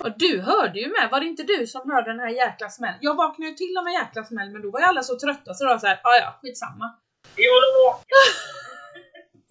Och 0.00 0.12
du 0.16 0.40
hörde 0.40 0.78
ju 0.80 0.88
med, 0.88 1.08
var 1.10 1.20
det 1.20 1.26
inte 1.26 1.42
du 1.42 1.66
som 1.66 1.90
hörde 1.90 2.10
den 2.10 2.20
här 2.20 2.30
jäkla 2.30 2.68
smällen? 2.68 2.98
Jag 3.00 3.14
vaknade 3.14 3.50
ju 3.50 3.56
till 3.56 3.76
av 3.78 3.86
en 3.86 3.92
jäkla 3.92 4.24
smäll 4.24 4.50
men 4.50 4.62
då 4.62 4.70
var 4.70 4.80
ju 4.80 4.86
alla 4.86 5.02
så 5.02 5.18
trötta 5.18 5.54
så 5.54 5.64
det 5.64 5.70
var 5.70 5.78
såhär, 5.78 6.00
ja 6.02 6.16
ja, 6.16 6.38
skitsamma. 6.42 6.94
Jag 7.36 7.50
var 7.52 7.94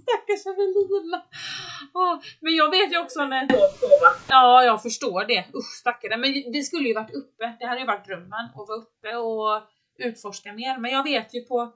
Stackars 0.05 0.45
Evelina. 0.45 1.21
Oh, 1.93 2.19
men 2.39 2.55
jag 2.55 2.69
vet 2.71 2.91
ju 2.93 2.97
också 2.97 3.25
när... 3.25 3.47
Ja, 4.29 4.63
jag 4.63 4.81
förstår 4.83 5.25
det. 5.25 5.45
Usch 5.53 5.79
stackare. 5.79 6.17
Men 6.17 6.31
vi 6.31 6.63
skulle 6.63 6.87
ju 6.87 6.93
varit 6.93 7.15
uppe. 7.15 7.55
Det 7.59 7.65
hade 7.65 7.79
ju 7.79 7.87
varit 7.87 8.05
drömmen 8.05 8.33
att 8.33 8.67
vara 8.67 8.77
uppe 8.77 9.15
och 9.15 9.63
utforska 9.97 10.53
mer. 10.53 10.77
Men 10.77 10.91
jag 10.91 11.03
vet 11.03 11.33
ju 11.33 11.41
på... 11.41 11.73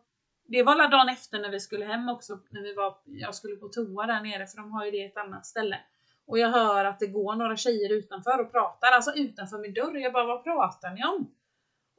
Det 0.48 0.64
var 0.64 0.74
alla 0.74 0.88
dagen 0.88 1.10
efter 1.10 1.40
när 1.40 1.50
vi 1.50 1.60
skulle 1.60 1.86
hem 1.86 2.10
också. 2.10 2.40
När 2.50 2.62
vi 2.62 2.74
var... 2.74 2.98
Jag 3.06 3.36
skulle 3.36 3.56
på 3.56 3.68
toa 3.68 4.06
där 4.06 4.22
nere 4.22 4.48
för 4.48 4.58
de 4.58 4.72
har 4.72 4.86
ju 4.86 4.92
det 4.92 5.06
ett 5.06 5.18
annat 5.18 5.46
ställe. 5.46 5.80
Och 6.28 6.40
jag 6.40 6.50
hör 6.50 6.86
att 6.86 7.00
det 7.00 7.08
går 7.08 7.36
några 7.36 7.58
tjejer 7.58 7.94
utanför 7.94 8.42
och 8.42 8.52
pratar. 8.52 8.92
Alltså 8.92 9.12
utanför 9.16 9.58
min 9.58 9.74
dörr. 9.74 9.98
Jag 9.98 10.14
bara, 10.14 10.26
vad 10.26 10.44
pratar 10.44 10.92
ni 10.92 11.04
om? 11.04 11.36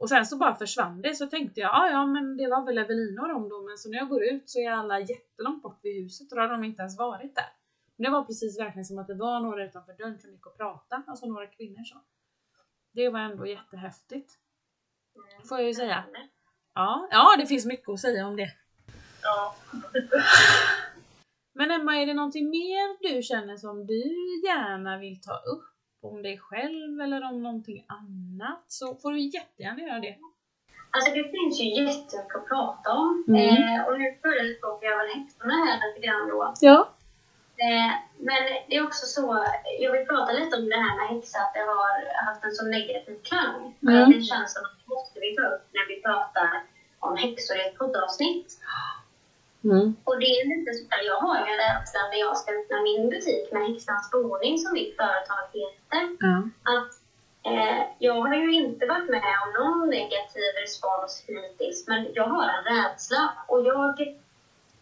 Och 0.00 0.08
sen 0.08 0.26
så 0.26 0.36
bara 0.36 0.54
försvann 0.54 1.02
det 1.02 1.14
så 1.14 1.26
tänkte 1.26 1.60
jag, 1.60 1.70
ja 1.70 1.90
ja 1.90 2.06
men 2.06 2.36
det 2.36 2.48
var 2.48 2.64
väl 2.66 2.78
Evelina 2.78 3.22
och 3.22 3.28
dem 3.28 3.48
då 3.48 3.62
men 3.62 3.78
så 3.78 3.90
när 3.90 3.98
jag 3.98 4.08
går 4.08 4.22
ut 4.24 4.50
så 4.50 4.58
är 4.58 4.70
alla 4.70 5.00
jättelångt 5.00 5.62
bort 5.62 5.78
vid 5.82 6.02
huset 6.02 6.32
och 6.32 6.36
då 6.36 6.42
har 6.42 6.48
de 6.48 6.64
inte 6.64 6.82
ens 6.82 6.98
varit 6.98 7.34
där. 7.34 7.52
Det 7.96 8.10
var 8.10 8.24
precis 8.24 8.58
verkligen 8.58 8.84
som 8.84 8.98
att 8.98 9.06
det 9.06 9.14
var 9.14 9.40
några 9.40 9.64
utanför 9.64 9.92
dörren 9.92 10.18
som 10.18 10.30
gick 10.30 10.46
och 10.46 10.56
pratade, 10.56 11.02
alltså 11.06 11.26
några 11.26 11.46
kvinnor 11.46 11.84
så. 11.84 12.00
Det 12.92 13.08
var 13.08 13.20
ändå 13.20 13.46
jättehäftigt. 13.46 14.32
Får 15.48 15.58
jag 15.58 15.66
ju 15.66 15.74
säga. 15.74 16.04
Ja, 16.74 17.08
ja 17.10 17.36
det 17.38 17.46
finns 17.46 17.66
mycket 17.66 17.88
att 17.88 18.00
säga 18.00 18.26
om 18.26 18.36
det. 18.36 18.50
Ja. 19.22 19.54
Men 21.52 21.70
Emma, 21.70 21.96
är 21.96 22.06
det 22.06 22.14
någonting 22.14 22.50
mer 22.50 23.14
du 23.14 23.22
känner 23.22 23.56
som 23.56 23.86
du 23.86 24.02
gärna 24.46 24.98
vill 24.98 25.20
ta 25.20 25.32
upp 25.32 25.69
om 26.00 26.22
dig 26.22 26.38
själv 26.38 27.00
eller 27.00 27.24
om 27.30 27.42
någonting 27.42 27.84
annat 27.86 28.64
så 28.68 28.94
får 28.94 29.12
du 29.12 29.20
jättegärna 29.20 29.80
göra 29.80 30.00
det. 30.00 30.16
Alltså 30.90 31.10
det 31.14 31.24
finns 31.30 31.60
ju 31.60 31.66
jättemycket 31.68 32.36
att 32.36 32.48
prata 32.48 32.90
om. 32.92 33.24
Mm. 33.28 33.40
Eh, 33.40 33.86
och 33.86 33.98
nu 33.98 34.06
förespråkar 34.22 34.86
jag 34.88 34.98
väl 34.98 35.14
häxorna 35.16 35.54
här 35.64 35.76
lite 35.88 36.06
grann 36.06 36.28
då. 36.28 36.54
Ja. 36.60 36.78
Eh, 37.66 37.92
men 38.18 38.40
det 38.68 38.76
är 38.76 38.86
också 38.86 39.06
så, 39.06 39.46
jag 39.80 39.92
vill 39.92 40.06
prata 40.06 40.32
lite 40.32 40.56
om 40.56 40.68
det 40.68 40.80
här 40.84 40.96
med 40.98 41.06
häxa, 41.08 41.38
att 41.38 41.54
det 41.54 41.64
har 41.74 42.24
haft 42.26 42.44
en 42.44 42.54
så 42.58 42.64
negativ 42.66 43.16
klang. 43.28 43.58
Mm. 43.82 44.10
Det 44.10 44.22
känns 44.22 44.52
som 44.54 44.62
att 44.64 44.76
det 44.80 44.88
måste 44.94 45.20
vi 45.20 45.36
ta 45.36 45.42
upp 45.54 45.64
när 45.76 45.86
vi 45.88 46.02
pratar 46.02 46.50
om 46.98 47.16
häxor 47.16 47.56
i 47.56 47.60
ett 47.68 47.78
poddavsnitt. 47.78 48.48
Mm. 49.64 49.96
Och 50.04 50.18
det 50.20 50.30
är 50.38 50.44
lite 50.52 50.70
så 50.74 50.82
där, 50.90 51.02
jag 51.10 51.20
har 51.26 51.36
ju 51.38 51.52
en 51.52 51.62
rädsla 51.64 52.00
när 52.10 52.20
jag 52.26 52.36
ska 52.36 52.48
öppna 52.52 52.82
min 52.82 53.10
butik 53.10 53.52
med 53.52 53.62
Häxans 53.68 54.10
boning 54.10 54.58
som 54.58 54.72
mitt 54.72 54.96
företag 54.96 55.44
heter. 55.58 56.02
Mm. 56.26 56.42
Att 56.74 56.92
eh, 57.50 57.80
jag 57.98 58.20
har 58.28 58.34
ju 58.34 58.52
inte 58.52 58.86
varit 58.86 59.10
med 59.10 59.34
om 59.44 59.50
någon 59.58 59.90
negativ 59.90 60.50
respons 60.62 61.24
hittills, 61.26 61.88
men 61.88 62.00
jag 62.14 62.26
har 62.34 62.44
en 62.56 62.64
rädsla 62.72 63.32
och 63.48 63.60
jag 63.66 63.94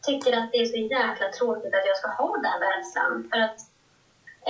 tycker 0.07 0.33
att 0.39 0.53
det 0.53 0.59
är 0.59 0.65
så 0.65 0.77
jäkla 0.77 1.29
tråkigt 1.39 1.75
att 1.75 1.87
jag 1.91 1.97
ska 1.97 2.09
ha 2.09 2.37
den 2.37 2.59
rädslan. 2.69 3.29
För 3.31 3.39
att 3.47 3.59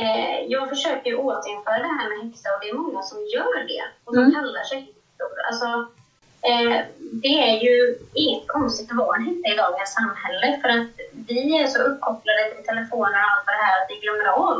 eh, 0.02 0.36
jag 0.54 0.68
försöker 0.68 1.10
ju 1.10 1.16
återinföra 1.16 1.78
det 1.78 1.96
här 1.98 2.08
med 2.08 2.18
häxa 2.26 2.48
och 2.54 2.60
det 2.62 2.68
är 2.68 2.74
många 2.74 3.02
som 3.02 3.18
gör 3.34 3.58
det 3.72 3.84
och 4.04 4.14
som 4.14 4.22
mm. 4.22 4.34
kallar 4.34 4.62
sig 4.62 4.78
häxor. 4.78 5.32
Alltså, 5.48 5.97
Eh, 6.42 6.78
det 7.22 7.36
är 7.48 7.56
ju 7.64 7.98
inget 8.14 8.48
konstigt 8.48 8.90
att 8.90 8.96
vara 8.96 9.18
häxa 9.18 9.48
i 9.52 9.56
dagens 9.56 9.92
samhälle 9.92 10.58
för 10.62 10.68
att 10.68 10.92
vi 11.28 11.62
är 11.62 11.66
så 11.66 11.78
uppkopplade 11.82 12.50
till 12.50 12.64
telefoner 12.64 13.20
och 13.24 13.30
allt 13.32 13.46
det 13.46 13.64
här 13.64 13.82
att 13.82 13.90
vi 13.90 14.00
glömmer 14.04 14.28
av 14.46 14.56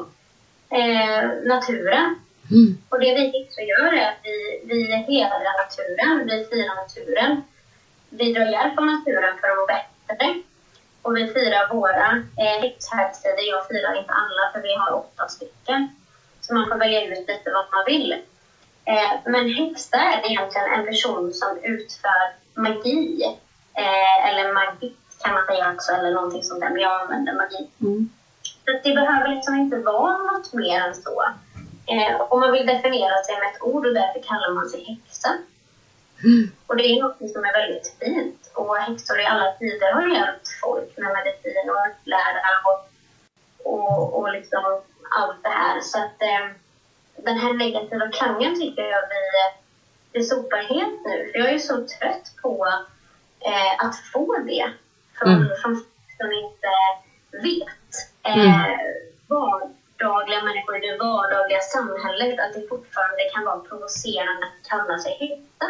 eh, 0.79 1.23
naturen. 1.53 2.07
Mm. 2.51 2.79
Och 2.89 3.01
det 3.01 3.15
vi 3.15 3.23
häxor 3.35 3.65
gör 3.73 3.93
är 4.01 4.09
att 4.09 4.21
vi, 4.23 4.63
vi 4.65 4.79
hedrar 5.09 5.55
naturen, 5.63 6.27
vi 6.31 6.45
firar 6.51 6.75
naturen. 6.83 7.43
Vi 8.11 8.33
drar 8.33 8.53
hjälp 8.57 8.79
av 8.79 8.87
naturen 8.87 9.35
för 9.41 9.49
att 9.49 9.59
må 9.59 9.67
bättre. 9.67 10.43
Och 11.03 11.17
vi 11.17 11.27
firar 11.27 11.75
våra 11.75 12.09
eh, 12.43 12.61
häxhögtider. 12.63 13.45
Jag 13.55 13.69
firar 13.69 14.01
inte 14.01 14.13
alla 14.13 14.45
för 14.53 14.61
vi 14.61 14.75
har 14.75 14.93
åtta 14.93 15.29
stycken. 15.29 15.89
Så 16.41 16.55
man 16.55 16.69
får 16.69 16.79
välja 16.79 17.05
ut 17.05 17.29
lite 17.29 17.51
vad 17.57 17.67
man 17.73 17.85
vill. 17.87 18.23
Eh, 18.89 19.13
men 19.25 19.55
häxa 19.55 19.97
är 19.97 20.31
egentligen 20.31 20.73
en 20.73 20.87
person 20.87 21.33
som 21.33 21.59
utför 21.63 22.23
magi. 22.55 23.23
Eh, 23.75 24.29
eller 24.29 24.53
magi 24.53 24.97
kan 25.23 25.35
man 25.35 25.47
säga 25.47 25.73
också, 25.75 25.93
eller 25.93 26.11
någonting 26.11 26.43
sånt 26.43 26.61
där, 26.61 26.71
men 26.71 26.81
jag 26.81 27.01
använder 27.01 27.33
magi. 27.33 27.71
Mm. 27.81 28.11
Så 28.65 28.71
det 28.85 28.95
behöver 28.95 29.29
liksom 29.29 29.55
inte 29.55 29.77
vara 29.77 30.19
något 30.19 30.53
mer 30.53 30.81
än 30.81 30.95
så. 30.95 31.23
Eh, 31.87 32.21
och 32.21 32.39
man 32.39 32.53
vill 32.53 32.67
definiera 32.67 33.23
sig 33.25 33.35
med 33.39 33.49
ett 33.51 33.63
ord 33.63 33.87
och 33.87 33.95
därför 33.95 34.23
kallar 34.23 34.55
man 34.55 34.69
sig 34.69 34.85
häxa. 34.85 35.29
Mm. 36.25 36.51
Och 36.67 36.77
det 36.77 36.85
är 36.85 37.03
något 37.03 37.31
som 37.33 37.45
är 37.45 37.61
väldigt 37.61 37.97
fint. 38.01 38.51
Och 38.55 38.77
häxor 38.77 39.21
i 39.21 39.27
alla 39.27 39.53
tider 39.53 39.93
har 39.93 40.07
hjälpt 40.17 40.49
folk 40.63 40.97
med 40.97 41.13
medicin 41.17 41.71
och 41.71 41.87
upplära 41.91 42.51
och, 42.69 42.81
och, 43.73 44.19
och 44.19 44.33
liksom 44.33 44.65
allt 45.19 45.43
det 45.43 45.49
här. 45.49 45.81
Så 45.81 45.99
att, 45.99 46.21
den 47.25 47.39
här 47.39 47.53
negativa 47.55 48.09
klangen 48.09 48.61
tycker 48.61 48.83
jag 48.83 49.03
vi, 49.09 49.23
vi 50.13 50.25
sopar 50.25 50.59
helt 50.59 51.05
nu. 51.05 51.31
För 51.33 51.39
jag 51.39 51.53
är 51.53 51.59
så 51.59 51.75
trött 51.75 52.37
på 52.43 52.67
eh, 53.41 53.87
att 53.87 53.97
få 54.13 54.39
det 54.47 54.73
från, 55.19 55.33
mm. 55.33 55.49
från 55.63 55.85
som 56.19 56.33
inte 56.33 56.73
vet. 57.31 57.93
Eh, 58.23 58.65
mm. 58.65 58.79
Vardagliga 59.29 60.43
människor 60.43 60.77
i 60.77 60.87
det 60.87 60.99
vardagliga 60.99 61.61
samhället, 61.61 62.41
att 62.41 62.55
det 62.55 62.69
fortfarande 62.69 63.31
kan 63.35 63.45
vara 63.45 63.59
provocerande 63.59 64.47
att 64.47 64.69
kalla 64.69 64.99
sig 64.99 65.13
heta. 65.21 65.67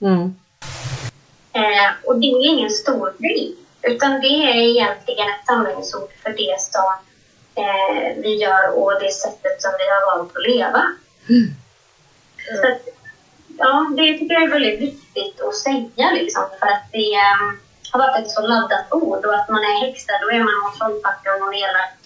Mm. 0.00 0.34
Eh, 1.52 1.90
och 2.04 2.18
det 2.20 2.26
är 2.26 2.48
ingen 2.48 2.70
stor 2.70 3.12
grej, 3.18 3.54
utan 3.82 4.20
det 4.20 4.26
är 4.26 4.54
egentligen 4.54 5.28
ett 5.28 5.46
samlingsord 5.46 6.10
för 6.22 6.30
det 6.30 6.60
som 6.60 6.92
eh, 7.58 8.16
vi 8.16 8.34
gör 8.34 8.78
och 8.78 9.00
det 9.00 9.12
sättet 9.12 9.62
som 9.62 9.72
vi 9.78 9.86
har 9.92 10.16
valt 10.16 10.36
att 10.36 10.48
leva. 10.48 10.82
Mm. 11.28 11.54
Så 12.60 12.66
att, 12.72 12.82
ja, 13.58 13.90
det 13.96 14.18
tycker 14.18 14.34
jag 14.34 14.42
är 14.42 14.48
väldigt 14.48 14.80
viktigt 14.80 15.40
att 15.40 15.56
säga 15.56 16.10
liksom, 16.12 16.44
för 16.60 16.66
att 16.66 16.86
det 16.92 17.12
um, 17.28 17.60
har 17.92 17.98
varit 18.00 18.24
ett 18.24 18.30
så 18.30 18.46
laddat 18.46 18.92
ord 18.92 19.24
och 19.24 19.34
att 19.34 19.48
man 19.48 19.64
är 19.64 19.86
häxa, 19.86 20.12
då 20.22 20.30
är 20.30 20.38
man 20.38 20.54
någon 20.62 20.78
trollpacka 20.78 21.34
och 21.34 21.40
någon 21.40 21.54
elak 21.54 21.98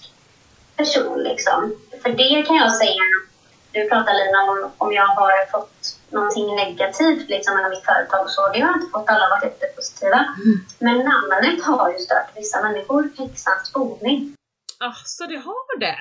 person. 0.77 1.19
Liksom. 1.23 1.77
För 2.03 2.11
det 2.11 2.43
kan 2.47 2.57
jag 2.57 2.75
säga, 2.75 3.05
du 3.73 3.89
pratar 3.89 4.15
Lina 4.15 4.43
om, 4.43 4.71
om 4.79 4.93
jag 4.93 5.07
har 5.07 5.51
fått 5.51 5.99
någonting 6.11 6.57
negativt 6.57 7.29
liksom, 7.29 7.57
med 7.57 7.71
mitt 7.71 7.85
företag 7.85 8.23
och 8.25 8.31
så. 8.31 8.49
Det 8.53 8.61
har 8.61 8.69
jag 8.69 8.77
inte 8.77 8.93
fått, 8.93 9.09
alla 9.09 9.29
varit 9.29 9.45
jättepositiva. 9.45 10.21
Mm. 10.45 10.57
Men 10.79 10.97
namnet 10.99 11.65
har 11.65 11.93
ju 11.93 11.99
stört 11.99 12.31
vissa 12.37 12.63
människor, 12.63 13.11
häxans 13.19 13.73
boning. 13.73 14.37
Ah, 14.85 14.95
så 15.05 15.27
det 15.27 15.37
har 15.37 15.79
det? 15.79 15.99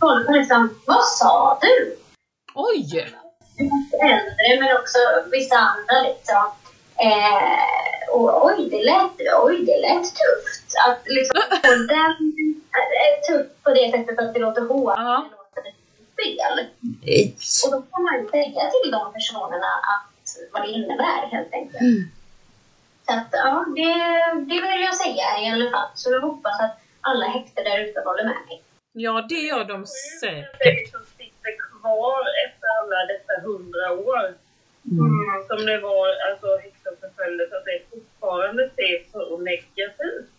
Folk 0.00 0.30
liksom, 0.30 0.80
vad 0.86 1.04
sa 1.04 1.58
du? 1.62 1.96
Oj! 2.54 3.14
Äldre, 4.02 4.60
men 4.60 4.76
också 4.76 4.98
vissa 5.32 5.56
andra 5.56 6.08
liksom. 6.08 6.44
Eh, 6.96 8.14
och 8.14 8.46
oj, 8.46 8.68
det 8.70 8.82
lät, 8.84 9.16
oj, 9.42 9.64
det 9.64 9.80
lät 9.86 10.04
tufft. 10.20 10.70
Att 10.88 11.02
liksom 11.06 11.40
få 11.50 11.74
den 11.94 12.14
eh, 12.78 13.14
tufft 13.28 13.62
på 13.62 13.70
det 13.70 13.90
sättet 13.90 14.18
att 14.18 14.34
det 14.34 14.40
låter 14.40 14.62
hårt, 14.62 14.98
uh-huh. 14.98 15.22
det 15.24 15.36
låter 15.36 15.62
fel. 16.18 16.66
It's... 17.02 17.64
Och 17.64 17.70
då 17.72 17.78
får 17.90 18.02
man 18.08 18.30
säga 18.30 18.70
till 18.70 18.90
de 18.90 19.12
personerna 19.12 19.70
att, 19.92 20.52
vad 20.52 20.62
det 20.62 20.68
innebär 20.68 21.26
helt 21.32 21.52
enkelt. 21.52 21.80
Mm. 21.80 22.10
Så 23.06 23.12
att, 23.12 23.28
ja, 23.32 23.64
det, 23.76 23.92
det 24.50 24.60
vill 24.62 24.80
jag 24.88 24.96
säga 24.96 25.40
i 25.42 25.50
alla 25.52 25.70
fall. 25.70 25.88
Så 25.94 26.10
jag 26.10 26.20
hoppas 26.20 26.60
att 26.60 26.78
alla 27.10 27.26
häxor 27.26 27.64
där 27.64 27.78
ute 27.84 28.00
håller 28.00 28.24
med 28.24 28.40
mig. 28.48 28.62
Ja, 28.92 29.26
det 29.28 29.42
gör 29.50 29.64
de 29.64 29.86
säkert. 30.20 30.58
Det 30.58 30.90
som 30.90 31.04
sitter 31.18 31.52
kvar 31.66 32.22
efter 32.46 32.66
alla 32.78 33.00
dessa 33.12 33.34
hundra 33.46 33.92
år. 33.92 34.26
Mm. 34.90 35.46
Som 35.48 35.66
det 35.66 35.78
var, 35.80 36.08
alltså 36.28 36.48
häxoförföljelse, 36.64 37.56
att 37.56 37.64
det 37.64 37.80
fortfarande 37.90 38.64
ses 38.64 39.12
så 39.12 39.36
negativt. 39.36 40.30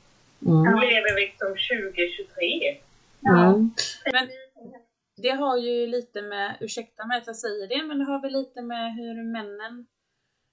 Mm. 0.45 0.63
Nu 0.63 0.71
lever 0.93 1.15
vi 1.15 1.25
som 1.37 1.47
2023. 1.47 2.77
Mm. 3.27 3.71
Men 4.13 4.29
det 5.21 5.29
har 5.29 5.57
ju 5.57 5.87
lite 5.87 6.21
med, 6.21 6.57
ursäkta 6.59 7.05
mig 7.05 7.17
att 7.17 7.27
jag 7.27 7.35
säger 7.35 7.67
det, 7.67 7.83
men 7.87 7.99
det 7.99 8.05
har 8.05 8.21
väl 8.21 8.31
lite 8.31 8.61
med 8.61 8.95
hur 8.95 9.23
männen 9.23 9.85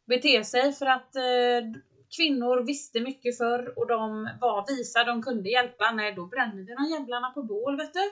beter 0.07 0.43
sig 0.43 0.73
för 0.73 0.87
att 0.87 1.17
eh, 1.17 1.81
kvinnor 2.17 2.67
visste 2.67 3.01
mycket 3.01 3.39
förr 3.39 3.79
och 3.79 3.87
de 3.87 4.29
var 4.41 4.65
visa, 4.69 5.05
de 5.05 5.23
kunde 5.23 5.49
hjälpa. 5.49 5.91
Nej, 5.91 6.15
då 6.15 6.27
bränner 6.27 6.63
vi 6.63 6.75
de 6.75 6.85
jävlarna 6.91 7.31
på 7.31 7.43
bål, 7.43 7.77
vet 7.77 7.95
du. 7.95 8.11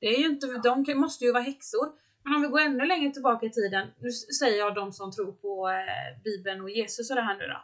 Det 0.00 0.06
är 0.06 0.18
ju 0.18 0.26
inte, 0.26 0.46
de 0.46 0.94
måste 0.94 1.24
ju 1.24 1.32
vara 1.32 1.42
häxor. 1.42 1.88
Men 2.24 2.34
om 2.34 2.42
vi 2.42 2.48
går 2.48 2.60
ännu 2.60 2.86
längre 2.86 3.10
tillbaka 3.10 3.46
i 3.46 3.50
tiden, 3.50 3.88
nu 3.98 4.10
säger 4.10 4.58
jag 4.58 4.74
de 4.74 4.92
som 4.92 5.12
tror 5.12 5.32
på 5.32 5.68
eh, 5.68 6.22
Bibeln 6.24 6.60
och 6.60 6.70
Jesus 6.70 7.10
och 7.10 7.16
det 7.16 7.22
här 7.22 7.38
nu 7.38 7.46
då. 7.46 7.60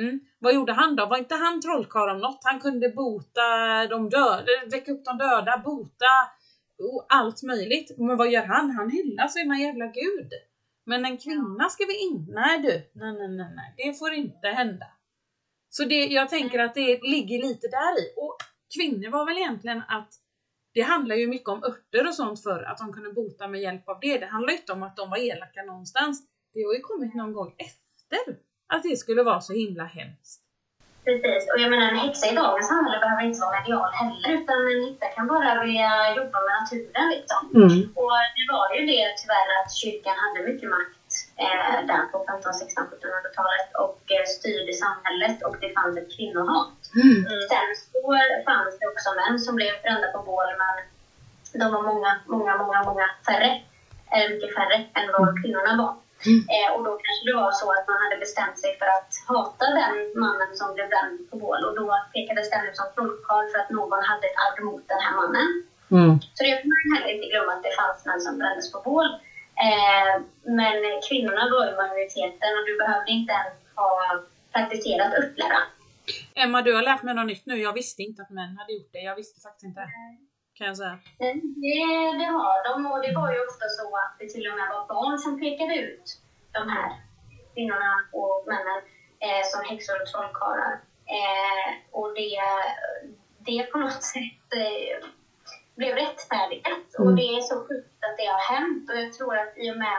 Mm. 0.00 0.20
Vad 0.38 0.54
gjorde 0.54 0.72
han 0.72 0.96
då? 0.96 1.06
Var 1.06 1.16
inte 1.16 1.34
han 1.34 1.60
trollkarl 1.60 2.10
om 2.10 2.20
något? 2.20 2.40
Han 2.42 2.60
kunde 2.60 2.88
bota 2.88 3.46
de 3.90 4.10
döda, 4.10 4.44
väcka 4.70 4.92
upp 4.92 5.04
de 5.04 5.18
döda, 5.18 5.62
bota 5.64 6.14
och 6.78 7.06
allt 7.08 7.42
möjligt. 7.42 7.98
Men 7.98 8.16
vad 8.16 8.30
gör 8.30 8.44
han? 8.44 8.70
Han 8.70 8.90
hyllar 8.90 9.28
sina 9.28 9.58
jävla 9.58 9.86
gud. 9.86 10.30
Men 10.86 11.04
en 11.04 11.18
kvinna 11.18 11.68
ska 11.68 11.84
vi 11.84 12.02
inte... 12.02 12.32
Nej 12.32 12.58
du, 12.58 13.00
nej, 13.00 13.12
nej, 13.12 13.28
nej, 13.28 13.52
nej, 13.56 13.74
det 13.76 13.98
får 13.98 14.12
inte 14.12 14.48
hända. 14.48 14.86
Så 15.76 15.84
det, 15.84 16.04
jag 16.18 16.28
tänker 16.28 16.58
att 16.58 16.74
det 16.74 17.00
ligger 17.02 17.38
lite 17.48 17.66
där 17.68 17.94
i. 18.02 18.04
Och 18.16 18.36
kvinnor 18.76 19.10
var 19.10 19.26
väl 19.26 19.38
egentligen 19.38 19.82
att 19.88 20.10
det 20.74 20.80
handlar 20.80 21.16
ju 21.16 21.26
mycket 21.26 21.48
om 21.48 21.64
örter 21.64 22.06
och 22.08 22.14
sånt 22.14 22.42
för 22.42 22.62
att 22.62 22.78
de 22.78 22.92
kunde 22.92 23.12
bota 23.12 23.48
med 23.48 23.60
hjälp 23.60 23.88
av 23.88 23.98
det. 24.00 24.18
Det 24.18 24.26
handlar 24.26 24.52
inte 24.52 24.72
om 24.72 24.82
att 24.82 24.96
de 24.96 25.10
var 25.10 25.18
elaka 25.18 25.62
någonstans. 25.62 26.14
Det 26.54 26.62
har 26.66 26.74
ju 26.74 26.80
kommit 26.80 27.14
någon 27.14 27.32
gång 27.32 27.54
efter 27.68 28.22
att 28.72 28.82
det 28.82 28.96
skulle 28.96 29.22
vara 29.22 29.40
så 29.40 29.52
himla 29.52 29.84
hemskt. 29.84 30.40
Precis, 31.04 31.42
och 31.52 31.60
jag 31.62 31.70
menar 31.70 31.86
en 31.88 31.96
häxa 31.96 32.26
i 32.32 32.34
dagens 32.34 32.68
samhälle 32.68 32.98
behöver 33.04 33.24
inte 33.28 33.40
vara 33.44 33.60
medial 33.60 33.90
heller 34.00 34.28
utan 34.38 34.56
en 34.72 34.80
häxa 34.84 35.06
kan 35.16 35.26
bara 35.26 35.64
vilja 35.64 35.92
jobba 36.18 36.38
med 36.46 36.54
naturen 36.60 37.06
liksom. 37.14 37.40
Mm. 37.60 37.78
Och 38.00 38.16
det 38.36 38.46
var 38.54 38.66
ju 38.76 38.82
det 38.92 39.06
tyvärr 39.20 39.48
att 39.58 39.70
kyrkan 39.80 40.16
hade 40.24 40.40
mycket 40.48 40.68
makt 40.76 41.03
eh, 41.42 41.78
där 41.90 42.04
på 42.12 42.16
15, 42.28 42.54
16, 42.54 42.84
1700-talet 42.84 43.68
och 43.84 44.00
eh, 44.16 44.26
styrde 44.36 44.72
samhället 44.84 45.36
och 45.46 45.56
det 45.62 45.70
fanns 45.76 45.96
ett 46.00 46.10
kvinnohat. 46.16 46.78
Mm. 47.02 47.18
Sen 47.50 47.68
så 47.90 48.00
fanns 48.48 48.72
det 48.78 48.86
också 48.92 49.08
män 49.20 49.36
som 49.44 49.54
blev 49.58 49.74
brända 49.82 50.08
på 50.14 50.20
bål 50.30 50.50
men 50.62 50.74
de 51.60 51.66
var 51.74 51.82
många, 51.90 52.12
många, 52.34 52.52
många, 52.62 52.78
många 52.88 53.06
färre. 53.26 53.50
Eller 54.12 54.28
mycket 54.34 54.54
färre 54.58 54.76
än 54.98 55.06
vad 55.14 55.28
mm. 55.28 55.42
kvinnorna 55.42 55.72
var. 55.82 55.92
Mm. 56.28 56.40
Eh, 56.54 56.68
och 56.74 56.82
då 56.86 56.92
kanske 57.04 57.24
det 57.28 57.36
var 57.42 57.52
så 57.60 57.66
att 57.76 57.86
man 57.90 58.02
hade 58.04 58.16
bestämt 58.24 58.58
sig 58.62 58.70
för 58.80 58.88
att 58.96 59.12
hata 59.30 59.66
den 59.80 59.94
mannen 60.24 60.50
som 60.60 60.68
blev 60.74 60.86
bränd 60.92 61.18
på 61.30 61.34
bål 61.42 61.60
och 61.66 61.74
då 61.80 61.86
pekades 62.14 62.50
den 62.50 62.66
ut 62.68 62.76
som 62.80 62.88
trollkarl 62.94 63.46
för 63.52 63.58
att 63.62 63.70
någon 63.78 64.02
hade 64.10 64.26
ett 64.30 64.40
arv 64.46 64.58
mot 64.70 64.84
den 64.92 65.00
här 65.04 65.14
mannen. 65.20 65.48
Mm. 65.96 66.10
Så 66.36 66.40
det 66.46 66.54
får 66.60 66.68
man 66.72 66.82
heller 66.92 67.10
inte 67.14 67.28
glömma 67.32 67.52
att 67.54 67.66
det 67.66 67.74
fanns 67.80 68.00
män 68.08 68.20
som 68.26 68.34
brändes 68.40 68.72
på 68.72 68.78
bål. 68.88 69.08
Eh, 69.56 70.22
men 70.42 70.76
kvinnorna 71.08 71.42
var 71.52 71.66
ju 71.66 71.76
majoriteten 71.76 72.50
och 72.58 72.64
du 72.66 72.78
behövde 72.78 73.10
inte 73.10 73.32
ens 73.32 73.54
ha 73.76 73.90
praktiserat 74.52 75.12
upplära. 75.18 75.58
Emma, 76.34 76.62
du 76.62 76.74
har 76.74 76.82
lärt 76.82 77.02
mig 77.02 77.14
något 77.14 77.26
nytt 77.26 77.46
nu. 77.46 77.56
Jag 77.56 77.72
visste 77.72 78.02
inte 78.02 78.22
att 78.22 78.30
män 78.30 78.56
hade 78.58 78.72
gjort 78.72 78.92
det. 78.92 78.98
Jag 78.98 79.16
visste 79.16 79.40
faktiskt 79.40 79.64
inte. 79.64 79.88
Kan 80.58 80.66
jag 80.66 80.76
säga. 80.76 80.98
Det, 81.18 81.32
det 82.20 82.30
har 82.38 82.58
de 82.68 82.86
och 82.92 83.02
det 83.02 83.12
var 83.20 83.32
ju 83.34 83.38
ofta 83.48 83.66
så 83.78 83.86
att 84.02 84.14
det 84.18 84.28
till 84.28 84.46
och 84.50 84.56
med 84.58 84.68
var 84.74 84.84
barn 84.94 85.18
som 85.18 85.40
pekade 85.40 85.74
ut 85.76 86.06
de 86.52 86.68
här 86.68 86.88
kvinnorna 87.54 87.92
och 88.12 88.44
männen 88.46 88.80
eh, 89.26 89.42
som 89.50 89.60
häxor 89.70 90.02
och 90.02 90.08
trollkarlar. 90.08 90.74
Eh, 91.18 91.68
och 91.90 92.14
det, 92.14 92.38
det 93.46 93.72
på 93.72 93.78
något 93.78 94.02
sätt 94.14 94.48
eh, 94.64 95.08
blev 95.74 95.94
rättfärdigat. 95.94 96.98
Mm. 96.98 97.08
Och 97.08 97.16
det 97.16 97.28
är 97.36 97.40
så 97.40 97.56
sjukt 97.66 98.04
att 98.06 98.16
det 98.16 98.26
har 98.26 98.56
hänt. 98.56 98.90
Och 98.90 98.96
jag 98.96 99.12
tror 99.12 99.36
att 99.38 99.58
i 99.58 99.70
och 99.72 99.76
med 99.76 99.98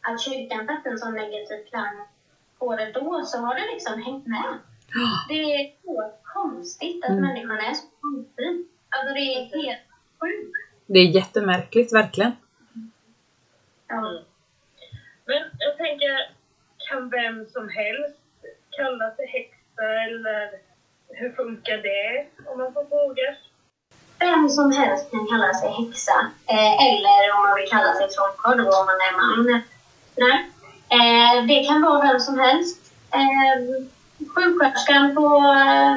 att 0.00 0.20
kyrkan 0.20 0.66
satte 0.66 0.88
en 0.88 0.98
sån 0.98 1.14
negativ 1.14 1.64
klang 1.70 1.96
på 2.58 2.76
det 2.76 2.92
då 2.92 3.22
så 3.24 3.38
har 3.38 3.54
det 3.54 3.72
liksom 3.74 4.02
hängt 4.02 4.26
med. 4.26 4.58
Det 5.28 5.34
är 5.54 5.72
så 5.82 6.12
konstigt 6.22 7.04
att 7.04 7.10
mm. 7.10 7.22
människan 7.22 7.58
är 7.58 7.74
så 7.74 7.86
konstig. 8.00 8.66
Alltså 8.88 9.14
det 9.14 9.20
är 9.20 9.62
helt 9.62 9.82
sjukt. 10.20 10.56
Det 10.86 10.98
är 10.98 11.06
jättemärkligt, 11.06 11.92
verkligen. 11.92 12.32
Ja. 13.88 13.98
Mm. 13.98 14.22
Men 15.24 15.42
jag 15.58 15.76
tänker, 15.76 16.30
kan 16.88 17.10
vem 17.10 17.46
som 17.46 17.68
helst 17.68 18.20
kalla 18.70 19.14
sig 19.16 19.26
häxa 19.26 19.86
eller 20.06 20.50
hur 21.08 21.32
funkar 21.32 21.76
det 21.76 22.26
om 22.46 22.58
man 22.58 22.72
får 22.72 22.84
fråga? 22.84 23.36
Vem 24.20 24.48
som 24.50 24.72
helst 24.72 25.10
kan 25.10 25.26
kalla 25.30 25.54
sig 25.54 25.70
häxa. 25.78 26.16
Eh, 26.46 26.72
eller 26.86 27.20
om 27.34 27.42
man 27.42 27.54
vill 27.54 27.70
kalla 27.70 27.94
sig 27.94 28.08
trollkarl 28.08 28.56
då 28.58 28.78
om 28.80 28.86
man 28.90 29.00
är 29.08 29.14
man. 29.20 29.62
Nej. 30.24 30.38
Eh, 30.96 31.46
det 31.46 31.64
kan 31.68 31.82
vara 31.82 32.06
vem 32.08 32.20
som 32.20 32.38
helst. 32.38 32.78
Eh, 33.18 33.56
sjuksköterskan 34.34 35.14
på 35.14 35.26
eh, 35.62 35.94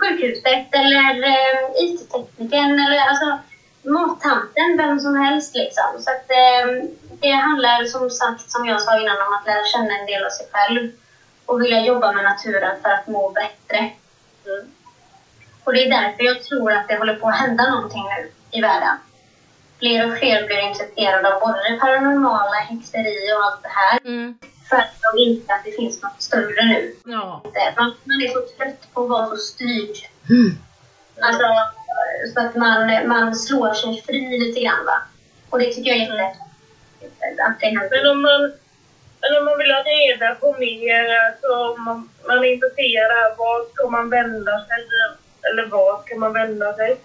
sjukhuset 0.00 0.68
eller 0.80 1.12
eh, 1.34 1.84
IT-teknikern 1.84 2.72
eller 2.84 3.00
alltså 3.08 3.38
mattanten, 3.82 4.76
vem 4.76 5.00
som 5.00 5.14
helst 5.16 5.54
liksom. 5.54 5.90
Så 5.98 6.10
att, 6.10 6.30
eh, 6.30 6.66
det 7.20 7.30
handlar 7.30 7.84
som 7.84 8.10
sagt, 8.10 8.50
som 8.50 8.66
jag 8.66 8.82
sa 8.82 9.00
innan, 9.00 9.16
om 9.26 9.34
att 9.34 9.46
lära 9.46 9.64
känna 9.64 9.98
en 9.98 10.06
del 10.06 10.24
av 10.24 10.30
sig 10.30 10.46
själv 10.52 10.90
och 11.46 11.62
vilja 11.62 11.80
jobba 11.80 12.12
med 12.12 12.24
naturen 12.24 12.82
för 12.82 12.90
att 12.90 13.06
må 13.06 13.30
bättre. 13.30 13.78
Mm. 14.46 14.72
Och 15.68 15.74
det 15.74 15.84
är 15.84 15.90
därför 15.90 16.24
jag 16.24 16.42
tror 16.42 16.72
att 16.72 16.88
det 16.88 16.96
håller 16.96 17.16
på 17.16 17.28
att 17.28 17.36
hända 17.36 17.70
någonting 17.70 18.04
nu 18.04 18.30
i 18.58 18.60
världen. 18.60 18.96
Fler 19.78 20.06
och 20.06 20.18
fler 20.18 20.46
blir 20.46 20.68
intresserade 20.68 21.34
av 21.34 21.40
både 21.40 21.70
det 21.70 21.80
paranormala, 21.80 22.58
häxeri 22.68 23.32
och 23.34 23.44
allt 23.44 23.62
det 23.62 23.68
här. 23.68 23.98
Mm. 24.04 24.38
För 24.68 24.76
att 24.76 24.94
de 25.04 25.22
inser 25.22 25.52
att 25.54 25.64
det 25.64 25.72
finns 25.72 26.02
något 26.02 26.22
större 26.22 26.64
nu. 26.64 26.94
Ja. 27.04 27.42
Man, 27.76 27.94
man 28.04 28.22
är 28.22 28.28
så 28.28 28.40
trött 28.56 28.94
på 28.94 29.02
att 29.02 29.08
vara 29.08 29.26
så 29.26 29.36
styrd. 29.36 29.96
Mm. 30.30 30.58
Alltså, 31.20 31.44
så 32.34 32.40
att 32.40 32.54
man, 32.56 33.08
man 33.08 33.34
slår 33.34 33.74
sig 33.74 34.02
fri 34.06 34.38
lite 34.38 34.60
grann. 34.60 34.84
Va? 34.86 34.98
Och 35.50 35.58
det 35.58 35.72
tycker 35.72 35.90
jag 35.90 35.98
är 35.98 36.00
jätte... 36.00 36.38
Att 37.46 37.60
det 37.60 37.72
men 37.90 38.10
om 38.10 38.22
man, 38.22 38.40
men 39.20 39.38
om 39.38 39.44
man 39.44 39.58
vill 39.58 39.72
ha 39.72 39.82
reda 39.82 40.34
på 40.34 40.56
mer, 40.58 41.04
alltså 41.26 41.48
om 41.72 41.84
man, 41.84 42.10
man 42.26 42.38
är 42.38 42.52
intresserad, 42.52 43.36
var 43.38 43.74
ska 43.74 43.88
man 43.88 44.10
vända 44.10 44.66
sig? 44.66 44.84
Eller 45.42 45.66
var 45.66 46.02
kan 46.02 46.18
man 46.18 46.32
vända 46.32 46.74
sig? 46.74 47.00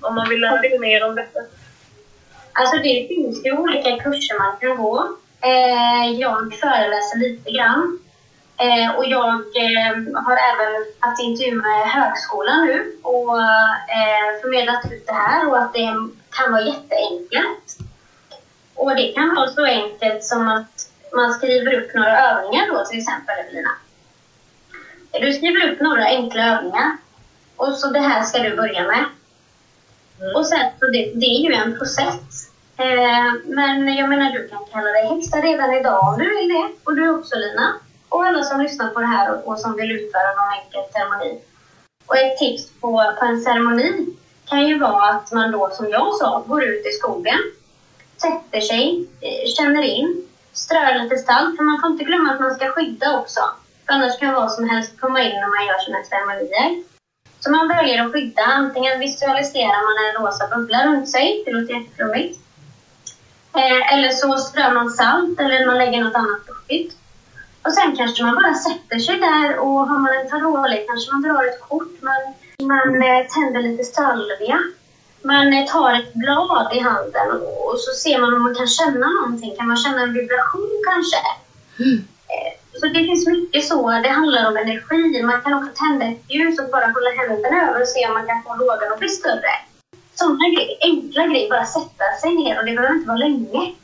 Om 0.00 0.14
man 0.14 0.28
vill 0.28 0.40
lära 0.40 0.60
sig 0.60 0.78
mer 0.78 1.04
om 1.04 1.14
detta. 1.14 1.40
Alltså 2.52 2.76
det 2.76 3.06
finns 3.08 3.44
ju 3.44 3.52
olika 3.52 3.90
kurser 3.96 4.38
man 4.38 4.56
kan 4.60 4.76
gå. 4.76 5.16
Eh, 5.40 6.10
jag 6.20 6.54
föreläser 6.54 7.18
lite 7.18 7.50
grann. 7.50 7.98
Eh, 8.58 8.96
och 8.96 9.04
jag 9.06 9.34
eh, 9.34 9.94
har 10.24 10.36
även 10.50 10.84
haft 11.00 11.20
intervju 11.20 11.54
med 11.54 11.90
högskolan 11.90 12.66
nu 12.66 12.92
och 13.02 13.38
eh, 13.98 14.40
förmedlat 14.40 14.92
ut 14.92 15.06
det 15.06 15.12
här 15.12 15.48
och 15.48 15.58
att 15.58 15.72
det 15.72 15.94
kan 16.30 16.52
vara 16.52 16.62
jätteenkelt. 16.62 17.76
Och 18.74 18.96
det 18.96 19.12
kan 19.12 19.34
vara 19.34 19.48
så 19.48 19.64
enkelt 19.64 20.24
som 20.24 20.48
att 20.48 20.90
man 21.12 21.34
skriver 21.34 21.74
upp 21.74 21.94
några 21.94 22.20
övningar 22.30 22.66
då 22.72 22.84
till 22.84 22.98
exempel, 22.98 23.38
Evelina. 23.38 23.70
Du 25.20 25.32
skriver 25.32 25.72
upp 25.72 25.80
några 25.80 26.04
enkla 26.04 26.56
övningar 26.56 26.96
och 27.56 27.72
så 27.72 27.90
det 27.90 28.00
här 28.00 28.22
ska 28.22 28.38
du 28.42 28.56
börja 28.56 28.82
med. 28.82 29.04
Mm. 30.20 30.36
Och 30.36 30.46
sen, 30.46 30.70
så 30.80 30.86
det, 30.86 31.12
det 31.14 31.26
är 31.26 31.40
ju 31.48 31.52
en 31.52 31.78
process. 31.78 32.50
Eh, 32.76 33.32
men 33.44 33.96
jag 33.96 34.08
menar, 34.08 34.30
du 34.30 34.48
kan 34.48 34.64
kalla 34.72 34.90
dig 34.90 35.06
häxa 35.06 35.36
redan 35.36 35.74
idag 35.74 36.08
om 36.08 36.18
du 36.18 36.36
vill 36.36 36.48
det. 36.48 36.68
Och 36.84 36.96
du 36.96 37.10
också 37.10 37.34
Lina. 37.34 37.74
Och 38.08 38.24
alla 38.24 38.42
som 38.42 38.60
lyssnar 38.60 38.88
på 38.88 39.00
det 39.00 39.06
här 39.06 39.34
och, 39.34 39.48
och 39.48 39.58
som 39.58 39.76
vill 39.76 39.92
utföra 39.92 40.34
någon 40.36 40.52
enkel 40.58 40.92
ceremoni. 40.92 41.40
Och 42.06 42.16
ett 42.16 42.38
tips 42.38 42.70
på, 42.80 43.14
på 43.18 43.24
en 43.24 43.40
ceremoni 43.40 44.06
kan 44.48 44.66
ju 44.66 44.78
vara 44.78 45.08
att 45.08 45.32
man 45.32 45.52
då, 45.52 45.70
som 45.70 45.90
jag 45.90 46.14
sa, 46.14 46.44
går 46.46 46.64
ut 46.64 46.86
i 46.86 46.90
skogen, 46.90 47.38
sätter 48.16 48.60
sig, 48.60 49.06
eh, 49.20 49.48
känner 49.56 49.82
in, 49.82 50.28
strör 50.52 51.02
lite 51.02 51.16
salt. 51.16 51.56
För 51.56 51.64
man 51.64 51.80
får 51.80 51.90
inte 51.90 52.04
glömma 52.04 52.32
att 52.32 52.40
man 52.40 52.54
ska 52.54 52.68
skydda 52.68 53.18
också. 53.18 53.40
För 53.86 53.92
annars 53.92 54.18
kan 54.18 54.34
vad 54.34 54.52
som 54.52 54.68
helst 54.68 55.00
komma 55.00 55.22
in 55.22 55.34
när 55.34 55.48
man 55.56 55.66
gör 55.66 55.78
sina 55.78 56.04
ceremonier. 56.04 56.82
Så 57.46 57.52
man 57.52 57.68
väljer 57.68 58.04
att 58.04 58.12
skydda. 58.12 58.42
Antingen 58.42 59.00
visualiserar 59.00 59.80
man 59.86 59.96
en 60.04 60.22
rosa 60.22 60.48
bubbla 60.56 60.86
runt 60.86 61.08
sig. 61.08 61.42
Det 61.44 61.52
låter 61.52 61.74
jätteflummigt. 61.74 62.40
Eh, 63.56 63.92
eller 63.94 64.08
så 64.08 64.38
strör 64.38 64.74
man 64.74 64.90
salt 64.90 65.40
eller 65.40 65.66
man 65.66 65.78
lägger 65.78 66.04
något 66.04 66.14
annat 66.14 66.46
buffigt. 66.46 66.96
Och 67.62 67.72
sen 67.72 67.96
kanske 67.96 68.24
man 68.24 68.34
bara 68.34 68.54
sätter 68.54 68.98
sig 68.98 69.20
där 69.20 69.58
och 69.58 69.88
har 69.88 69.98
man 69.98 70.16
en 70.20 70.28
tarotlek 70.30 70.86
kanske 70.88 71.12
man 71.12 71.22
drar 71.22 71.44
ett 71.44 71.60
kort. 71.60 72.02
Man, 72.08 72.22
man 72.72 73.02
eh, 73.02 73.26
tänder 73.26 73.62
lite 73.62 73.84
salvia. 73.84 74.58
Man 75.22 75.52
eh, 75.52 75.66
tar 75.66 75.92
ett 76.00 76.14
blad 76.14 76.68
i 76.76 76.80
handen 76.80 77.30
och 77.66 77.78
så 77.78 77.92
ser 77.92 78.18
man 78.20 78.34
om 78.34 78.42
man 78.42 78.54
kan 78.54 78.68
känna 78.68 79.06
någonting. 79.20 79.56
Kan 79.56 79.68
man 79.68 79.76
känna 79.76 80.02
en 80.02 80.12
vibration 80.12 80.82
kanske? 80.88 81.22
Mm. 81.78 82.04
Så 82.80 82.86
det 82.86 83.04
finns 83.08 83.26
mycket 83.26 83.64
så. 83.64 83.90
Det 83.90 84.08
handlar 84.08 84.48
om 84.48 84.56
energi. 84.56 85.22
Man 85.22 85.42
kan 85.42 85.54
också 85.54 85.70
tända 85.74 86.06
ett 86.06 86.24
ljus 86.28 86.58
och 86.58 86.70
bara 86.70 86.86
hålla 86.86 87.10
händerna 87.10 87.70
över 87.70 87.80
och 87.80 87.88
se 87.88 88.06
om 88.06 88.14
man 88.14 88.26
kan 88.26 88.42
få 88.42 88.54
lågan 88.54 88.92
att 88.92 88.98
bli 88.98 89.08
större. 89.08 89.54
Sådana 90.14 90.48
grejer. 90.54 90.76
Enkla 90.80 91.26
grejer. 91.26 91.50
Bara 91.50 91.66
sätta 91.66 92.04
sig 92.20 92.34
ner 92.34 92.58
och 92.58 92.64
det 92.66 92.74
behöver 92.74 92.94
inte 92.94 93.08
vara 93.08 93.18
länge. 93.18 93.74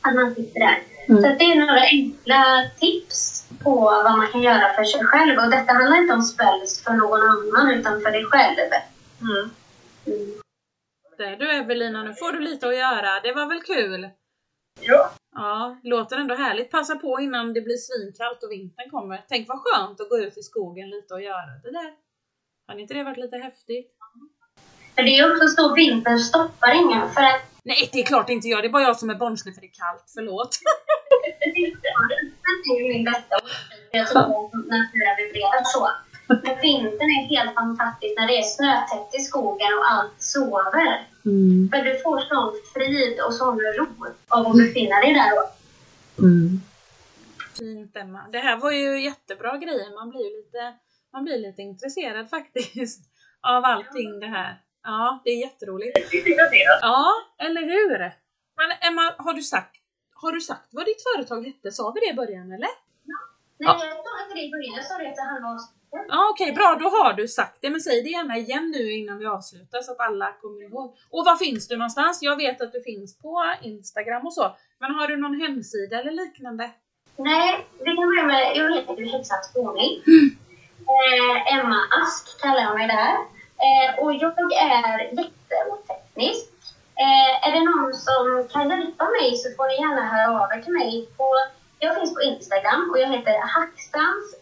Att 0.00 0.14
man 0.14 0.34
sitter 0.34 0.60
där. 0.60 0.78
Mm. 1.08 1.22
Så 1.22 1.28
det 1.28 1.44
är 1.44 1.66
några 1.66 1.80
enkla 1.80 2.70
tips 2.80 3.48
på 3.62 3.74
vad 3.80 4.16
man 4.18 4.28
kan 4.32 4.42
göra 4.42 4.74
för 4.74 4.84
sig 4.84 5.04
själv. 5.04 5.38
Och 5.38 5.50
detta 5.50 5.72
handlar 5.72 5.98
inte 5.98 6.14
om 6.14 6.22
spells 6.22 6.84
för 6.84 6.92
någon 6.92 7.22
annan 7.22 7.70
utan 7.70 8.00
för 8.00 8.10
dig 8.10 8.24
själv. 8.24 8.70
Mm. 9.20 9.50
Mm. 10.06 11.38
Du 11.38 11.50
Evelina, 11.50 12.02
nu 12.02 12.14
får 12.14 12.32
du 12.32 12.40
lite 12.40 12.68
att 12.68 12.76
göra. 12.76 13.20
Det 13.22 13.32
var 13.32 13.46
väl 13.46 13.62
kul? 13.62 14.10
Ja. 14.80 15.10
Låter 15.82 16.16
ändå 16.16 16.34
härligt. 16.34 16.70
Passa 16.70 16.94
på 16.94 17.20
innan 17.20 17.52
det 17.52 17.60
blir 17.60 17.76
svinkallt 17.76 18.42
och 18.42 18.50
vintern 18.50 18.90
kommer. 18.90 19.24
Tänk 19.28 19.48
vad 19.48 19.58
skönt 19.60 20.00
att 20.00 20.08
gå 20.08 20.18
ut 20.18 20.38
i 20.38 20.42
skogen 20.42 20.90
lite 20.90 21.14
och 21.14 21.22
göra 21.22 21.52
det 21.62 21.70
där. 21.70 21.92
Har 22.66 22.78
inte 22.78 22.94
det 22.94 23.04
varit 23.04 23.18
lite 23.18 23.36
häftigt? 23.36 23.90
Men 24.96 25.04
det 25.04 25.18
är 25.18 25.32
också 25.32 25.48
så, 25.48 25.74
vintern 25.74 26.18
stoppar 26.18 26.74
ingen 26.74 27.10
för 27.10 27.22
att... 27.22 27.42
Nej, 27.62 27.88
det 27.92 28.00
är 28.00 28.04
klart 28.04 28.30
inte 28.30 28.48
jag. 28.48 28.62
Det 28.62 28.66
är 28.66 28.72
bara 28.72 28.82
jag 28.82 28.96
som 28.96 29.10
är 29.10 29.14
barnslig 29.14 29.54
för 29.54 29.60
det 29.60 29.66
är 29.66 29.78
kallt. 29.82 30.04
Förlåt. 30.14 30.58
det 31.40 31.60
är 32.80 32.94
min 32.94 33.04
bästa 33.04 33.36
naturen 33.92 35.16
vibrerar 35.18 35.64
så. 35.64 35.90
Men 36.28 36.60
vintern 36.62 37.10
är 37.18 37.24
helt 37.34 37.54
fantastisk 37.54 38.12
när 38.18 38.26
det 38.26 38.38
är 38.38 38.42
snötäckt 38.42 39.14
i 39.14 39.18
skogen 39.18 39.72
och 39.78 39.86
allt 39.92 40.16
sover. 40.18 41.06
Mm. 41.24 41.68
För 41.70 41.78
du 41.86 41.92
får 42.02 42.18
sån 42.20 42.52
frid 42.74 43.20
och 43.26 43.34
sån 43.34 43.60
ro 43.60 43.86
av 44.28 44.46
att 44.46 44.56
befinna 44.56 44.96
dig 44.96 45.14
där. 45.14 45.32
Mm. 46.22 46.60
Fint 47.58 47.96
Emma. 47.96 48.28
Det 48.32 48.38
här 48.38 48.56
var 48.56 48.70
ju 48.70 49.00
jättebra 49.04 49.58
grejer. 49.58 49.94
Man 49.94 50.10
blir 50.10 50.36
lite, 50.36 50.74
man 51.12 51.24
blir 51.24 51.38
lite 51.38 51.62
intresserad 51.62 52.30
faktiskt 52.30 53.00
av 53.40 53.64
allting 53.64 54.20
det 54.20 54.26
här. 54.26 54.62
Ja, 54.82 55.22
det 55.24 55.30
är 55.30 55.38
jätteroligt. 55.40 55.98
Ja, 56.82 57.12
eller 57.38 57.62
hur? 57.62 57.98
Men 58.56 58.90
Emma, 58.92 59.14
har 59.18 59.34
du 59.34 59.42
sagt, 59.42 59.76
har 60.14 60.32
du 60.32 60.40
sagt 60.40 60.68
vad 60.70 60.84
ditt 60.86 61.02
företag 61.02 61.46
hette? 61.46 61.72
Sa 61.72 61.90
vi 61.90 62.00
det 62.00 62.10
i 62.10 62.14
början 62.14 62.52
eller? 62.52 62.68
Ja. 63.04 63.18
Nej, 63.58 63.68
ja. 63.68 63.84
jag 63.84 63.96
sa 63.96 64.22
inte 64.24 64.34
det 64.34 64.42
i 64.42 64.50
början. 64.50 64.74
Jag 64.76 64.84
sa 64.84 64.98
det 64.98 65.04
efter 65.04 65.22
halva 65.22 65.48
avsnittet. 65.48 65.81
Ja, 65.92 66.28
Okej, 66.30 66.44
okay, 66.44 66.54
bra. 66.54 66.76
Då 66.80 66.88
har 66.96 67.12
du 67.12 67.28
sagt 67.28 67.58
det. 67.60 67.70
Men 67.70 67.80
säg 67.80 68.02
det 68.02 68.08
gärna 68.08 68.36
igen 68.36 68.70
nu 68.76 68.92
innan 68.92 69.18
vi 69.18 69.26
avslutar 69.26 69.80
så 69.80 69.92
att 69.92 70.00
alla 70.00 70.32
kommer 70.40 70.62
ihåg. 70.62 70.96
Och 71.10 71.24
var 71.24 71.36
finns 71.36 71.68
du 71.68 71.76
någonstans? 71.76 72.22
Jag 72.22 72.36
vet 72.36 72.60
att 72.60 72.72
du 72.72 72.82
finns 72.82 73.18
på 73.18 73.44
Instagram 73.62 74.26
och 74.26 74.34
så. 74.34 74.56
Men 74.80 74.94
har 74.94 75.08
du 75.08 75.16
någon 75.16 75.40
hemsida 75.40 76.00
eller 76.00 76.12
liknande? 76.12 76.70
Nej, 77.16 77.66
vi 77.78 77.84
kan 77.96 78.06
börja 78.06 78.26
med, 78.26 78.56
jag 78.56 78.74
heter 78.74 78.96
ju 78.96 79.06
Häxans. 79.06 79.52
Mm. 79.56 80.36
Eh, 80.92 81.54
Emma 81.54 81.78
Ask 82.02 82.40
kallar 82.42 82.62
jag 82.62 82.74
mig 82.78 82.86
där. 82.86 83.12
Eh, 83.66 83.98
och 84.02 84.14
jag 84.14 84.34
är 84.52 84.98
jätteoteknisk. 85.20 86.52
Eh, 87.04 87.48
är 87.48 87.52
det 87.52 87.64
någon 87.70 87.94
som 87.94 88.48
kan 88.52 88.70
hjälpa 88.70 89.04
mig 89.04 89.36
så 89.36 89.46
får 89.56 89.66
ni 89.68 89.74
gärna 89.74 90.04
höra 90.12 90.44
av 90.44 90.52
er 90.52 90.62
till 90.62 90.72
mig. 90.72 91.08
På, 91.16 91.26
jag 91.84 91.94
finns 91.94 92.14
på 92.14 92.22
Instagram 92.22 92.90
och 92.90 92.98
jag 92.98 93.08
heter 93.08 93.40
hackstans 93.40 94.34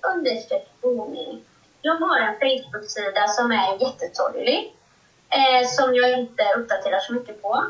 boning. 0.83 1.45
Jag 1.83 1.95
har 1.95 2.21
en 2.21 2.35
Facebook-sida 2.35 3.29
som 3.29 3.53
är 3.53 3.83
jättetorlig. 3.83 4.75
Eh, 5.29 5.69
som 5.69 5.95
jag 5.95 6.19
inte 6.19 6.43
uppdaterar 6.57 6.99
så 6.99 7.13
mycket 7.13 7.43
på. 7.43 7.65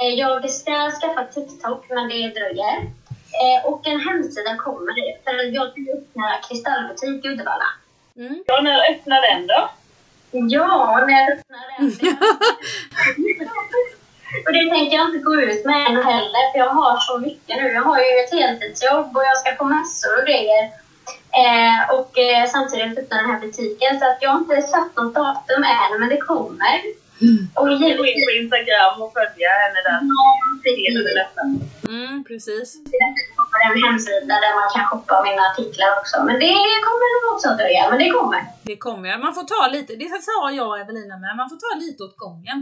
Eh, 0.00 0.08
jag 0.08 0.50
ska 0.50 0.90
skaffa 1.00 1.24
TikTok 1.24 1.84
men 1.88 2.08
det 2.08 2.28
dröjer. 2.28 2.76
Eh, 3.42 3.66
och 3.66 3.86
en 3.86 4.00
hemsida 4.00 4.56
kommer. 4.56 4.94
För 5.24 5.54
jag 5.54 5.70
ska 5.70 5.80
öppna 5.98 6.38
kristallbutik 6.48 7.24
i 7.24 7.28
Uddevalla. 7.28 7.68
Mm. 8.16 8.44
Ja, 8.46 8.60
när 8.60 8.92
öppnar 8.92 9.22
den 9.22 9.46
då? 9.46 9.70
Ja, 10.30 11.04
när 11.06 11.32
öppnar 11.32 11.78
den? 11.78 11.90
och 14.46 14.52
det 14.56 14.70
tänker 14.74 14.96
jag 14.96 15.06
inte 15.08 15.26
gå 15.28 15.34
ut 15.48 15.64
med 15.64 15.80
än 15.88 15.96
heller, 16.12 16.42
för 16.52 16.58
jag 16.64 16.72
har 16.80 16.96
så 17.08 17.18
mycket 17.18 17.56
nu. 17.56 17.66
Jag 17.78 17.82
har 17.82 17.98
ju 17.98 18.10
ett 18.22 18.34
heltidsjobb 18.40 19.16
och 19.16 19.24
jag 19.30 19.38
ska 19.38 19.50
på 19.50 19.64
mässor 19.64 20.12
och 20.18 20.26
grejer. 20.30 20.64
Eh, 21.42 21.80
och 21.96 22.12
eh, 22.18 22.42
samtidigt 22.54 22.98
öppna 22.98 23.16
den 23.16 23.30
här 23.30 23.40
butiken. 23.40 23.92
Så 23.98 24.04
att 24.10 24.18
jag 24.20 24.30
har 24.30 24.38
inte 24.38 24.62
satt 24.62 24.96
något 24.96 25.14
datum 25.14 25.62
än, 25.78 25.92
men 26.00 26.08
det 26.08 26.20
kommer. 26.30 26.74
Mm. 27.24 27.40
Och 27.58 27.68
givetvis... 27.70 27.98
Gå 27.98 28.04
in 28.10 28.20
på 28.26 28.32
Instagram 28.42 28.94
och 29.02 29.12
följa 29.18 29.50
henne 29.62 29.80
där. 29.88 29.98
Ja, 30.16 30.26
precis. 30.64 30.92
Mm, 31.88 32.24
precis. 32.28 32.66
På 33.52 33.56
en 33.66 33.76
hemsida 33.84 34.34
där 34.44 34.54
man 34.60 34.68
kan 34.74 34.84
shoppa 34.90 35.14
mina 35.28 35.42
artiklar 35.50 35.88
också. 36.00 36.16
Men 36.28 36.36
det 36.44 36.56
kommer 36.86 37.06
nog 37.14 37.24
också 37.34 37.46
att 37.50 37.58
dröja, 37.58 37.82
men 37.90 37.98
det 38.02 38.10
kommer. 38.18 38.40
Det 38.62 38.76
kommer. 38.76 39.18
Man 39.18 39.34
får 39.34 39.46
ta 39.54 39.62
lite, 39.76 39.92
det 40.02 40.08
sa 40.30 40.50
jag 40.50 40.68
och 40.68 40.78
Evelina 40.78 41.16
med, 41.22 41.36
man 41.36 41.48
får 41.50 41.58
ta 41.66 41.72
lite 41.84 42.02
åt 42.06 42.16
gången. 42.16 42.58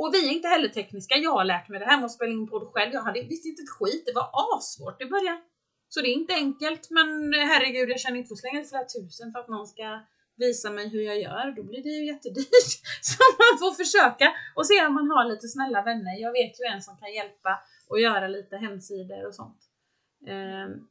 Och 0.00 0.14
vi 0.14 0.28
är 0.28 0.32
inte 0.32 0.48
heller 0.48 0.68
tekniska. 0.68 1.14
Jag 1.16 1.30
har 1.30 1.44
lärt 1.44 1.68
mig 1.68 1.80
det 1.80 1.86
här 1.86 1.96
med 1.96 2.04
att 2.04 2.12
spela 2.18 2.32
in 2.32 2.48
podd 2.48 2.66
själv. 2.72 2.92
Jag 2.92 3.02
hade, 3.02 3.22
visste 3.22 3.48
inte 3.48 3.62
ett 3.62 3.76
skit. 3.78 4.02
Det 4.06 4.12
var 4.20 4.28
assvårt 4.56 5.02
i 5.02 5.06
början. 5.06 5.38
Så 5.88 6.00
det 6.00 6.08
är 6.08 6.12
inte 6.12 6.34
enkelt, 6.34 6.90
men 6.90 7.08
herregud, 7.34 7.90
jag 7.90 8.00
känner 8.00 8.18
inte 8.18 8.28
för 8.28 8.34
att 8.34 8.40
slänga 8.40 8.64
flera 8.64 8.84
tusen 8.84 9.32
för 9.32 9.38
att 9.40 9.48
någon 9.48 9.66
ska 9.66 10.00
visa 10.36 10.70
mig 10.70 10.88
hur 10.88 11.02
jag 11.02 11.20
gör, 11.20 11.52
då 11.56 11.62
blir 11.62 11.82
det 11.82 11.88
ju 11.88 12.06
jättedyrt. 12.06 12.74
Så 13.08 13.16
man 13.42 13.58
får 13.58 13.72
försöka 13.82 14.32
och 14.54 14.66
se 14.66 14.86
om 14.86 14.94
man 14.94 15.10
har 15.10 15.24
lite 15.24 15.48
snälla 15.48 15.82
vänner. 15.82 16.20
Jag 16.20 16.32
vet 16.32 16.60
ju 16.60 16.64
en 16.64 16.82
som 16.82 16.96
kan 16.96 17.12
hjälpa 17.12 17.52
och 17.88 18.00
göra 18.00 18.28
lite 18.28 18.56
hemsidor 18.56 19.26
och 19.26 19.34
sånt. 19.34 19.60
Um, 20.26 20.88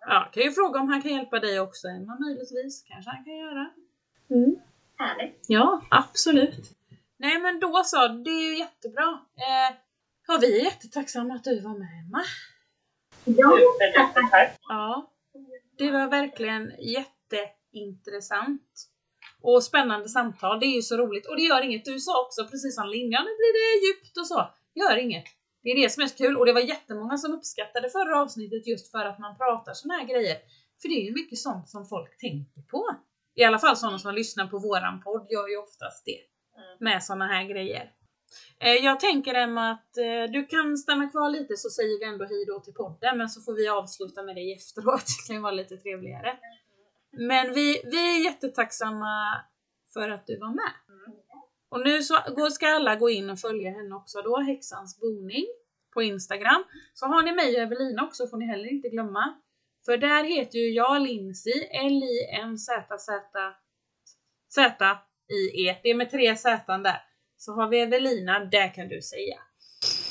ja, 0.00 0.30
kan 0.32 0.42
ju 0.42 0.50
fråga 0.50 0.80
om 0.80 0.88
han 0.88 1.02
kan 1.02 1.12
hjälpa 1.12 1.40
dig 1.40 1.60
också, 1.60 1.88
Emma, 1.88 2.18
möjligtvis. 2.20 2.84
Kanske 2.88 3.10
han 3.10 3.24
kan 3.24 3.36
göra. 3.36 3.70
Mm. 4.30 4.56
Härligt. 4.98 5.44
Ja, 5.48 5.82
absolut. 5.90 6.79
Nej 7.20 7.40
men 7.40 7.60
då 7.60 7.82
så, 7.84 8.08
det 8.08 8.30
är 8.30 8.50
ju 8.50 8.58
jättebra. 8.58 9.20
Eh, 9.36 9.76
ja, 10.26 10.38
vi 10.40 10.60
är 10.60 10.64
jättetacksamma 10.64 11.34
att 11.34 11.44
du 11.44 11.60
var 11.60 11.78
med 11.78 11.88
Emma. 12.04 12.22
Ja, 13.24 13.58
tack. 14.30 14.58
Ja, 14.68 15.12
det 15.78 15.90
var 15.90 16.08
verkligen 16.08 16.72
jätteintressant. 16.78 18.70
Och 19.42 19.64
spännande 19.64 20.08
samtal, 20.08 20.60
det 20.60 20.66
är 20.66 20.74
ju 20.76 20.82
så 20.82 20.96
roligt. 20.96 21.26
Och 21.26 21.36
det 21.36 21.42
gör 21.42 21.62
inget, 21.62 21.84
du 21.84 22.00
sa 22.00 22.22
också 22.26 22.44
precis 22.44 22.74
som 22.74 22.88
Linja, 22.88 23.20
nu 23.20 23.32
blir 23.40 23.52
det 23.58 23.86
djupt 23.86 24.16
och 24.18 24.26
så. 24.26 24.50
Gör 24.74 24.96
inget. 24.96 25.24
Det 25.62 25.70
är 25.70 25.82
det 25.82 25.90
som 25.90 26.02
är 26.02 26.06
så 26.06 26.16
kul 26.16 26.36
och 26.36 26.46
det 26.46 26.52
var 26.52 26.60
jättemånga 26.60 27.18
som 27.18 27.34
uppskattade 27.34 27.90
förra 27.90 28.20
avsnittet 28.20 28.66
just 28.66 28.90
för 28.90 29.04
att 29.04 29.18
man 29.18 29.36
pratar 29.36 29.72
såna 29.74 29.94
här 29.94 30.04
grejer. 30.04 30.36
För 30.82 30.88
det 30.88 30.94
är 30.94 31.04
ju 31.04 31.12
mycket 31.12 31.38
sånt 31.38 31.68
som 31.68 31.86
folk 31.86 32.18
tänker 32.18 32.62
på. 32.62 32.96
I 33.34 33.44
alla 33.44 33.58
fall 33.58 33.76
sådana 33.76 33.98
som 33.98 34.14
lyssnar 34.14 34.46
på 34.46 34.58
våran 34.58 35.02
podd 35.02 35.26
gör 35.30 35.48
ju 35.48 35.56
oftast 35.56 36.04
det. 36.04 36.29
Mm. 36.60 36.76
Med 36.80 37.02
sådana 37.02 37.26
här 37.26 37.44
grejer. 37.44 37.92
Eh, 38.60 38.74
jag 38.74 39.00
tänker 39.00 39.34
Emma 39.34 39.70
att 39.70 39.96
eh, 39.96 40.32
du 40.32 40.46
kan 40.46 40.76
stanna 40.76 41.10
kvar 41.10 41.30
lite 41.30 41.56
så 41.56 41.70
säger 41.70 41.98
vi 41.98 42.04
ändå 42.04 42.24
hej 42.24 42.44
då 42.46 42.60
till 42.60 42.74
podden 42.74 43.18
men 43.18 43.28
så 43.28 43.40
får 43.40 43.52
vi 43.52 43.68
avsluta 43.68 44.22
med 44.22 44.36
dig 44.36 44.54
efteråt. 44.54 45.04
Det 45.06 45.26
kan 45.26 45.36
ju 45.36 45.42
vara 45.42 45.52
lite 45.52 45.76
trevligare. 45.76 46.38
Men 47.12 47.54
vi, 47.54 47.82
vi 47.84 48.16
är 48.16 48.24
jättetacksamma 48.24 49.44
för 49.92 50.08
att 50.08 50.26
du 50.26 50.38
var 50.38 50.48
med. 50.48 50.72
Och 51.68 51.80
nu 51.80 52.02
så 52.02 52.14
ska 52.50 52.68
alla 52.68 52.96
gå 52.96 53.10
in 53.10 53.30
och 53.30 53.38
följa 53.38 53.70
henne 53.70 53.94
också 53.94 54.22
då, 54.22 54.40
Häxans 54.40 55.00
boning 55.00 55.46
på 55.94 56.02
Instagram. 56.02 56.64
Så 56.94 57.06
har 57.06 57.22
ni 57.22 57.32
mig 57.32 57.56
och 57.56 57.62
Evelina 57.62 58.04
också 58.04 58.26
får 58.26 58.36
ni 58.36 58.46
heller 58.46 58.72
inte 58.72 58.88
glömma. 58.88 59.34
För 59.84 59.96
där 59.96 60.24
heter 60.24 60.58
ju 60.58 60.70
jag 60.70 61.02
Lindsay, 61.02 61.68
L-I-N-Z-Z 61.72 63.30
Z-I-E. 65.30 65.80
Det 65.82 65.90
är 65.90 65.94
med 65.94 66.10
tre 66.10 66.36
Z 66.36 66.78
där. 66.78 67.02
Så 67.36 67.52
har 67.52 67.68
vi 67.68 67.80
Evelina, 67.80 68.44
där 68.44 68.74
kan 68.74 68.88
du 68.88 69.02
säga. 69.02 69.38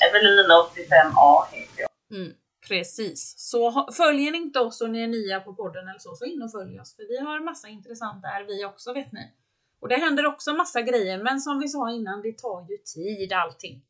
Evelina 0.08 0.54
85A 0.54 1.44
heter 1.52 1.80
jag. 1.80 2.18
Mm, 2.18 2.32
precis. 2.68 3.34
Så 3.36 3.88
följer 3.92 4.32
ni 4.32 4.38
inte 4.38 4.60
oss 4.60 4.80
och 4.80 4.90
ni 4.90 5.02
är 5.02 5.06
nya 5.06 5.40
på 5.40 5.54
podden 5.54 5.88
eller 5.88 5.98
så, 5.98 6.14
så 6.14 6.24
in 6.24 6.42
och 6.42 6.52
följ 6.52 6.80
oss. 6.80 6.96
För 6.96 7.02
vi 7.08 7.18
har 7.18 7.40
massa 7.40 7.68
intressant 7.68 8.22
där 8.22 8.44
vi 8.44 8.64
också 8.64 8.92
vet 8.92 9.12
ni. 9.12 9.32
Och 9.80 9.88
det 9.88 9.96
händer 9.96 10.26
också 10.26 10.52
massa 10.52 10.82
grejer, 10.82 11.22
men 11.22 11.40
som 11.40 11.58
vi 11.60 11.68
sa 11.68 11.90
innan, 11.90 12.22
det 12.22 12.38
tar 12.38 12.66
ju 12.70 12.76
tid 12.78 13.32
allting. 13.32 13.82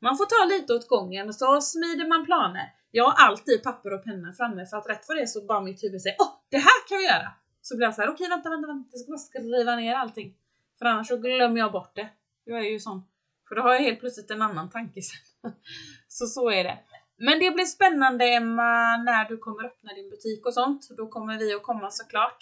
Man 0.00 0.16
får 0.16 0.26
ta 0.26 0.54
lite 0.54 0.74
åt 0.74 0.88
gången 0.88 1.28
och 1.28 1.34
så 1.34 1.60
smider 1.60 2.08
man 2.08 2.26
planer. 2.26 2.72
Jag 2.90 3.04
har 3.04 3.26
alltid 3.26 3.62
papper 3.62 3.92
och 3.92 4.04
penna 4.04 4.32
framme 4.32 4.66
för 4.66 4.76
att 4.76 4.88
rätt 4.88 5.06
för 5.06 5.14
det 5.14 5.26
så 5.26 5.44
bara 5.44 5.60
mitt 5.60 5.84
huvud 5.84 6.02
säger 6.02 6.16
åh, 6.20 6.32
det 6.50 6.56
här 6.58 6.88
kan 6.88 6.98
vi 6.98 7.04
göra! 7.04 7.28
Så 7.62 7.76
blir 7.76 7.86
jag 7.86 7.94
såhär, 7.94 8.08
okej 8.08 8.28
vänta, 8.28 8.50
vänta, 8.50 8.66
vänta, 8.66 8.88
jag 8.92 9.00
ska 9.00 9.10
bara 9.10 9.18
skriva 9.18 9.76
ner 9.76 9.94
allting. 9.94 10.34
För 10.82 10.88
annars 10.88 11.08
så 11.08 11.16
glömmer 11.16 11.58
jag 11.58 11.72
bort 11.72 11.94
det. 11.94 12.08
Jag 12.44 12.58
är 12.58 12.70
ju 12.70 12.80
sån. 12.80 13.02
För 13.48 13.54
då 13.54 13.62
har 13.62 13.72
jag 13.72 13.80
helt 13.80 14.00
plötsligt 14.00 14.30
en 14.30 14.42
annan 14.42 14.70
tanke 14.70 15.02
sen. 15.02 15.52
Så 16.08 16.26
så 16.26 16.50
är 16.50 16.64
det. 16.64 16.78
Men 17.16 17.38
det 17.38 17.50
blir 17.50 17.64
spännande 17.64 18.24
Emma 18.24 18.96
när 18.96 19.28
du 19.28 19.36
kommer 19.38 19.64
öppna 19.64 19.94
din 19.94 20.10
butik 20.10 20.46
och 20.46 20.54
sånt. 20.54 20.88
Då 20.96 21.06
kommer 21.06 21.38
vi 21.38 21.54
att 21.54 21.62
komma 21.62 21.90
såklart. 21.90 22.38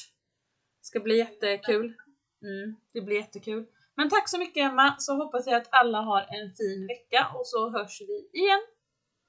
Det 0.81 0.87
ska 0.87 1.01
bli 1.01 1.19
jättekul. 1.19 1.95
Mm, 2.43 2.77
det 2.93 3.01
blir 3.01 3.17
jättekul. 3.17 3.67
Men 3.97 4.11
tack 4.11 4.29
så 4.29 4.39
mycket 4.39 4.71
Emma, 4.71 4.95
så 4.99 5.15
hoppas 5.15 5.47
jag 5.47 5.57
att 5.57 5.69
alla 5.71 6.01
har 6.01 6.21
en 6.21 6.55
fin 6.55 6.87
vecka 6.87 7.27
och 7.35 7.47
så 7.47 7.71
hörs 7.71 8.01
vi 8.01 8.39
igen. 8.41 8.61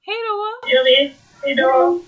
Hej 0.00 0.16
då! 0.28 0.68
gör 0.74 0.84
vi. 0.84 1.14
Hej 1.42 1.54
då! 1.54 2.00